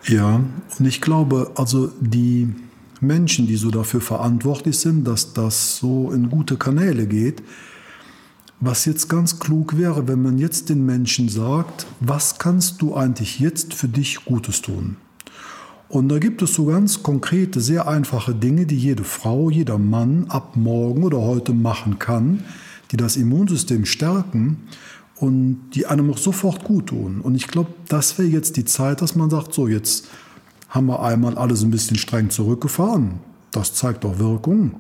Ja, 0.08 0.42
und 0.80 0.86
ich 0.86 1.02
glaube, 1.02 1.52
also 1.56 1.92
die 2.00 2.54
Menschen, 3.00 3.48
die 3.48 3.56
so 3.56 3.72
dafür 3.72 4.02
verantwortlich 4.02 4.78
sind, 4.78 5.06
dass 5.08 5.34
das 5.34 5.78
so 5.78 6.12
in 6.12 6.30
gute 6.30 6.58
Kanäle 6.58 7.08
geht, 7.08 7.42
was 8.60 8.86
jetzt 8.86 9.10
ganz 9.10 9.39
klug 9.39 9.78
wäre, 9.78 10.08
wenn 10.08 10.22
man 10.22 10.38
jetzt 10.38 10.70
den 10.70 10.86
Menschen 10.86 11.30
sagt, 11.30 11.88
was 12.00 12.38
kannst 12.38 12.82
du 12.82 12.96
eigentlich 12.96 13.39
jetzt 13.39 13.74
für 13.74 13.88
dich 13.88 14.24
Gutes 14.24 14.62
tun? 14.62 14.98
Und 15.92 16.08
da 16.08 16.20
gibt 16.20 16.42
es 16.42 16.54
so 16.54 16.68
ganz 16.68 17.04
konkrete, 17.04 17.60
sehr 17.60 17.86
einfache 17.86 18.34
Dinge, 18.34 18.66
die 18.66 18.78
jede 18.78 19.04
Frau, 19.04 19.50
jeder 19.50 19.78
Mann 19.78 20.26
ab 20.30 20.56
morgen 20.56 21.04
oder 21.04 21.20
heute 21.20 21.52
machen 21.52 22.00
kann, 22.00 22.46
die 22.92 22.98
das 22.98 23.18
Immunsystem 23.18 23.84
stärken 23.84 24.68
und 25.18 25.72
die 25.76 25.88
einem 25.88 26.10
auch 26.10 26.18
sofort 26.18 26.64
gut 26.64 26.88
tun. 26.88 27.20
Und 27.20 27.36
ich 27.36 27.48
glaube, 27.48 27.72
das 27.89 28.18
wäre 28.18 28.30
jetzt 28.30 28.56
die 28.56 28.64
Zeit, 28.64 29.02
dass 29.02 29.18
man 29.18 29.30
sagt, 29.30 29.54
so 29.54 29.68
jetzt 29.68 30.08
haben 30.70 30.86
wir 30.86 31.02
einmal 31.04 31.38
alles 31.38 31.62
ein 31.62 31.72
bisschen 31.72 31.98
streng 31.98 32.30
zurückgefahren. 32.30 33.16
Das 33.52 33.74
zeigt 33.74 34.06
auch 34.06 34.18
Wirkung. 34.18 34.72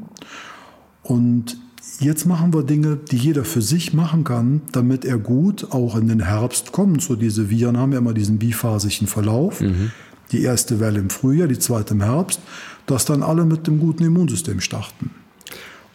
Und 1.03 1.57
jetzt 1.99 2.25
machen 2.25 2.53
wir 2.53 2.63
Dinge, 2.63 2.95
die 2.95 3.17
jeder 3.17 3.43
für 3.43 3.61
sich 3.61 3.93
machen 3.93 4.23
kann, 4.23 4.61
damit 4.71 5.03
er 5.03 5.17
gut 5.17 5.73
auch 5.73 5.97
in 5.97 6.07
den 6.07 6.21
Herbst 6.21 6.71
kommt. 6.71 7.01
So 7.01 7.17
diese 7.17 7.49
Viren 7.49 7.77
haben 7.77 7.91
ja 7.91 7.97
immer 7.97 8.13
diesen 8.13 8.39
biphasischen 8.39 9.07
Verlauf. 9.07 9.59
Mhm 9.59 9.91
die 10.31 10.43
erste 10.43 10.79
Welle 10.79 10.99
im 10.99 11.09
Frühjahr, 11.09 11.47
die 11.47 11.59
zweite 11.59 11.93
im 11.93 12.01
Herbst, 12.01 12.39
dass 12.85 13.05
dann 13.05 13.23
alle 13.23 13.45
mit 13.45 13.67
dem 13.67 13.79
guten 13.79 14.03
Immunsystem 14.03 14.59
starten. 14.59 15.11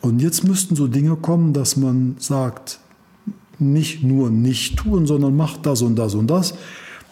Und 0.01 0.20
jetzt 0.20 0.45
müssten 0.45 0.76
so 0.76 0.87
Dinge 0.87 1.16
kommen, 1.16 1.53
dass 1.53 1.76
man 1.76 2.16
sagt, 2.18 2.78
nicht 3.59 4.03
nur 4.03 4.30
nicht 4.30 4.76
tun, 4.76 5.07
sondern 5.07 5.37
macht 5.37 5.66
das 5.66 5.82
und 5.82 5.97
das 5.97 6.14
und 6.14 6.28
das. 6.28 6.55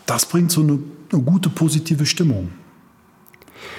Das 0.07 0.27
bringt 0.27 0.51
so 0.51 0.61
eine, 0.61 0.79
eine 1.12 1.22
gute 1.22 1.49
positive 1.49 2.07
Stimmung. 2.07 2.51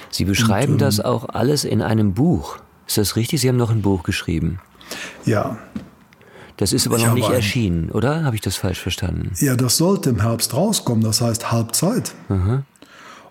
Sie 0.10 0.26
beschreiben 0.26 0.74
und, 0.74 0.82
ähm, 0.82 0.86
das 0.86 1.00
auch 1.00 1.30
alles 1.30 1.64
in 1.64 1.82
einem 1.82 2.14
Buch. 2.14 2.58
Ist 2.88 2.98
das 2.98 3.16
richtig? 3.16 3.41
Sie 3.41 3.50
haben 3.50 3.58
noch 3.58 3.72
ein 3.72 3.82
Buch 3.82 4.04
geschrieben. 4.04 4.60
Ja. 5.26 5.58
Das 6.58 6.72
ist 6.72 6.88
aber 6.88 6.98
noch 6.98 7.14
nicht 7.14 7.30
erschienen, 7.30 7.91
oder? 7.91 8.24
Habe 8.24 8.36
ich 8.36 8.41
das 8.41 8.56
falsch 8.56 8.80
verstanden? 8.80 9.32
Ja, 9.39 9.56
das 9.56 9.78
sollte 9.78 10.10
im 10.10 10.22
Herbst 10.22 10.54
rauskommen. 10.54 11.04
Das 11.04 11.20
heißt 11.20 11.52
Halbzeit. 11.52 12.14
Aha. 12.30 12.64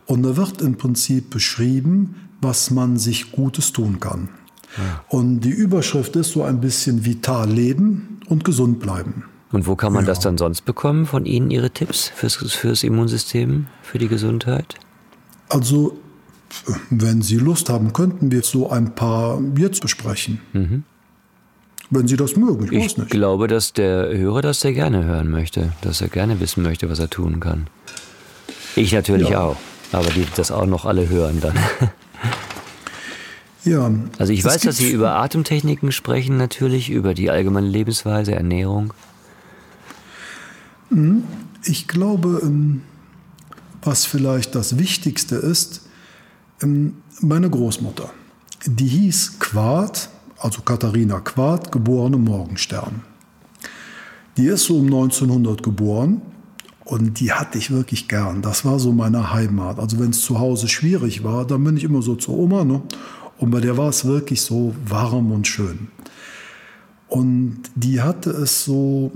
Und 0.07 0.23
da 0.23 0.37
wird 0.37 0.61
im 0.61 0.77
Prinzip 0.77 1.31
beschrieben, 1.31 2.17
was 2.41 2.71
man 2.71 2.99
sich 2.99 3.33
Gutes 3.33 3.73
tun 3.73 4.01
kann. 4.01 4.29
Ja. 4.77 5.05
Und 5.09 5.41
die 5.41 5.51
Überschrift 5.51 6.17
ist 6.17 6.33
so 6.33 6.43
ein 6.43 6.61
bisschen 6.61 7.05
vital 7.05 7.51
leben 7.51 8.21
und 8.27 8.45
gesund 8.45 8.81
bleiben. 8.81 9.25
Und 9.53 9.67
wo 9.67 9.77
kann 9.77 9.93
man 9.93 10.03
ja. 10.05 10.09
das 10.09 10.21
dann 10.21 10.37
sonst 10.37 10.65
bekommen 10.65 11.07
von 11.07 11.27
Ihnen, 11.27 11.51
Ihre 11.51 11.71
Tipps 11.71 12.11
fürs, 12.15 12.35
fürs 12.35 12.83
Immunsystem, 12.83 13.67
für 13.83 13.99
die 13.99 14.09
Gesundheit? 14.09 14.75
Also, 15.49 15.97
wenn 16.91 17.23
Sie 17.23 17.37
Lust 17.37 17.71
haben, 17.71 17.93
könnten 17.93 18.33
wir 18.33 18.43
so 18.43 18.69
ein 18.69 18.95
paar 18.95 19.41
jetzt 19.57 19.81
besprechen. 19.81 20.41
Mhm. 20.53 20.83
Wenn 21.91 22.09
Sie 22.09 22.17
das 22.17 22.35
mögen, 22.35 22.73
ich, 22.73 22.99
ich 22.99 23.09
glaube, 23.09 23.47
dass 23.47 23.73
der 23.73 24.17
Hörer 24.17 24.43
das 24.43 24.61
sehr 24.61 24.73
gerne 24.73 25.05
hören 25.05 25.31
möchte, 25.31 25.73
dass 25.83 26.01
er 26.01 26.09
gerne 26.09 26.41
wissen 26.41 26.63
möchte, 26.63 26.91
was 26.91 26.99
er 26.99 27.09
tun 27.09 27.39
kann. 27.39 27.69
Ich 28.75 28.93
natürlich 28.93 29.29
ja. 29.29 29.43
auch 29.43 29.57
aber 29.93 30.11
die 30.11 30.27
das 30.37 30.51
auch 30.51 30.67
noch 30.67 30.85
alle 30.85 31.09
hören 31.09 31.41
dann. 31.41 31.59
Ja. 33.65 33.91
Also 34.19 34.33
ich 34.33 34.45
weiß, 34.45 34.63
dass 34.63 34.77
Sie 34.77 34.91
über 34.91 35.15
Atemtechniken 35.15 35.91
sprechen 35.91 36.37
natürlich, 36.37 36.91
über 36.91 37.15
die 37.15 37.31
allgemeine 37.31 37.67
Lebensweise, 37.67 38.35
Ernährung. 38.35 38.93
Mhm. 40.91 41.25
Ich 41.65 41.89
glaube, 41.89 42.41
ähm, 42.43 42.83
was 43.83 44.05
vielleicht 44.05 44.55
das 44.55 44.79
Wichtigste 44.79 45.37
ist, 45.37 45.87
ähm, 46.63 46.99
meine 47.21 47.49
Großmutter, 47.49 48.11
die 48.67 48.87
hieß 48.87 49.39
Quart, 49.39 50.11
also 50.39 50.61
Katharina 50.61 51.21
Quart, 51.21 51.73
geborene 51.73 52.19
Morgenstern. 52.19 53.03
Die 54.37 54.47
ist 54.47 54.65
so 54.65 54.79
um 54.79 54.87
1900 54.87 55.63
geboren 55.63 56.21
und 56.85 57.21
die 57.21 57.33
hatte 57.33 57.59
ich 57.59 57.71
wirklich 57.71 58.09
gern. 58.09 58.43
Das 58.43 58.65
war 58.65 58.79
so 58.79 58.93
meine 58.93 59.33
Heimat. 59.33 59.79
Also 59.79 59.99
wenn 59.99 60.11
es 60.11 60.21
zu 60.21 60.39
Hause 60.39 60.69
schwierig 60.69 61.25
war, 61.25 61.47
dann 61.47 61.65
bin 61.65 61.77
ich 61.77 61.85
immer 61.85 62.03
so 62.03 62.15
zur 62.15 62.37
Oma 62.37 62.65
ne? 62.65 62.83
Und 63.39 63.51
bei 63.51 63.61
der 63.61 63.77
war 63.77 63.89
es 63.89 64.05
wirklich 64.05 64.43
so 64.43 64.75
warm 64.87 65.33
und 65.33 65.47
schön. 65.47 65.89
Und 67.09 67.63
die 67.75 68.01
hatte 68.01 68.31
es 68.31 68.65
so 68.65 69.13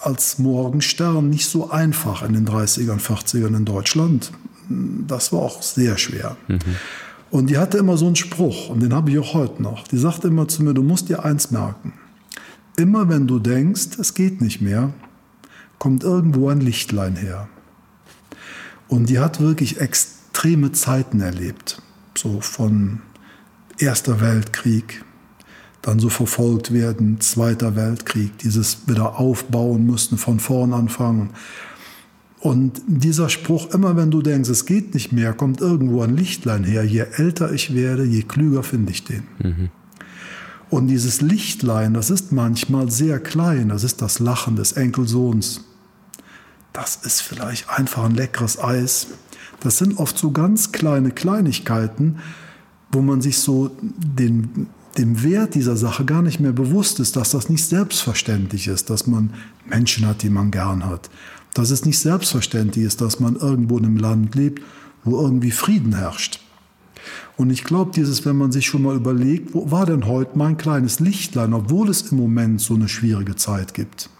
als 0.00 0.38
Morgenstern 0.38 1.30
nicht 1.30 1.46
so 1.46 1.70
einfach 1.70 2.22
in 2.22 2.34
den 2.34 2.46
30ern, 2.46 3.00
40ern 3.00 3.56
in 3.56 3.64
Deutschland. 3.64 4.32
Das 4.68 5.32
war 5.32 5.40
auch 5.40 5.62
sehr 5.62 5.96
schwer. 5.96 6.36
Mhm. 6.48 6.58
Und 7.30 7.50
die 7.50 7.58
hatte 7.58 7.78
immer 7.78 7.96
so 7.96 8.06
einen 8.06 8.16
Spruch, 8.16 8.68
und 8.68 8.82
den 8.82 8.94
habe 8.94 9.10
ich 9.10 9.18
auch 9.18 9.34
heute 9.34 9.62
noch. 9.62 9.88
Die 9.88 9.98
sagte 9.98 10.28
immer 10.28 10.48
zu 10.48 10.62
mir, 10.62 10.74
du 10.74 10.82
musst 10.82 11.08
dir 11.08 11.24
eins 11.24 11.50
merken. 11.50 11.92
Immer 12.76 13.08
wenn 13.08 13.26
du 13.26 13.38
denkst, 13.38 13.98
es 13.98 14.14
geht 14.14 14.40
nicht 14.40 14.60
mehr, 14.60 14.92
kommt 15.78 16.04
irgendwo 16.04 16.48
ein 16.48 16.60
Lichtlein 16.60 17.16
her. 17.16 17.48
Und 18.88 19.08
die 19.08 19.18
hat 19.18 19.40
wirklich 19.40 19.80
extreme 19.80 20.72
Zeiten 20.72 21.20
erlebt. 21.20 21.82
So 22.16 22.40
von 22.40 23.00
Erster 23.78 24.20
Weltkrieg, 24.20 25.04
dann 25.82 25.98
so 25.98 26.08
verfolgt 26.08 26.72
werden, 26.72 27.20
Zweiter 27.20 27.76
Weltkrieg, 27.76 28.38
dieses 28.38 28.88
wieder 28.88 29.18
aufbauen 29.18 29.84
müssen, 29.86 30.18
von 30.18 30.40
vorn 30.40 30.72
anfangen. 30.72 31.30
Und 32.40 32.80
dieser 32.86 33.28
Spruch, 33.28 33.70
immer 33.72 33.96
wenn 33.96 34.10
du 34.10 34.22
denkst, 34.22 34.48
es 34.48 34.66
geht 34.66 34.94
nicht 34.94 35.12
mehr, 35.12 35.32
kommt 35.32 35.60
irgendwo 35.60 36.02
ein 36.02 36.16
Lichtlein 36.16 36.64
her. 36.64 36.84
Je 36.84 37.04
älter 37.16 37.52
ich 37.52 37.74
werde, 37.74 38.04
je 38.04 38.22
klüger 38.22 38.62
finde 38.62 38.92
ich 38.92 39.04
den. 39.04 39.24
Mhm. 39.42 39.70
Und 40.70 40.88
dieses 40.88 41.20
Lichtlein, 41.20 41.94
das 41.94 42.10
ist 42.10 42.32
manchmal 42.32 42.90
sehr 42.90 43.20
klein, 43.20 43.68
das 43.68 43.84
ist 43.84 44.02
das 44.02 44.18
Lachen 44.18 44.56
des 44.56 44.72
Enkelsohns. 44.72 45.65
Das 46.76 46.96
ist 46.96 47.22
vielleicht 47.22 47.70
einfach 47.70 48.04
ein 48.04 48.14
leckeres 48.14 48.62
Eis. 48.62 49.06
Das 49.60 49.78
sind 49.78 49.98
oft 49.98 50.18
so 50.18 50.30
ganz 50.30 50.72
kleine 50.72 51.10
Kleinigkeiten, 51.10 52.18
wo 52.92 53.00
man 53.00 53.22
sich 53.22 53.38
so 53.38 53.70
den, 53.80 54.66
dem 54.98 55.22
Wert 55.22 55.54
dieser 55.54 55.78
Sache 55.78 56.04
gar 56.04 56.20
nicht 56.20 56.38
mehr 56.38 56.52
bewusst 56.52 57.00
ist, 57.00 57.16
dass 57.16 57.30
das 57.30 57.48
nicht 57.48 57.64
selbstverständlich 57.64 58.68
ist, 58.68 58.90
dass 58.90 59.06
man 59.06 59.32
Menschen 59.64 60.06
hat, 60.06 60.22
die 60.22 60.28
man 60.28 60.50
gern 60.50 60.84
hat. 60.84 61.08
Dass 61.54 61.70
es 61.70 61.86
nicht 61.86 61.98
selbstverständlich 61.98 62.84
ist, 62.84 63.00
dass 63.00 63.20
man 63.20 63.36
irgendwo 63.36 63.78
in 63.78 63.86
einem 63.86 63.96
Land 63.96 64.34
lebt, 64.34 64.62
wo 65.02 65.18
irgendwie 65.18 65.52
Frieden 65.52 65.94
herrscht. 65.94 66.40
Und 67.38 67.48
ich 67.48 67.64
glaube, 67.64 67.92
dieses, 67.94 68.26
wenn 68.26 68.36
man 68.36 68.52
sich 68.52 68.66
schon 68.66 68.82
mal 68.82 68.96
überlegt, 68.96 69.54
wo 69.54 69.70
war 69.70 69.86
denn 69.86 70.06
heute 70.06 70.36
mein 70.36 70.58
kleines 70.58 71.00
Lichtlein, 71.00 71.54
obwohl 71.54 71.88
es 71.88 72.12
im 72.12 72.18
Moment 72.18 72.60
so 72.60 72.74
eine 72.74 72.90
schwierige 72.90 73.34
Zeit 73.34 73.72
gibt. 73.72 74.10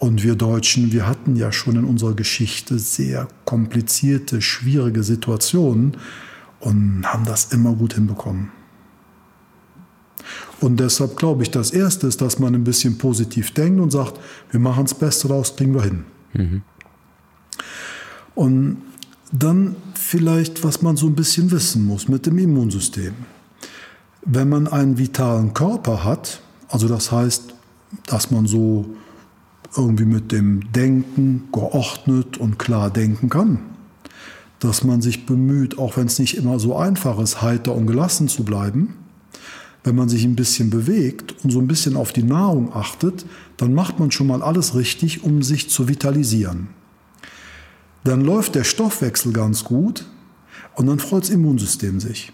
Und 0.00 0.24
wir 0.24 0.34
Deutschen, 0.34 0.92
wir 0.92 1.06
hatten 1.06 1.36
ja 1.36 1.52
schon 1.52 1.76
in 1.76 1.84
unserer 1.84 2.14
Geschichte 2.14 2.78
sehr 2.78 3.28
komplizierte, 3.44 4.40
schwierige 4.40 5.02
Situationen 5.02 5.98
und 6.58 7.04
haben 7.04 7.26
das 7.26 7.52
immer 7.52 7.74
gut 7.74 7.94
hinbekommen. 7.94 8.50
Und 10.58 10.80
deshalb 10.80 11.18
glaube 11.18 11.42
ich, 11.42 11.50
das 11.50 11.70
Erste 11.70 12.06
ist, 12.06 12.22
dass 12.22 12.38
man 12.38 12.54
ein 12.54 12.64
bisschen 12.64 12.96
positiv 12.96 13.52
denkt 13.52 13.78
und 13.78 13.90
sagt, 13.90 14.18
wir 14.50 14.58
machen 14.58 14.84
das 14.84 14.94
Beste 14.94 15.28
daraus, 15.28 15.54
kriegen 15.54 15.74
wir 15.74 15.82
hin. 15.82 16.04
Mhm. 16.32 16.62
Und 18.34 18.78
dann 19.32 19.76
vielleicht, 19.92 20.64
was 20.64 20.80
man 20.80 20.96
so 20.96 21.08
ein 21.08 21.14
bisschen 21.14 21.50
wissen 21.50 21.84
muss 21.84 22.08
mit 22.08 22.24
dem 22.24 22.38
Immunsystem. 22.38 23.12
Wenn 24.24 24.48
man 24.48 24.66
einen 24.66 24.96
vitalen 24.96 25.52
Körper 25.52 26.04
hat, 26.04 26.40
also 26.68 26.88
das 26.88 27.12
heißt, 27.12 27.54
dass 28.06 28.30
man 28.30 28.46
so 28.46 28.86
irgendwie 29.76 30.04
mit 30.04 30.32
dem 30.32 30.72
Denken 30.72 31.48
geordnet 31.52 32.38
und 32.38 32.58
klar 32.58 32.90
denken 32.90 33.28
kann, 33.28 33.60
dass 34.58 34.84
man 34.84 35.00
sich 35.00 35.26
bemüht, 35.26 35.78
auch 35.78 35.96
wenn 35.96 36.06
es 36.06 36.18
nicht 36.18 36.36
immer 36.36 36.58
so 36.58 36.76
einfach 36.76 37.18
ist, 37.18 37.40
heiter 37.42 37.74
und 37.74 37.86
gelassen 37.86 38.28
zu 38.28 38.44
bleiben, 38.44 38.94
wenn 39.84 39.94
man 39.94 40.08
sich 40.08 40.24
ein 40.24 40.36
bisschen 40.36 40.70
bewegt 40.70 41.34
und 41.42 41.50
so 41.50 41.58
ein 41.60 41.68
bisschen 41.68 41.96
auf 41.96 42.12
die 42.12 42.22
Nahrung 42.22 42.74
achtet, 42.74 43.24
dann 43.56 43.72
macht 43.72 43.98
man 43.98 44.10
schon 44.10 44.26
mal 44.26 44.42
alles 44.42 44.74
richtig, 44.74 45.24
um 45.24 45.42
sich 45.42 45.70
zu 45.70 45.88
vitalisieren. 45.88 46.68
Dann 48.04 48.22
läuft 48.22 48.54
der 48.54 48.64
Stoffwechsel 48.64 49.32
ganz 49.32 49.64
gut 49.64 50.06
und 50.74 50.86
dann 50.86 50.98
freut 50.98 51.24
das 51.24 51.30
Immunsystem 51.30 52.00
sich. 52.00 52.32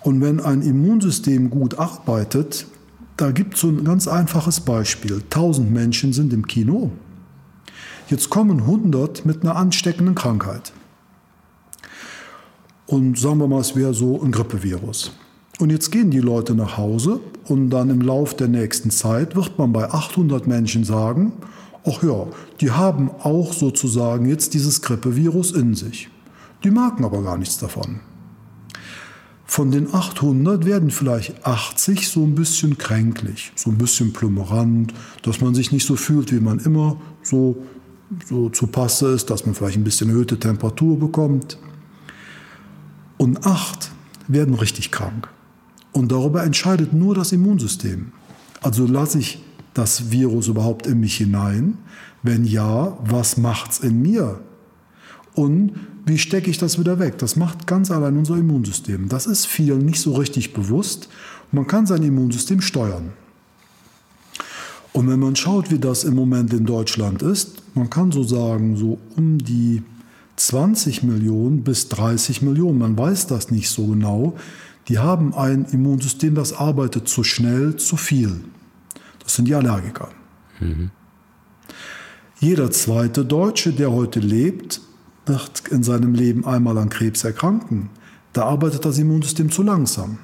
Und 0.00 0.20
wenn 0.20 0.40
ein 0.40 0.62
Immunsystem 0.62 1.50
gut 1.50 1.78
arbeitet, 1.78 2.66
da 3.16 3.30
gibt 3.30 3.54
es 3.54 3.60
so 3.60 3.68
ein 3.68 3.84
ganz 3.84 4.08
einfaches 4.08 4.60
Beispiel. 4.60 5.22
1000 5.22 5.70
Menschen 5.70 6.12
sind 6.12 6.32
im 6.32 6.46
Kino. 6.46 6.90
Jetzt 8.08 8.30
kommen 8.30 8.60
100 8.60 9.24
mit 9.24 9.42
einer 9.42 9.56
ansteckenden 9.56 10.14
Krankheit. 10.14 10.72
Und 12.86 13.18
sagen 13.18 13.38
wir 13.38 13.48
mal, 13.48 13.60
es 13.60 13.74
wäre 13.74 13.94
so 13.94 14.22
ein 14.22 14.30
Grippevirus. 14.30 15.12
Und 15.58 15.70
jetzt 15.70 15.90
gehen 15.90 16.10
die 16.10 16.20
Leute 16.20 16.54
nach 16.54 16.76
Hause 16.76 17.20
und 17.46 17.70
dann 17.70 17.88
im 17.90 18.02
Lauf 18.02 18.36
der 18.36 18.48
nächsten 18.48 18.90
Zeit 18.90 19.34
wird 19.34 19.58
man 19.58 19.72
bei 19.72 19.90
800 19.90 20.46
Menschen 20.46 20.84
sagen, 20.84 21.32
ach 21.84 22.02
ja, 22.02 22.26
die 22.60 22.70
haben 22.70 23.10
auch 23.22 23.52
sozusagen 23.52 24.26
jetzt 24.26 24.52
dieses 24.54 24.82
Grippevirus 24.82 25.52
in 25.52 25.74
sich. 25.74 26.10
Die 26.62 26.70
merken 26.70 27.04
aber 27.04 27.22
gar 27.22 27.38
nichts 27.38 27.58
davon. 27.58 28.00
Von 29.48 29.70
den 29.70 29.94
800 29.94 30.66
werden 30.66 30.90
vielleicht 30.90 31.46
80 31.46 32.08
so 32.08 32.24
ein 32.24 32.34
bisschen 32.34 32.78
kränklich, 32.78 33.52
so 33.54 33.70
ein 33.70 33.78
bisschen 33.78 34.12
plummerant, 34.12 34.92
dass 35.22 35.40
man 35.40 35.54
sich 35.54 35.70
nicht 35.70 35.86
so 35.86 35.94
fühlt, 35.94 36.32
wie 36.32 36.40
man 36.40 36.58
immer 36.58 36.96
so, 37.22 37.64
so 38.28 38.50
zu 38.50 38.66
Passe 38.66 39.12
ist, 39.12 39.30
dass 39.30 39.46
man 39.46 39.54
vielleicht 39.54 39.76
ein 39.76 39.84
bisschen 39.84 40.10
erhöhte 40.10 40.38
Temperatur 40.38 40.98
bekommt. 40.98 41.58
Und 43.18 43.46
acht 43.46 43.92
werden 44.26 44.54
richtig 44.54 44.90
krank. 44.90 45.28
Und 45.92 46.10
darüber 46.10 46.42
entscheidet 46.42 46.92
nur 46.92 47.14
das 47.14 47.32
Immunsystem. 47.32 48.12
Also 48.62 48.86
lasse 48.86 49.20
ich 49.20 49.42
das 49.74 50.10
Virus 50.10 50.48
überhaupt 50.48 50.86
in 50.86 51.00
mich 51.00 51.16
hinein? 51.16 51.78
Wenn 52.22 52.44
ja, 52.44 52.98
was 53.04 53.36
macht's 53.36 53.78
in 53.78 54.02
mir? 54.02 54.40
Und 55.34 55.74
wie 56.06 56.18
stecke 56.18 56.48
ich 56.48 56.56
das 56.56 56.78
wieder 56.78 57.00
weg? 57.00 57.18
Das 57.18 57.34
macht 57.34 57.66
ganz 57.66 57.90
allein 57.90 58.16
unser 58.16 58.36
Immunsystem. 58.36 59.08
Das 59.08 59.26
ist 59.26 59.46
vielen 59.46 59.84
nicht 59.84 60.00
so 60.00 60.14
richtig 60.14 60.54
bewusst. 60.54 61.08
Man 61.50 61.66
kann 61.66 61.86
sein 61.86 62.02
Immunsystem 62.04 62.60
steuern. 62.60 63.12
Und 64.92 65.10
wenn 65.10 65.18
man 65.18 65.34
schaut, 65.34 65.72
wie 65.72 65.80
das 65.80 66.04
im 66.04 66.14
Moment 66.14 66.52
in 66.52 66.64
Deutschland 66.64 67.22
ist, 67.22 67.62
man 67.74 67.90
kann 67.90 68.12
so 68.12 68.22
sagen, 68.22 68.76
so 68.76 68.98
um 69.16 69.38
die 69.38 69.82
20 70.36 71.02
Millionen 71.02 71.64
bis 71.64 71.88
30 71.88 72.40
Millionen, 72.40 72.78
man 72.78 72.96
weiß 72.96 73.26
das 73.26 73.50
nicht 73.50 73.68
so 73.68 73.88
genau, 73.88 74.36
die 74.88 75.00
haben 75.00 75.34
ein 75.34 75.64
Immunsystem, 75.64 76.36
das 76.36 76.52
arbeitet 76.52 77.08
zu 77.08 77.24
schnell, 77.24 77.76
zu 77.76 77.96
viel. 77.96 78.44
Das 79.24 79.34
sind 79.34 79.48
die 79.48 79.54
Allergiker. 79.56 80.08
Mhm. 80.60 80.90
Jeder 82.38 82.70
zweite 82.70 83.24
Deutsche, 83.24 83.72
der 83.72 83.90
heute 83.90 84.20
lebt, 84.20 84.80
wird 85.26 85.68
in 85.70 85.82
seinem 85.82 86.14
Leben 86.14 86.46
einmal 86.46 86.78
an 86.78 86.88
Krebs 86.88 87.24
erkranken. 87.24 87.90
Da 88.32 88.44
arbeitet 88.44 88.84
das 88.84 88.98
Immunsystem 88.98 89.50
zu 89.50 89.62
langsam. 89.62 90.18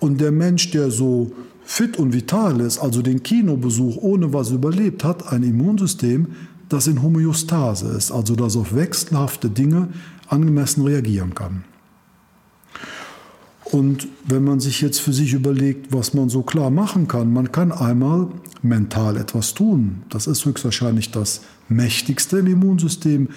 Und 0.00 0.20
der 0.20 0.32
Mensch, 0.32 0.70
der 0.70 0.90
so 0.90 1.32
fit 1.64 1.96
und 1.96 2.12
vital 2.12 2.60
ist, 2.60 2.78
also 2.78 3.02
den 3.02 3.22
Kinobesuch 3.22 3.96
ohne 3.96 4.32
was 4.32 4.50
überlebt, 4.50 5.04
hat 5.04 5.32
ein 5.32 5.42
Immunsystem, 5.42 6.28
das 6.68 6.86
in 6.86 7.02
Homöostase 7.02 7.88
ist, 7.88 8.10
also 8.10 8.34
das 8.34 8.56
auf 8.56 8.74
wechselhafte 8.74 9.50
Dinge 9.50 9.88
angemessen 10.28 10.84
reagieren 10.84 11.34
kann. 11.34 11.64
Und 13.64 14.08
wenn 14.26 14.44
man 14.44 14.60
sich 14.60 14.80
jetzt 14.80 15.00
für 15.00 15.12
sich 15.12 15.32
überlegt, 15.32 15.92
was 15.92 16.12
man 16.14 16.28
so 16.28 16.42
klar 16.42 16.70
machen 16.70 17.08
kann, 17.08 17.32
man 17.32 17.52
kann 17.52 17.72
einmal 17.72 18.28
mental 18.60 19.16
etwas 19.16 19.54
tun. 19.54 20.02
Das 20.10 20.26
ist 20.26 20.44
höchstwahrscheinlich 20.44 21.10
das 21.10 21.40
mächtigste 21.74 22.38
im 22.38 22.46
Immunsystem, 22.46 23.28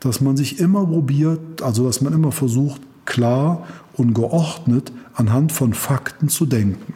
dass 0.00 0.20
man 0.20 0.36
sich 0.36 0.60
immer 0.60 0.86
probiert, 0.86 1.62
also 1.62 1.84
dass 1.84 2.00
man 2.00 2.12
immer 2.12 2.32
versucht, 2.32 2.80
klar 3.04 3.66
und 3.94 4.14
geordnet 4.14 4.92
anhand 5.14 5.52
von 5.52 5.74
Fakten 5.74 6.28
zu 6.28 6.46
denken. 6.46 6.94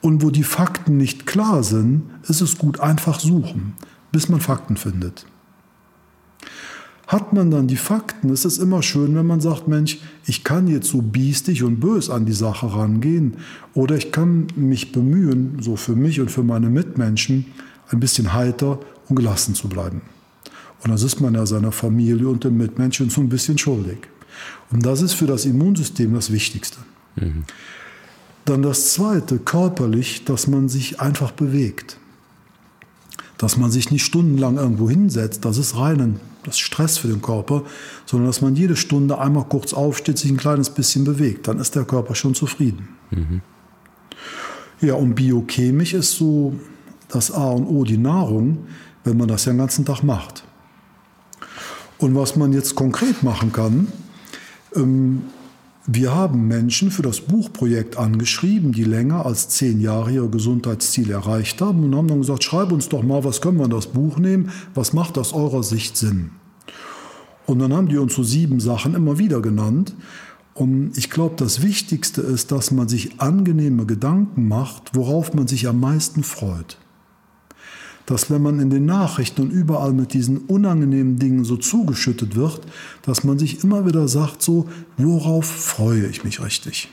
Und 0.00 0.22
wo 0.22 0.30
die 0.30 0.42
Fakten 0.42 0.96
nicht 0.96 1.26
klar 1.26 1.62
sind, 1.62 2.02
ist 2.28 2.40
es 2.40 2.58
gut 2.58 2.80
einfach 2.80 3.20
suchen, 3.20 3.74
bis 4.10 4.28
man 4.28 4.40
Fakten 4.40 4.76
findet. 4.76 5.26
Hat 7.06 7.32
man 7.32 7.50
dann 7.50 7.68
die 7.68 7.76
Fakten, 7.76 8.30
ist 8.30 8.44
es 8.44 8.58
immer 8.58 8.82
schön, 8.82 9.14
wenn 9.14 9.26
man 9.26 9.40
sagt, 9.40 9.68
Mensch, 9.68 9.98
ich 10.24 10.44
kann 10.44 10.66
jetzt 10.66 10.88
so 10.88 11.02
biestig 11.02 11.62
und 11.62 11.78
bös 11.78 12.08
an 12.10 12.24
die 12.24 12.32
Sache 12.32 12.74
rangehen 12.74 13.36
oder 13.74 13.96
ich 13.96 14.12
kann 14.12 14.46
mich 14.56 14.92
bemühen, 14.92 15.58
so 15.60 15.76
für 15.76 15.94
mich 15.94 16.20
und 16.20 16.30
für 16.30 16.42
meine 16.42 16.70
Mitmenschen, 16.70 17.46
ein 17.92 18.00
bisschen 18.00 18.32
heiter 18.32 18.78
und 19.08 19.16
gelassen 19.16 19.54
zu 19.54 19.68
bleiben. 19.68 20.02
Und 20.82 20.90
das 20.90 21.02
ist 21.02 21.20
man 21.20 21.34
ja 21.34 21.46
seiner 21.46 21.72
Familie 21.72 22.28
und 22.28 22.44
den 22.44 22.56
Mitmenschen 22.56 23.10
so 23.10 23.20
ein 23.20 23.28
bisschen 23.28 23.58
schuldig. 23.58 23.98
Und 24.70 24.84
das 24.84 25.02
ist 25.02 25.12
für 25.12 25.26
das 25.26 25.44
Immunsystem 25.44 26.14
das 26.14 26.32
Wichtigste. 26.32 26.78
Mhm. 27.16 27.44
Dann 28.44 28.62
das 28.62 28.94
Zweite, 28.94 29.38
körperlich, 29.38 30.24
dass 30.24 30.48
man 30.48 30.68
sich 30.68 31.00
einfach 31.00 31.30
bewegt 31.30 31.98
Dass 33.38 33.56
man 33.56 33.70
sich 33.70 33.90
nicht 33.92 34.04
stundenlang 34.04 34.56
irgendwo 34.56 34.90
hinsetzt, 34.90 35.44
das 35.44 35.58
ist 35.58 35.76
rein 35.76 36.18
das 36.44 36.56
ist 36.56 36.60
Stress 36.60 36.98
für 36.98 37.06
den 37.06 37.22
Körper, 37.22 37.62
sondern 38.04 38.26
dass 38.26 38.40
man 38.40 38.56
jede 38.56 38.74
Stunde 38.74 39.18
einmal 39.18 39.44
kurz 39.44 39.72
aufsteht, 39.72 40.18
sich 40.18 40.30
ein 40.30 40.36
kleines 40.36 40.70
bisschen 40.70 41.04
bewegt, 41.04 41.46
dann 41.46 41.60
ist 41.60 41.76
der 41.76 41.84
Körper 41.84 42.16
schon 42.16 42.34
zufrieden. 42.34 42.88
Mhm. 43.10 43.42
Ja, 44.80 44.94
und 44.94 45.14
biochemisch 45.14 45.94
ist 45.94 46.16
so 46.16 46.54
das 47.12 47.30
A 47.30 47.50
und 47.50 47.66
O 47.66 47.84
die 47.84 47.98
Nahrung, 47.98 48.66
wenn 49.04 49.16
man 49.16 49.28
das 49.28 49.44
ja 49.44 49.52
den 49.52 49.58
ganzen 49.58 49.84
Tag 49.84 50.02
macht. 50.02 50.44
Und 51.98 52.14
was 52.14 52.36
man 52.36 52.52
jetzt 52.52 52.74
konkret 52.74 53.22
machen 53.22 53.52
kann, 53.52 53.88
ähm, 54.74 55.22
wir 55.86 56.14
haben 56.14 56.46
Menschen 56.46 56.90
für 56.92 57.02
das 57.02 57.20
Buchprojekt 57.20 57.96
angeschrieben, 57.96 58.72
die 58.72 58.84
länger 58.84 59.26
als 59.26 59.48
zehn 59.48 59.80
Jahre 59.80 60.12
ihre 60.12 60.28
Gesundheitsziele 60.28 61.12
erreicht 61.12 61.60
haben 61.60 61.84
und 61.84 61.94
haben 61.96 62.06
dann 62.06 62.20
gesagt, 62.20 62.44
schreib 62.44 62.70
uns 62.70 62.88
doch 62.88 63.02
mal, 63.02 63.24
was 63.24 63.40
können 63.40 63.58
wir 63.58 63.64
in 63.64 63.70
das 63.70 63.88
Buch 63.88 64.18
nehmen, 64.18 64.50
was 64.74 64.92
macht 64.92 65.18
aus 65.18 65.32
eurer 65.32 65.64
Sicht 65.64 65.96
Sinn? 65.96 66.30
Und 67.46 67.58
dann 67.58 67.72
haben 67.72 67.88
die 67.88 67.98
uns 67.98 68.14
so 68.14 68.22
sieben 68.22 68.60
Sachen 68.60 68.94
immer 68.94 69.18
wieder 69.18 69.40
genannt. 69.42 69.94
Und 70.54 70.96
ich 70.96 71.10
glaube, 71.10 71.34
das 71.36 71.62
Wichtigste 71.62 72.20
ist, 72.20 72.52
dass 72.52 72.70
man 72.70 72.88
sich 72.88 73.20
angenehme 73.20 73.84
Gedanken 73.84 74.46
macht, 74.46 74.94
worauf 74.94 75.34
man 75.34 75.48
sich 75.48 75.66
am 75.66 75.80
meisten 75.80 76.22
freut 76.22 76.78
dass 78.06 78.30
wenn 78.30 78.42
man 78.42 78.60
in 78.60 78.70
den 78.70 78.84
Nachrichten 78.84 79.42
und 79.42 79.50
überall 79.50 79.92
mit 79.92 80.12
diesen 80.12 80.38
unangenehmen 80.38 81.18
Dingen 81.18 81.44
so 81.44 81.56
zugeschüttet 81.56 82.36
wird, 82.36 82.60
dass 83.02 83.24
man 83.24 83.38
sich 83.38 83.62
immer 83.62 83.86
wieder 83.86 84.08
sagt, 84.08 84.42
so, 84.42 84.68
worauf 84.96 85.46
freue 85.46 86.06
ich 86.06 86.24
mich 86.24 86.42
richtig? 86.42 86.88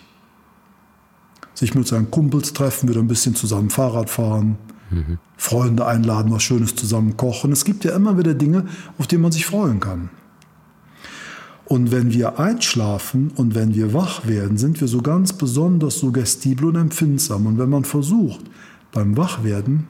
Sich 1.53 1.75
mit 1.75 1.87
seinen 1.87 2.11
Kumpels 2.11 2.53
treffen, 2.53 2.89
wieder 2.89 2.99
ein 2.99 3.07
bisschen 3.07 3.35
zusammen 3.35 3.69
Fahrrad 3.69 4.09
fahren, 4.09 4.57
mhm. 4.91 5.17
Freunde 5.35 5.85
einladen, 5.85 6.31
was 6.31 6.43
Schönes 6.43 6.75
zusammen 6.75 7.17
kochen. 7.17 7.51
Es 7.51 7.65
gibt 7.65 7.83
ja 7.83 7.95
immer 7.95 8.17
wieder 8.17 8.33
Dinge, 8.33 8.65
auf 8.97 9.07
die 9.07 9.17
man 9.17 9.31
sich 9.31 9.45
freuen 9.45 9.79
kann. 9.79 10.09
Und 11.65 11.91
wenn 11.91 12.13
wir 12.13 12.39
einschlafen 12.39 13.31
und 13.35 13.53
wenn 13.53 13.75
wir 13.75 13.93
wach 13.93 14.25
werden, 14.25 14.57
sind 14.57 14.81
wir 14.81 14.87
so 14.87 15.01
ganz 15.01 15.33
besonders 15.33 15.99
suggestibel 15.99 16.65
und 16.65 16.75
empfindsam. 16.75 17.45
Und 17.45 17.59
wenn 17.59 17.69
man 17.69 17.83
versucht, 17.83 18.41
beim 18.91 19.15
Wachwerden 19.17 19.87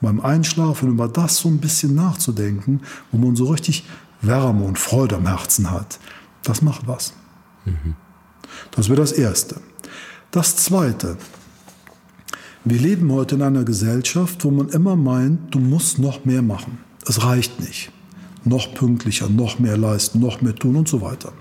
beim 0.00 0.20
Einschlafen 0.20 0.90
über 0.90 1.08
das 1.08 1.38
so 1.38 1.48
ein 1.48 1.58
bisschen 1.58 1.94
nachzudenken, 1.94 2.80
wo 3.10 3.18
man 3.18 3.36
so 3.36 3.46
richtig 3.46 3.84
Wärme 4.20 4.64
und 4.64 4.78
Freude 4.78 5.16
am 5.16 5.26
Herzen 5.26 5.70
hat. 5.70 5.98
Das 6.42 6.62
macht 6.62 6.86
was. 6.86 7.14
Mhm. 7.64 7.94
Das 8.70 8.88
wäre 8.88 9.00
das 9.00 9.12
Erste. 9.12 9.56
Das 10.30 10.56
Zweite. 10.56 11.16
Wir 12.64 12.78
leben 12.78 13.12
heute 13.12 13.34
in 13.34 13.42
einer 13.42 13.64
Gesellschaft, 13.64 14.44
wo 14.44 14.50
man 14.50 14.68
immer 14.70 14.96
meint, 14.96 15.54
du 15.54 15.58
musst 15.58 15.98
noch 15.98 16.24
mehr 16.24 16.42
machen. 16.42 16.78
Es 17.06 17.22
reicht 17.22 17.60
nicht. 17.60 17.92
Noch 18.44 18.74
pünktlicher, 18.74 19.28
noch 19.28 19.58
mehr 19.58 19.76
leisten, 19.76 20.20
noch 20.20 20.40
mehr 20.40 20.54
tun 20.54 20.76
und 20.76 20.88
so 20.88 21.00
weiter. 21.00 21.32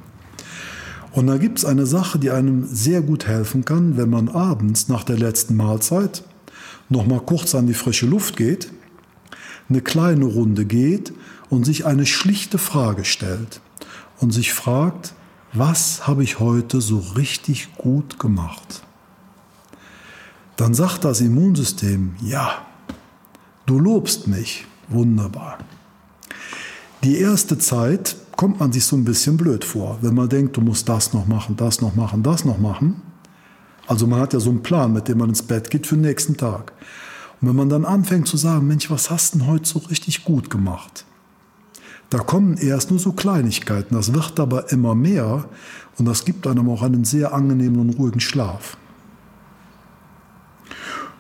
Und 1.13 1.27
da 1.27 1.37
gibt 1.37 1.59
es 1.59 1.65
eine 1.65 1.85
Sache, 1.85 2.17
die 2.17 2.31
einem 2.31 2.65
sehr 2.65 3.01
gut 3.01 3.27
helfen 3.27 3.65
kann, 3.65 3.97
wenn 3.97 4.09
man 4.09 4.29
abends 4.29 4.87
nach 4.89 5.03
der 5.03 5.17
letzten 5.17 5.55
Mahlzeit 5.55 6.23
noch 6.93 7.05
mal 7.05 7.19
kurz 7.19 7.53
an 7.55 7.67
die 7.67 7.73
frische 7.73 8.05
Luft 8.05 8.37
geht, 8.37 8.71
eine 9.69 9.81
kleine 9.81 10.25
Runde 10.25 10.65
geht 10.65 11.13
und 11.49 11.65
sich 11.65 11.85
eine 11.85 12.05
schlichte 12.05 12.57
Frage 12.57 13.03
stellt 13.03 13.59
und 14.19 14.31
sich 14.31 14.53
fragt, 14.53 15.13
was 15.51 16.07
habe 16.07 16.23
ich 16.23 16.39
heute 16.39 16.79
so 16.79 16.99
richtig 16.99 17.75
gut 17.75 18.19
gemacht? 18.19 18.83
Dann 20.55 20.73
sagt 20.73 21.03
das 21.03 21.21
Immunsystem, 21.21 22.15
ja, 22.21 22.65
du 23.65 23.79
lobst 23.79 24.27
mich, 24.27 24.65
wunderbar. 24.87 25.57
Die 27.03 27.17
erste 27.17 27.57
Zeit 27.57 28.15
kommt 28.35 28.59
man 28.59 28.71
sich 28.71 28.85
so 28.85 28.95
ein 28.95 29.03
bisschen 29.03 29.37
blöd 29.37 29.65
vor, 29.65 29.97
wenn 30.01 30.15
man 30.15 30.29
denkt, 30.29 30.55
du 30.57 30.61
musst 30.61 30.87
das 30.87 31.13
noch 31.13 31.27
machen, 31.27 31.55
das 31.57 31.81
noch 31.81 31.95
machen, 31.95 32.23
das 32.23 32.45
noch 32.45 32.59
machen. 32.59 33.01
Also 33.87 34.07
man 34.07 34.19
hat 34.19 34.33
ja 34.33 34.39
so 34.39 34.49
einen 34.49 34.63
Plan, 34.63 34.93
mit 34.93 35.07
dem 35.07 35.17
man 35.17 35.29
ins 35.29 35.43
Bett 35.43 35.69
geht 35.69 35.87
für 35.87 35.95
den 35.95 36.01
nächsten 36.01 36.37
Tag. 36.37 36.73
Und 37.41 37.49
wenn 37.49 37.55
man 37.55 37.69
dann 37.69 37.85
anfängt 37.85 38.27
zu 38.27 38.37
sagen, 38.37 38.67
Mensch, 38.67 38.89
was 38.89 39.09
hast 39.09 39.33
du 39.33 39.39
denn 39.39 39.47
heute 39.47 39.67
so 39.67 39.79
richtig 39.79 40.23
gut 40.23 40.49
gemacht? 40.49 41.05
Da 42.09 42.19
kommen 42.19 42.57
erst 42.57 42.91
nur 42.91 42.99
so 42.99 43.11
Kleinigkeiten, 43.11 43.95
das 43.95 44.13
wird 44.13 44.39
aber 44.39 44.71
immer 44.71 44.93
mehr 44.93 45.45
und 45.97 46.05
das 46.05 46.25
gibt 46.25 46.45
einem 46.45 46.69
auch 46.69 46.83
einen 46.83 47.05
sehr 47.05 47.33
angenehmen 47.33 47.79
und 47.79 47.97
ruhigen 47.97 48.19
Schlaf. 48.19 48.77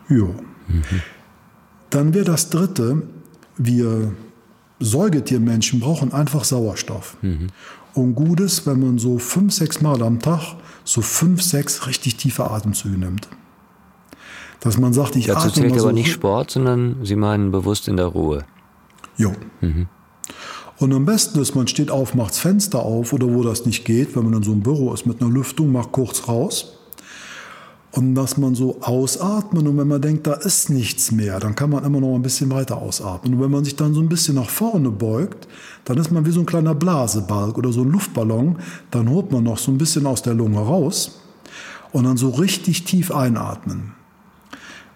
Jo. 0.07 0.35
Mhm. 0.67 0.83
Dann 1.89 2.13
wäre 2.13 2.25
das 2.25 2.49
dritte, 2.49 3.03
wir 3.57 4.13
Säugetiermenschen 4.79 5.79
brauchen 5.79 6.13
einfach 6.13 6.43
Sauerstoff. 6.43 7.17
Mhm. 7.21 7.47
Und 7.93 8.15
gut 8.15 8.39
ist, 8.39 8.65
wenn 8.65 8.79
man 8.79 8.97
so 8.97 9.19
fünf, 9.19 9.53
sechs 9.53 9.81
Mal 9.81 10.01
am 10.01 10.19
Tag 10.19 10.55
so 10.83 11.01
fünf, 11.01 11.41
sechs 11.41 11.87
richtig 11.87 12.17
tiefe 12.17 12.49
Atemzüge 12.49 12.97
nimmt. 12.97 13.27
Dass 14.59 14.77
man 14.77 14.93
sagt, 14.93 15.15
ich 15.15 15.27
Dazu 15.27 15.47
atme 15.47 15.53
zählt 15.53 15.71
aber 15.73 15.79
so 15.81 15.91
nicht 15.91 16.11
Sport, 16.11 16.51
sondern 16.51 16.97
Sie 17.03 17.15
meinen 17.15 17.51
bewusst 17.51 17.87
in 17.87 17.97
der 17.97 18.07
Ruhe. 18.07 18.45
Jo. 19.17 19.31
Mhm. 19.61 19.87
Und 20.77 20.93
am 20.93 21.05
besten 21.05 21.39
ist, 21.39 21.55
man 21.55 21.67
steht 21.67 21.91
auf, 21.91 22.15
macht 22.15 22.31
das 22.31 22.39
Fenster 22.39 22.79
auf 22.79 23.13
oder 23.13 23.31
wo 23.31 23.43
das 23.43 23.65
nicht 23.65 23.85
geht, 23.85 24.15
wenn 24.15 24.23
man 24.23 24.33
in 24.33 24.43
so 24.43 24.51
einem 24.51 24.61
Büro 24.61 24.93
ist 24.93 25.05
mit 25.05 25.21
einer 25.21 25.29
Lüftung, 25.29 25.71
macht 25.71 25.91
kurz 25.91 26.27
raus 26.27 26.79
und 27.95 28.15
dass 28.15 28.37
man 28.37 28.55
so 28.55 28.81
ausatmet 28.81 29.67
und 29.67 29.77
wenn 29.77 29.87
man 29.87 30.01
denkt, 30.01 30.25
da 30.25 30.33
ist 30.33 30.71
nichts 30.71 31.11
mehr, 31.11 31.39
dann 31.39 31.53
kann 31.53 31.69
man 31.69 31.83
immer 31.83 31.99
noch 31.99 32.15
ein 32.15 32.23
bisschen 32.23 32.49
weiter 32.49 32.81
ausatmen. 32.81 33.35
Und 33.35 33.41
wenn 33.41 33.51
man 33.51 33.63
sich 33.63 33.75
dann 33.75 33.93
so 33.93 34.01
ein 34.01 34.09
bisschen 34.09 34.33
nach 34.33 34.49
vorne 34.49 34.89
beugt, 34.89 35.47
dann 35.85 35.97
ist 35.97 36.11
man 36.11 36.25
wie 36.25 36.31
so 36.31 36.39
ein 36.39 36.47
kleiner 36.47 36.73
Blasebalg 36.73 37.55
oder 37.55 37.71
so 37.71 37.81
ein 37.81 37.91
Luftballon. 37.91 38.57
Dann 38.89 39.09
holt 39.11 39.31
man 39.31 39.43
noch 39.43 39.59
so 39.59 39.71
ein 39.71 39.77
bisschen 39.77 40.07
aus 40.07 40.23
der 40.23 40.33
Lunge 40.33 40.57
raus 40.57 41.19
und 41.91 42.05
dann 42.05 42.17
so 42.17 42.29
richtig 42.29 42.83
tief 42.83 43.11
einatmen. 43.11 43.91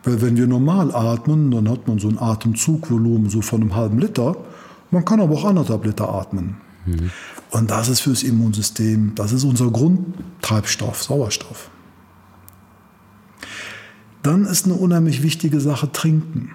Weil 0.03 0.23
wenn 0.23 0.35
wir 0.35 0.47
normal 0.47 0.91
atmen, 0.95 1.51
dann 1.51 1.69
hat 1.69 1.87
man 1.87 1.99
so 1.99 2.07
ein 2.07 2.17
Atemzugvolumen 2.17 3.29
so 3.29 3.43
von 3.43 3.61
einem 3.61 3.75
halben 3.75 3.99
Liter. 3.99 4.37
Man 4.89 5.05
kann 5.05 5.21
aber 5.21 5.35
auch 5.35 5.45
anderthalb 5.45 5.85
Liter 5.85 6.11
atmen. 6.11 6.57
Mhm. 6.87 7.11
Und 7.51 7.69
das 7.69 7.89
ist 7.89 7.99
fürs 7.99 8.23
Immunsystem, 8.23 9.13
das 9.13 9.33
ist 9.33 9.43
unser 9.43 9.69
Grundtreibstoff, 9.69 11.03
Sauerstoff. 11.03 11.69
Dann 14.27 14.43
ist 14.43 14.65
eine 14.65 14.73
unheimlich 14.73 15.23
wichtige 15.23 15.61
Sache 15.61 15.89
Trinken. 15.89 16.51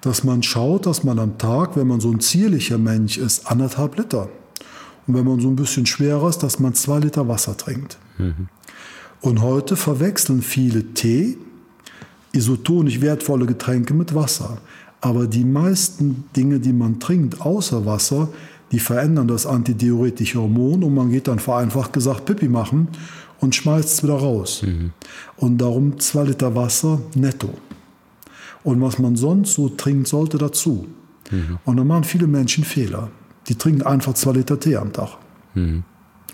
Dass 0.00 0.24
man 0.24 0.42
schaut, 0.42 0.86
dass 0.86 1.04
man 1.04 1.20
am 1.20 1.38
Tag, 1.38 1.76
wenn 1.76 1.86
man 1.86 2.00
so 2.00 2.10
ein 2.10 2.18
zierlicher 2.18 2.78
Mensch 2.78 3.16
ist, 3.16 3.46
anderthalb 3.46 3.96
Liter. 3.96 4.28
Und 5.06 5.14
wenn 5.14 5.24
man 5.24 5.38
so 5.38 5.46
ein 5.46 5.54
bisschen 5.54 5.86
schwerer 5.86 6.28
ist, 6.28 6.38
dass 6.38 6.58
man 6.58 6.74
zwei 6.74 6.98
Liter 6.98 7.28
Wasser 7.28 7.56
trinkt. 7.56 7.96
Mhm. 8.18 8.48
Und 9.20 9.40
heute 9.40 9.76
verwechseln 9.76 10.42
viele 10.42 10.82
Tee, 10.94 11.38
isotonisch 12.32 13.00
wertvolle 13.00 13.46
Getränke 13.46 13.94
mit 13.94 14.12
Wasser. 14.12 14.58
Aber 15.00 15.28
die 15.28 15.44
meisten 15.44 16.24
Dinge, 16.34 16.58
die 16.58 16.72
man 16.72 16.98
trinkt, 16.98 17.40
außer 17.40 17.86
Wasser, 17.86 18.30
die 18.72 18.80
verändern 18.80 19.28
das 19.28 19.46
antidiuretische 19.46 20.40
Hormon 20.40 20.82
und 20.82 20.94
man 20.94 21.10
geht 21.10 21.28
dann 21.28 21.38
vereinfacht 21.38 21.92
gesagt 21.92 22.24
Pipi 22.24 22.48
machen 22.48 22.88
und 23.38 23.54
schmeißt 23.54 23.88
es 23.88 24.02
wieder 24.02 24.14
raus. 24.14 24.62
Mhm. 24.62 24.92
Und 25.36 25.58
darum 25.58 26.00
zwei 26.00 26.24
Liter 26.24 26.54
Wasser 26.54 27.00
netto. 27.14 27.50
Und 28.64 28.80
was 28.80 28.98
man 28.98 29.16
sonst 29.16 29.54
so 29.54 29.68
trinkt, 29.68 30.08
sollte 30.08 30.38
dazu. 30.38 30.86
Mhm. 31.30 31.58
Und 31.64 31.76
dann 31.76 31.86
machen 31.86 32.04
viele 32.04 32.26
Menschen 32.26 32.64
Fehler. 32.64 33.10
Die 33.48 33.56
trinken 33.56 33.82
einfach 33.82 34.14
zwei 34.14 34.32
Liter 34.32 34.58
Tee 34.58 34.76
am 34.76 34.92
Tag. 34.92 35.18
Mhm. 35.54 35.82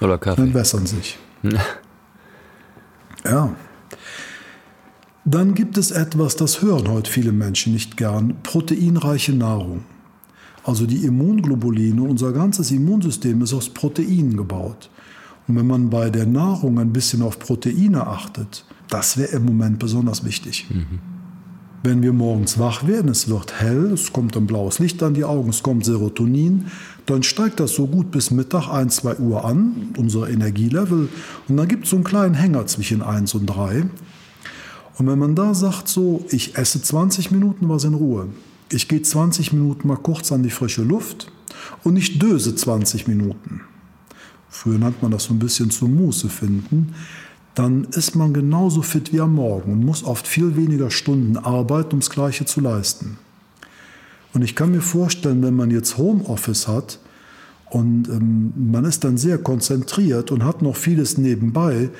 Oder 0.00 0.18
Kaffee. 0.18 0.42
Dann 0.42 0.54
wässern 0.54 0.86
sich. 0.86 1.18
ja. 3.24 3.54
Dann 5.24 5.54
gibt 5.54 5.76
es 5.76 5.90
etwas, 5.90 6.36
das 6.36 6.62
hören 6.62 6.88
heute 6.88 7.10
viele 7.10 7.32
Menschen 7.32 7.72
nicht 7.72 7.96
gern, 7.96 8.36
proteinreiche 8.42 9.32
Nahrung. 9.32 9.84
Also 10.68 10.84
die 10.84 11.06
Immunglobuline, 11.06 12.02
unser 12.02 12.30
ganzes 12.30 12.70
Immunsystem 12.72 13.40
ist 13.40 13.54
aus 13.54 13.70
Proteinen 13.70 14.36
gebaut. 14.36 14.90
Und 15.46 15.56
wenn 15.56 15.66
man 15.66 15.88
bei 15.88 16.10
der 16.10 16.26
Nahrung 16.26 16.78
ein 16.78 16.92
bisschen 16.92 17.22
auf 17.22 17.38
Proteine 17.38 18.06
achtet, 18.06 18.66
das 18.90 19.16
wäre 19.16 19.30
im 19.30 19.46
Moment 19.46 19.78
besonders 19.78 20.26
wichtig. 20.26 20.66
Mhm. 20.68 20.98
Wenn 21.82 22.02
wir 22.02 22.12
morgens 22.12 22.58
wach 22.58 22.86
werden, 22.86 23.10
es 23.10 23.30
wird 23.30 23.58
hell, 23.58 23.92
es 23.92 24.12
kommt 24.12 24.36
ein 24.36 24.46
blaues 24.46 24.78
Licht 24.78 25.02
an 25.02 25.14
die 25.14 25.24
Augen, 25.24 25.48
es 25.48 25.62
kommt 25.62 25.86
Serotonin, 25.86 26.66
dann 27.06 27.22
steigt 27.22 27.60
das 27.60 27.72
so 27.72 27.86
gut 27.86 28.10
bis 28.10 28.30
Mittag 28.30 28.68
1, 28.68 28.96
2 28.96 29.16
Uhr 29.20 29.46
an, 29.46 29.94
unser 29.96 30.28
Energielevel. 30.28 31.08
Und 31.48 31.56
dann 31.56 31.68
gibt 31.68 31.84
es 31.84 31.90
so 31.90 31.96
einen 31.96 32.04
kleinen 32.04 32.34
Hänger 32.34 32.66
zwischen 32.66 33.00
1 33.00 33.32
und 33.32 33.46
3. 33.46 33.86
Und 34.98 35.06
wenn 35.06 35.18
man 35.18 35.34
da 35.34 35.54
sagt, 35.54 35.88
so, 35.88 36.26
ich 36.28 36.58
esse 36.58 36.82
20 36.82 37.30
Minuten 37.30 37.70
was 37.70 37.84
in 37.84 37.94
Ruhe, 37.94 38.26
ich 38.70 38.88
gehe 38.88 39.02
20 39.02 39.52
Minuten 39.52 39.88
mal 39.88 39.96
kurz 39.96 40.32
an 40.32 40.42
die 40.42 40.50
frische 40.50 40.82
Luft 40.82 41.30
und 41.84 41.96
ich 41.96 42.18
döse 42.18 42.54
20 42.54 43.08
Minuten, 43.08 43.62
früher 44.48 44.78
nannte 44.78 44.98
man 45.02 45.10
das 45.10 45.24
so 45.24 45.34
ein 45.34 45.38
bisschen 45.38 45.70
zur 45.70 45.88
Muße 45.88 46.28
finden, 46.28 46.94
dann 47.54 47.84
ist 47.84 48.14
man 48.14 48.32
genauso 48.32 48.82
fit 48.82 49.12
wie 49.12 49.20
am 49.20 49.34
Morgen 49.34 49.72
und 49.72 49.84
muss 49.84 50.04
oft 50.04 50.28
viel 50.28 50.56
weniger 50.56 50.90
Stunden 50.90 51.36
arbeiten, 51.36 51.94
um 51.94 52.00
das 52.00 52.10
Gleiche 52.10 52.44
zu 52.44 52.60
leisten. 52.60 53.18
Und 54.32 54.42
ich 54.42 54.54
kann 54.54 54.70
mir 54.70 54.82
vorstellen, 54.82 55.42
wenn 55.42 55.56
man 55.56 55.70
jetzt 55.70 55.98
Homeoffice 55.98 56.68
hat 56.68 57.00
und 57.70 58.08
ähm, 58.08 58.52
man 58.70 58.84
ist 58.84 59.02
dann 59.04 59.16
sehr 59.16 59.38
konzentriert 59.38 60.30
und 60.30 60.44
hat 60.44 60.62
noch 60.62 60.76
vieles 60.76 61.18
nebenbei, 61.18 61.90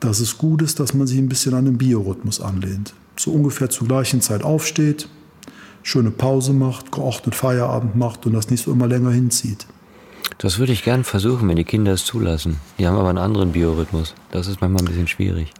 dass 0.00 0.20
es 0.20 0.36
gut 0.38 0.62
ist, 0.62 0.80
dass 0.80 0.94
man 0.94 1.06
sich 1.06 1.18
ein 1.18 1.28
bisschen 1.28 1.54
an 1.54 1.66
den 1.66 1.78
Biorhythmus 1.78 2.40
anlehnt. 2.40 2.94
So 3.16 3.30
ungefähr 3.30 3.70
zur 3.70 3.86
gleichen 3.86 4.20
Zeit 4.20 4.42
aufsteht, 4.42 5.08
schöne 5.84 6.10
Pause 6.10 6.52
macht, 6.52 6.90
geordnet 6.90 7.36
Feierabend 7.36 7.94
macht 7.94 8.26
und 8.26 8.32
das 8.32 8.50
nicht 8.50 8.64
so 8.64 8.72
immer 8.72 8.88
länger 8.88 9.10
hinzieht. 9.10 9.66
Das 10.38 10.58
würde 10.58 10.72
ich 10.72 10.82
gern 10.82 11.04
versuchen, 11.04 11.48
wenn 11.48 11.56
die 11.56 11.64
Kinder 11.64 11.92
es 11.92 12.04
zulassen. 12.04 12.56
Die 12.78 12.86
haben 12.86 12.96
aber 12.96 13.10
einen 13.10 13.18
anderen 13.18 13.52
Biorhythmus. 13.52 14.14
Das 14.32 14.48
ist 14.48 14.60
manchmal 14.60 14.82
ein 14.82 14.86
bisschen 14.86 15.06
schwierig. 15.06 15.52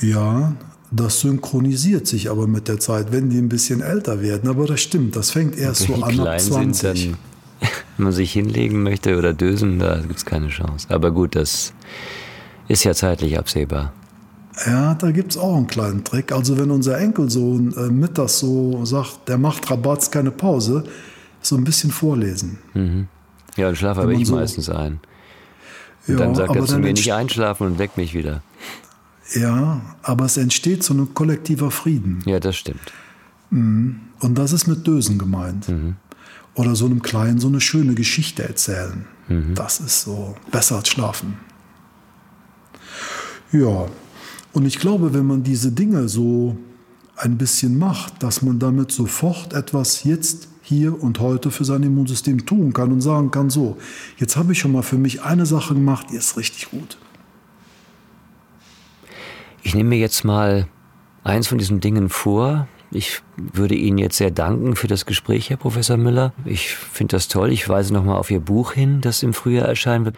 Ja, 0.00 0.54
das 0.90 1.20
synchronisiert 1.20 2.06
sich 2.06 2.30
aber 2.30 2.46
mit 2.46 2.68
der 2.68 2.78
Zeit, 2.78 3.10
wenn 3.10 3.30
die 3.30 3.38
ein 3.38 3.48
bisschen 3.48 3.80
älter 3.80 4.20
werden. 4.20 4.48
Aber 4.48 4.66
das 4.66 4.80
stimmt, 4.80 5.16
das 5.16 5.30
fängt 5.30 5.56
erst 5.56 5.82
so 5.82 5.94
an 5.94 6.20
ab 6.20 6.38
20. 6.38 6.80
Sind, 6.80 6.82
dann, 6.82 7.18
wenn 7.96 8.04
man 8.04 8.12
sich 8.12 8.32
hinlegen 8.32 8.82
möchte 8.82 9.16
oder 9.16 9.32
dösen, 9.32 9.78
da 9.78 9.98
gibt 9.98 10.18
es 10.18 10.24
keine 10.26 10.48
Chance. 10.48 10.88
Aber 10.90 11.10
gut, 11.10 11.34
das 11.34 11.72
ist 12.68 12.84
ja 12.84 12.94
zeitlich 12.94 13.38
absehbar. 13.38 13.92
Ja, 14.66 14.94
da 14.94 15.10
gibt 15.10 15.32
es 15.32 15.38
auch 15.38 15.56
einen 15.56 15.66
kleinen 15.66 16.04
Trick. 16.04 16.32
Also 16.32 16.58
wenn 16.58 16.70
unser 16.70 16.98
Enkelsohn 16.98 17.74
äh, 17.76 17.90
mittags 17.90 18.38
so 18.38 18.84
sagt, 18.84 19.28
der 19.28 19.38
macht 19.38 19.70
Rabatz, 19.70 20.10
keine 20.10 20.30
Pause, 20.30 20.84
so 21.40 21.56
ein 21.56 21.64
bisschen 21.64 21.90
vorlesen. 21.90 22.58
Mhm. 22.74 23.08
Ja, 23.56 23.66
dann 23.66 23.76
schlafe 23.76 24.02
aber 24.02 24.12
ich 24.12 24.26
so, 24.26 24.34
meistens 24.34 24.68
ein. 24.68 25.00
Und 26.06 26.14
ja, 26.14 26.16
dann 26.16 26.34
sagt 26.34 26.54
er 26.54 26.66
zu 26.66 26.78
mir 26.78 26.92
nicht 26.92 27.12
einschlafen 27.12 27.66
und 27.66 27.78
weckt 27.78 27.96
mich 27.96 28.14
wieder. 28.14 28.42
Ja, 29.34 29.80
aber 30.02 30.26
es 30.26 30.36
entsteht 30.36 30.82
so 30.82 30.94
ein 30.94 31.14
kollektiver 31.14 31.70
Frieden. 31.70 32.22
Ja, 32.26 32.38
das 32.38 32.56
stimmt. 32.56 32.92
Mhm. 33.50 34.00
Und 34.20 34.36
das 34.36 34.52
ist 34.52 34.66
mit 34.66 34.86
Dösen 34.86 35.18
gemeint. 35.18 35.68
Mhm. 35.68 35.96
Oder 36.54 36.76
so 36.76 36.84
einem 36.84 37.02
Kleinen 37.02 37.38
so 37.38 37.48
eine 37.48 37.60
schöne 37.60 37.94
Geschichte 37.94 38.42
erzählen. 38.42 39.06
Mhm. 39.28 39.54
Das 39.54 39.80
ist 39.80 40.02
so 40.02 40.36
besser 40.50 40.76
als 40.76 40.88
schlafen. 40.88 41.38
Ja, 43.52 43.86
und 44.52 44.66
ich 44.66 44.78
glaube, 44.78 45.14
wenn 45.14 45.26
man 45.26 45.42
diese 45.42 45.72
Dinge 45.72 46.08
so 46.08 46.56
ein 47.16 47.38
bisschen 47.38 47.78
macht, 47.78 48.22
dass 48.22 48.42
man 48.42 48.58
damit 48.58 48.92
sofort 48.92 49.52
etwas 49.52 50.04
jetzt, 50.04 50.48
hier 50.64 51.02
und 51.02 51.18
heute 51.18 51.50
für 51.50 51.64
sein 51.64 51.82
Immunsystem 51.82 52.46
tun 52.46 52.72
kann 52.72 52.92
und 52.92 53.00
sagen 53.00 53.30
kann, 53.30 53.50
so, 53.50 53.76
jetzt 54.16 54.36
habe 54.36 54.52
ich 54.52 54.60
schon 54.60 54.72
mal 54.72 54.82
für 54.82 54.96
mich 54.96 55.22
eine 55.22 55.44
Sache 55.44 55.74
gemacht, 55.74 56.06
die 56.10 56.16
ist 56.16 56.36
richtig 56.36 56.70
gut. 56.70 56.98
Ich 59.62 59.74
nehme 59.74 59.90
mir 59.90 59.98
jetzt 59.98 60.24
mal 60.24 60.68
eins 61.24 61.48
von 61.48 61.58
diesen 61.58 61.80
Dingen 61.80 62.08
vor. 62.08 62.68
Ich 62.90 63.22
würde 63.36 63.74
Ihnen 63.74 63.98
jetzt 63.98 64.18
sehr 64.18 64.30
danken 64.30 64.76
für 64.76 64.86
das 64.86 65.06
Gespräch, 65.06 65.50
Herr 65.50 65.56
Professor 65.56 65.96
Müller. 65.96 66.32
Ich 66.44 66.74
finde 66.74 67.16
das 67.16 67.28
toll. 67.28 67.50
Ich 67.52 67.68
weise 67.68 67.92
nochmal 67.92 68.16
auf 68.16 68.30
Ihr 68.30 68.40
Buch 68.40 68.72
hin, 68.72 69.00
das 69.00 69.22
im 69.22 69.34
Frühjahr 69.34 69.66
erscheinen 69.66 70.04
wird. 70.04 70.16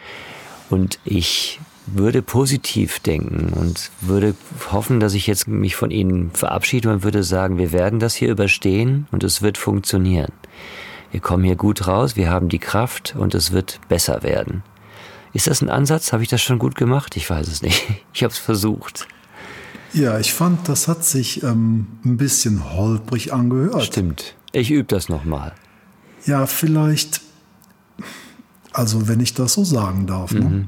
Und 0.70 0.98
ich 1.04 1.60
würde 1.86 2.22
positiv 2.22 2.98
denken 3.00 3.52
und 3.52 3.90
würde 4.00 4.34
hoffen, 4.72 5.00
dass 5.00 5.14
ich 5.14 5.26
jetzt 5.26 5.48
mich 5.48 5.76
von 5.76 5.90
Ihnen 5.90 6.30
verabschiede 6.30 6.90
und 6.90 7.02
würde 7.02 7.22
sagen, 7.22 7.58
wir 7.58 7.72
werden 7.72 7.98
das 7.98 8.14
hier 8.14 8.30
überstehen 8.30 9.06
und 9.10 9.22
es 9.22 9.42
wird 9.42 9.58
funktionieren. 9.58 10.32
Wir 11.10 11.20
kommen 11.20 11.44
hier 11.44 11.56
gut 11.56 11.86
raus, 11.86 12.16
wir 12.16 12.30
haben 12.30 12.48
die 12.48 12.58
Kraft 12.58 13.14
und 13.16 13.34
es 13.34 13.52
wird 13.52 13.80
besser 13.88 14.22
werden. 14.22 14.62
Ist 15.32 15.46
das 15.46 15.62
ein 15.62 15.68
Ansatz? 15.68 16.12
Habe 16.12 16.22
ich 16.22 16.28
das 16.28 16.40
schon 16.40 16.58
gut 16.58 16.76
gemacht? 16.76 17.16
Ich 17.16 17.28
weiß 17.28 17.48
es 17.48 17.62
nicht. 17.62 17.84
Ich 18.14 18.22
habe 18.22 18.32
es 18.32 18.38
versucht. 18.38 19.08
Ja, 19.92 20.18
ich 20.18 20.32
fand, 20.32 20.68
das 20.68 20.88
hat 20.88 21.04
sich 21.04 21.42
ähm, 21.42 21.86
ein 22.04 22.16
bisschen 22.16 22.72
holprig 22.74 23.32
angehört. 23.32 23.84
Stimmt. 23.84 24.34
Ich 24.52 24.70
übe 24.70 24.84
das 24.84 25.08
nochmal. 25.08 25.52
Ja, 26.26 26.46
vielleicht, 26.46 27.20
also 28.72 29.08
wenn 29.08 29.20
ich 29.20 29.34
das 29.34 29.54
so 29.54 29.64
sagen 29.64 30.06
darf, 30.06 30.32
ne? 30.32 30.40
mhm. 30.40 30.50
ne? 30.50 30.66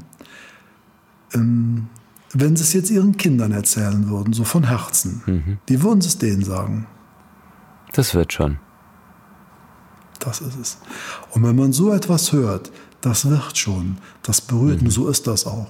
Ähm, 1.32 1.88
wenn 2.32 2.56
Sie 2.56 2.62
es 2.62 2.72
jetzt 2.72 2.90
Ihren 2.90 3.16
Kindern 3.16 3.52
erzählen 3.52 4.08
würden, 4.08 4.32
so 4.32 4.44
von 4.44 4.64
Herzen, 4.64 5.22
mhm. 5.26 5.58
wie 5.66 5.82
würden 5.82 6.00
Sie 6.00 6.08
es 6.08 6.18
denen 6.18 6.44
sagen? 6.44 6.86
Das 7.92 8.14
wird 8.14 8.32
schon. 8.32 8.58
Das 10.20 10.40
ist 10.40 10.58
es. 10.58 10.78
Und 11.30 11.44
wenn 11.44 11.56
man 11.56 11.72
so 11.72 11.92
etwas 11.92 12.32
hört, 12.32 12.72
das 13.00 13.28
wird 13.28 13.56
schon, 13.56 13.98
das 14.22 14.40
berührt, 14.40 14.80
mhm. 14.80 14.86
und 14.86 14.90
so 14.90 15.08
ist 15.08 15.26
das 15.26 15.46
auch. 15.46 15.68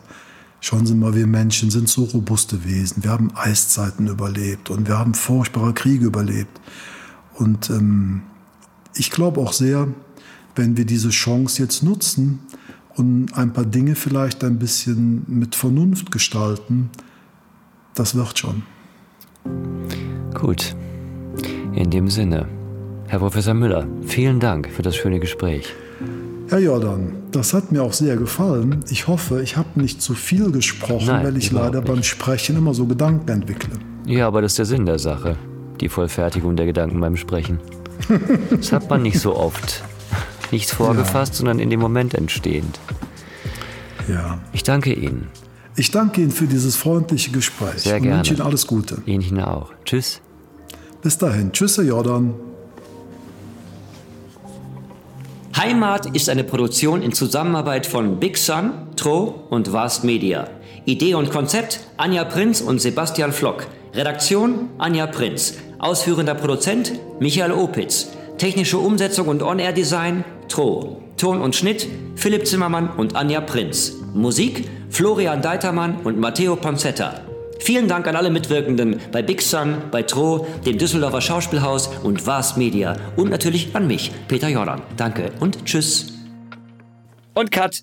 Schauen 0.61 0.87
Sie 0.87 0.95
mal, 0.95 1.15
wir 1.15 1.27
Menschen 1.27 1.71
sind 1.71 1.89
so 1.89 2.05
robuste 2.05 2.65
Wesen. 2.65 3.05
Wir 3.05 3.11
haben 3.11 3.31
Eiszeiten 3.37 4.07
überlebt 4.07 4.71
und 4.71 4.89
wir 4.89 4.99
haben 4.99 5.15
furchtbare 5.15 5.75
Kriege 5.75 6.07
überlebt. 6.07 6.61
Und 7.35 7.69
ähm, 7.71 8.23
ich 8.95 9.11
glaube 9.11 9.41
auch 9.41 9.53
sehr, 9.53 9.89
wenn 10.55 10.77
wir 10.77 10.87
diese 10.87 11.11
Chance 11.11 11.63
jetzt 11.63 11.83
nutzen, 11.83 12.41
und 12.97 13.29
ein 13.35 13.53
paar 13.53 13.65
Dinge 13.65 13.95
vielleicht 13.95 14.43
ein 14.45 14.59
bisschen 14.59 15.25
mit 15.29 15.55
Vernunft 15.55 16.11
gestalten, 16.11 16.91
das 17.95 18.15
wird 18.15 18.39
schon. 18.39 18.63
Gut. 20.35 20.75
In 21.75 21.91
dem 21.91 22.09
Sinne, 22.09 22.47
Herr 23.07 23.19
Professor 23.19 23.55
Müller, 23.55 23.87
vielen 24.03 24.41
Dank 24.41 24.71
für 24.71 24.83
das 24.83 24.97
schöne 24.97 25.21
Gespräch. 25.21 25.73
Herr 26.49 26.61
Jordan, 26.61 27.13
das 27.33 27.53
hat 27.55 27.73
mir 27.73 27.83
auch 27.83 27.93
sehr 27.93 28.17
gefallen. 28.17 28.85
Ich 28.89 29.09
hoffe, 29.09 29.43
ich 29.43 29.57
habe 29.57 29.81
nicht 29.81 30.01
zu 30.01 30.15
viel 30.15 30.53
gesprochen, 30.53 31.07
Nein, 31.07 31.25
weil 31.27 31.37
ich 31.37 31.51
leider 31.51 31.81
nicht. 31.81 31.93
beim 31.93 32.03
Sprechen 32.03 32.57
immer 32.57 32.73
so 32.73 32.87
Gedanken 32.87 33.29
entwickle. 33.29 33.75
Ja, 34.07 34.29
aber 34.29 34.43
das 34.43 34.53
ist 34.53 34.59
der 34.59 34.67
Sinn 34.67 34.87
der 34.87 34.99
Sache. 34.99 35.37
Die 35.81 35.89
Vollfertigung 35.89 36.55
der 36.57 36.67
Gedanken 36.67 37.01
beim 37.01 37.17
Sprechen. 37.17 37.59
Das 38.51 38.73
hat 38.73 38.89
man 38.89 39.03
nicht 39.03 39.19
so 39.19 39.35
oft. 39.35 39.83
Nichts 40.51 40.73
vorgefasst, 40.73 41.35
ja. 41.35 41.39
sondern 41.39 41.59
in 41.59 41.71
dem 41.71 41.81
Moment 41.81 42.15
entstehend. 42.15 42.79
Ja. 44.09 44.39
Ich 44.53 44.63
danke 44.63 44.93
Ihnen. 44.93 45.29
Ich 45.77 45.91
danke 45.91 46.23
Ihnen 46.23 46.31
für 46.31 46.47
dieses 46.47 46.77
freundliche 46.77 47.31
Gespräch. 47.31 47.83
Sehr 47.83 48.01
gerne. 48.01 48.13
Und 48.13 48.19
wünsche 48.19 48.35
Ihnen 48.35 48.43
alles 48.43 48.67
Gute. 48.67 49.03
Ihnen 49.05 49.41
auch. 49.41 49.73
Tschüss. 49.85 50.21
Bis 51.03 51.19
dahin. 51.19 51.53
Tschüss, 51.53 51.77
Herr 51.77 51.85
Jordan. 51.85 52.35
Heimat 55.57 56.15
ist 56.15 56.29
eine 56.29 56.45
Produktion 56.45 57.03
in 57.03 57.13
Zusammenarbeit 57.13 57.87
von 57.87 58.21
Big 58.21 58.37
Sun, 58.37 58.73
Tro 58.97 59.47
und 59.51 59.73
Vast 59.73 60.05
Media. 60.05 60.49
Idee 60.85 61.15
und 61.15 61.31
Konzept 61.31 61.81
Anja 61.97 62.25
Prinz 62.25 62.61
und 62.61 62.81
Sebastian 62.81 63.33
Flock. 63.33 63.67
Redaktion 63.95 64.69
Anja 64.79 65.07
Prinz. 65.07 65.55
Ausführender 65.79 66.35
Produzent 66.35 66.93
Michael 67.21 67.53
Opitz. 67.53 68.09
Technische 68.39 68.79
Umsetzung 68.79 69.29
und 69.29 69.43
On-Air-Design 69.43 70.25
Tro. 70.49 71.03
Ton 71.17 71.41
und 71.41 71.57
Schnitt 71.57 71.89
Philipp 72.17 72.47
Zimmermann 72.47 72.91
und 72.91 73.17
Anja 73.17 73.41
Prinz. 73.41 73.95
Musik 74.13 74.69
Florian 74.91 75.41
Deitermann 75.41 76.01
und 76.05 76.19
Matteo 76.19 76.57
Ponzetta. 76.57 77.23
Vielen 77.59 77.89
Dank 77.89 78.07
an 78.07 78.17
alle 78.17 78.31
Mitwirkenden 78.31 79.01
bei 79.13 79.23
Big 79.23 79.41
Sun, 79.41 79.77
bei 79.91 80.03
Tro, 80.03 80.47
dem 80.67 80.77
Düsseldorfer 80.77 81.21
Schauspielhaus 81.21 81.89
und 82.03 82.27
Vast 82.27 82.59
Media 82.59 82.97
und 83.17 83.31
natürlich 83.31 83.75
an 83.75 83.87
mich, 83.87 84.13
Peter 84.29 84.49
Jordan. 84.49 84.83
Danke 84.97 85.33
und 85.41 85.65
tschüss. 85.65 86.13
Und 87.35 87.51
Cut. 87.51 87.83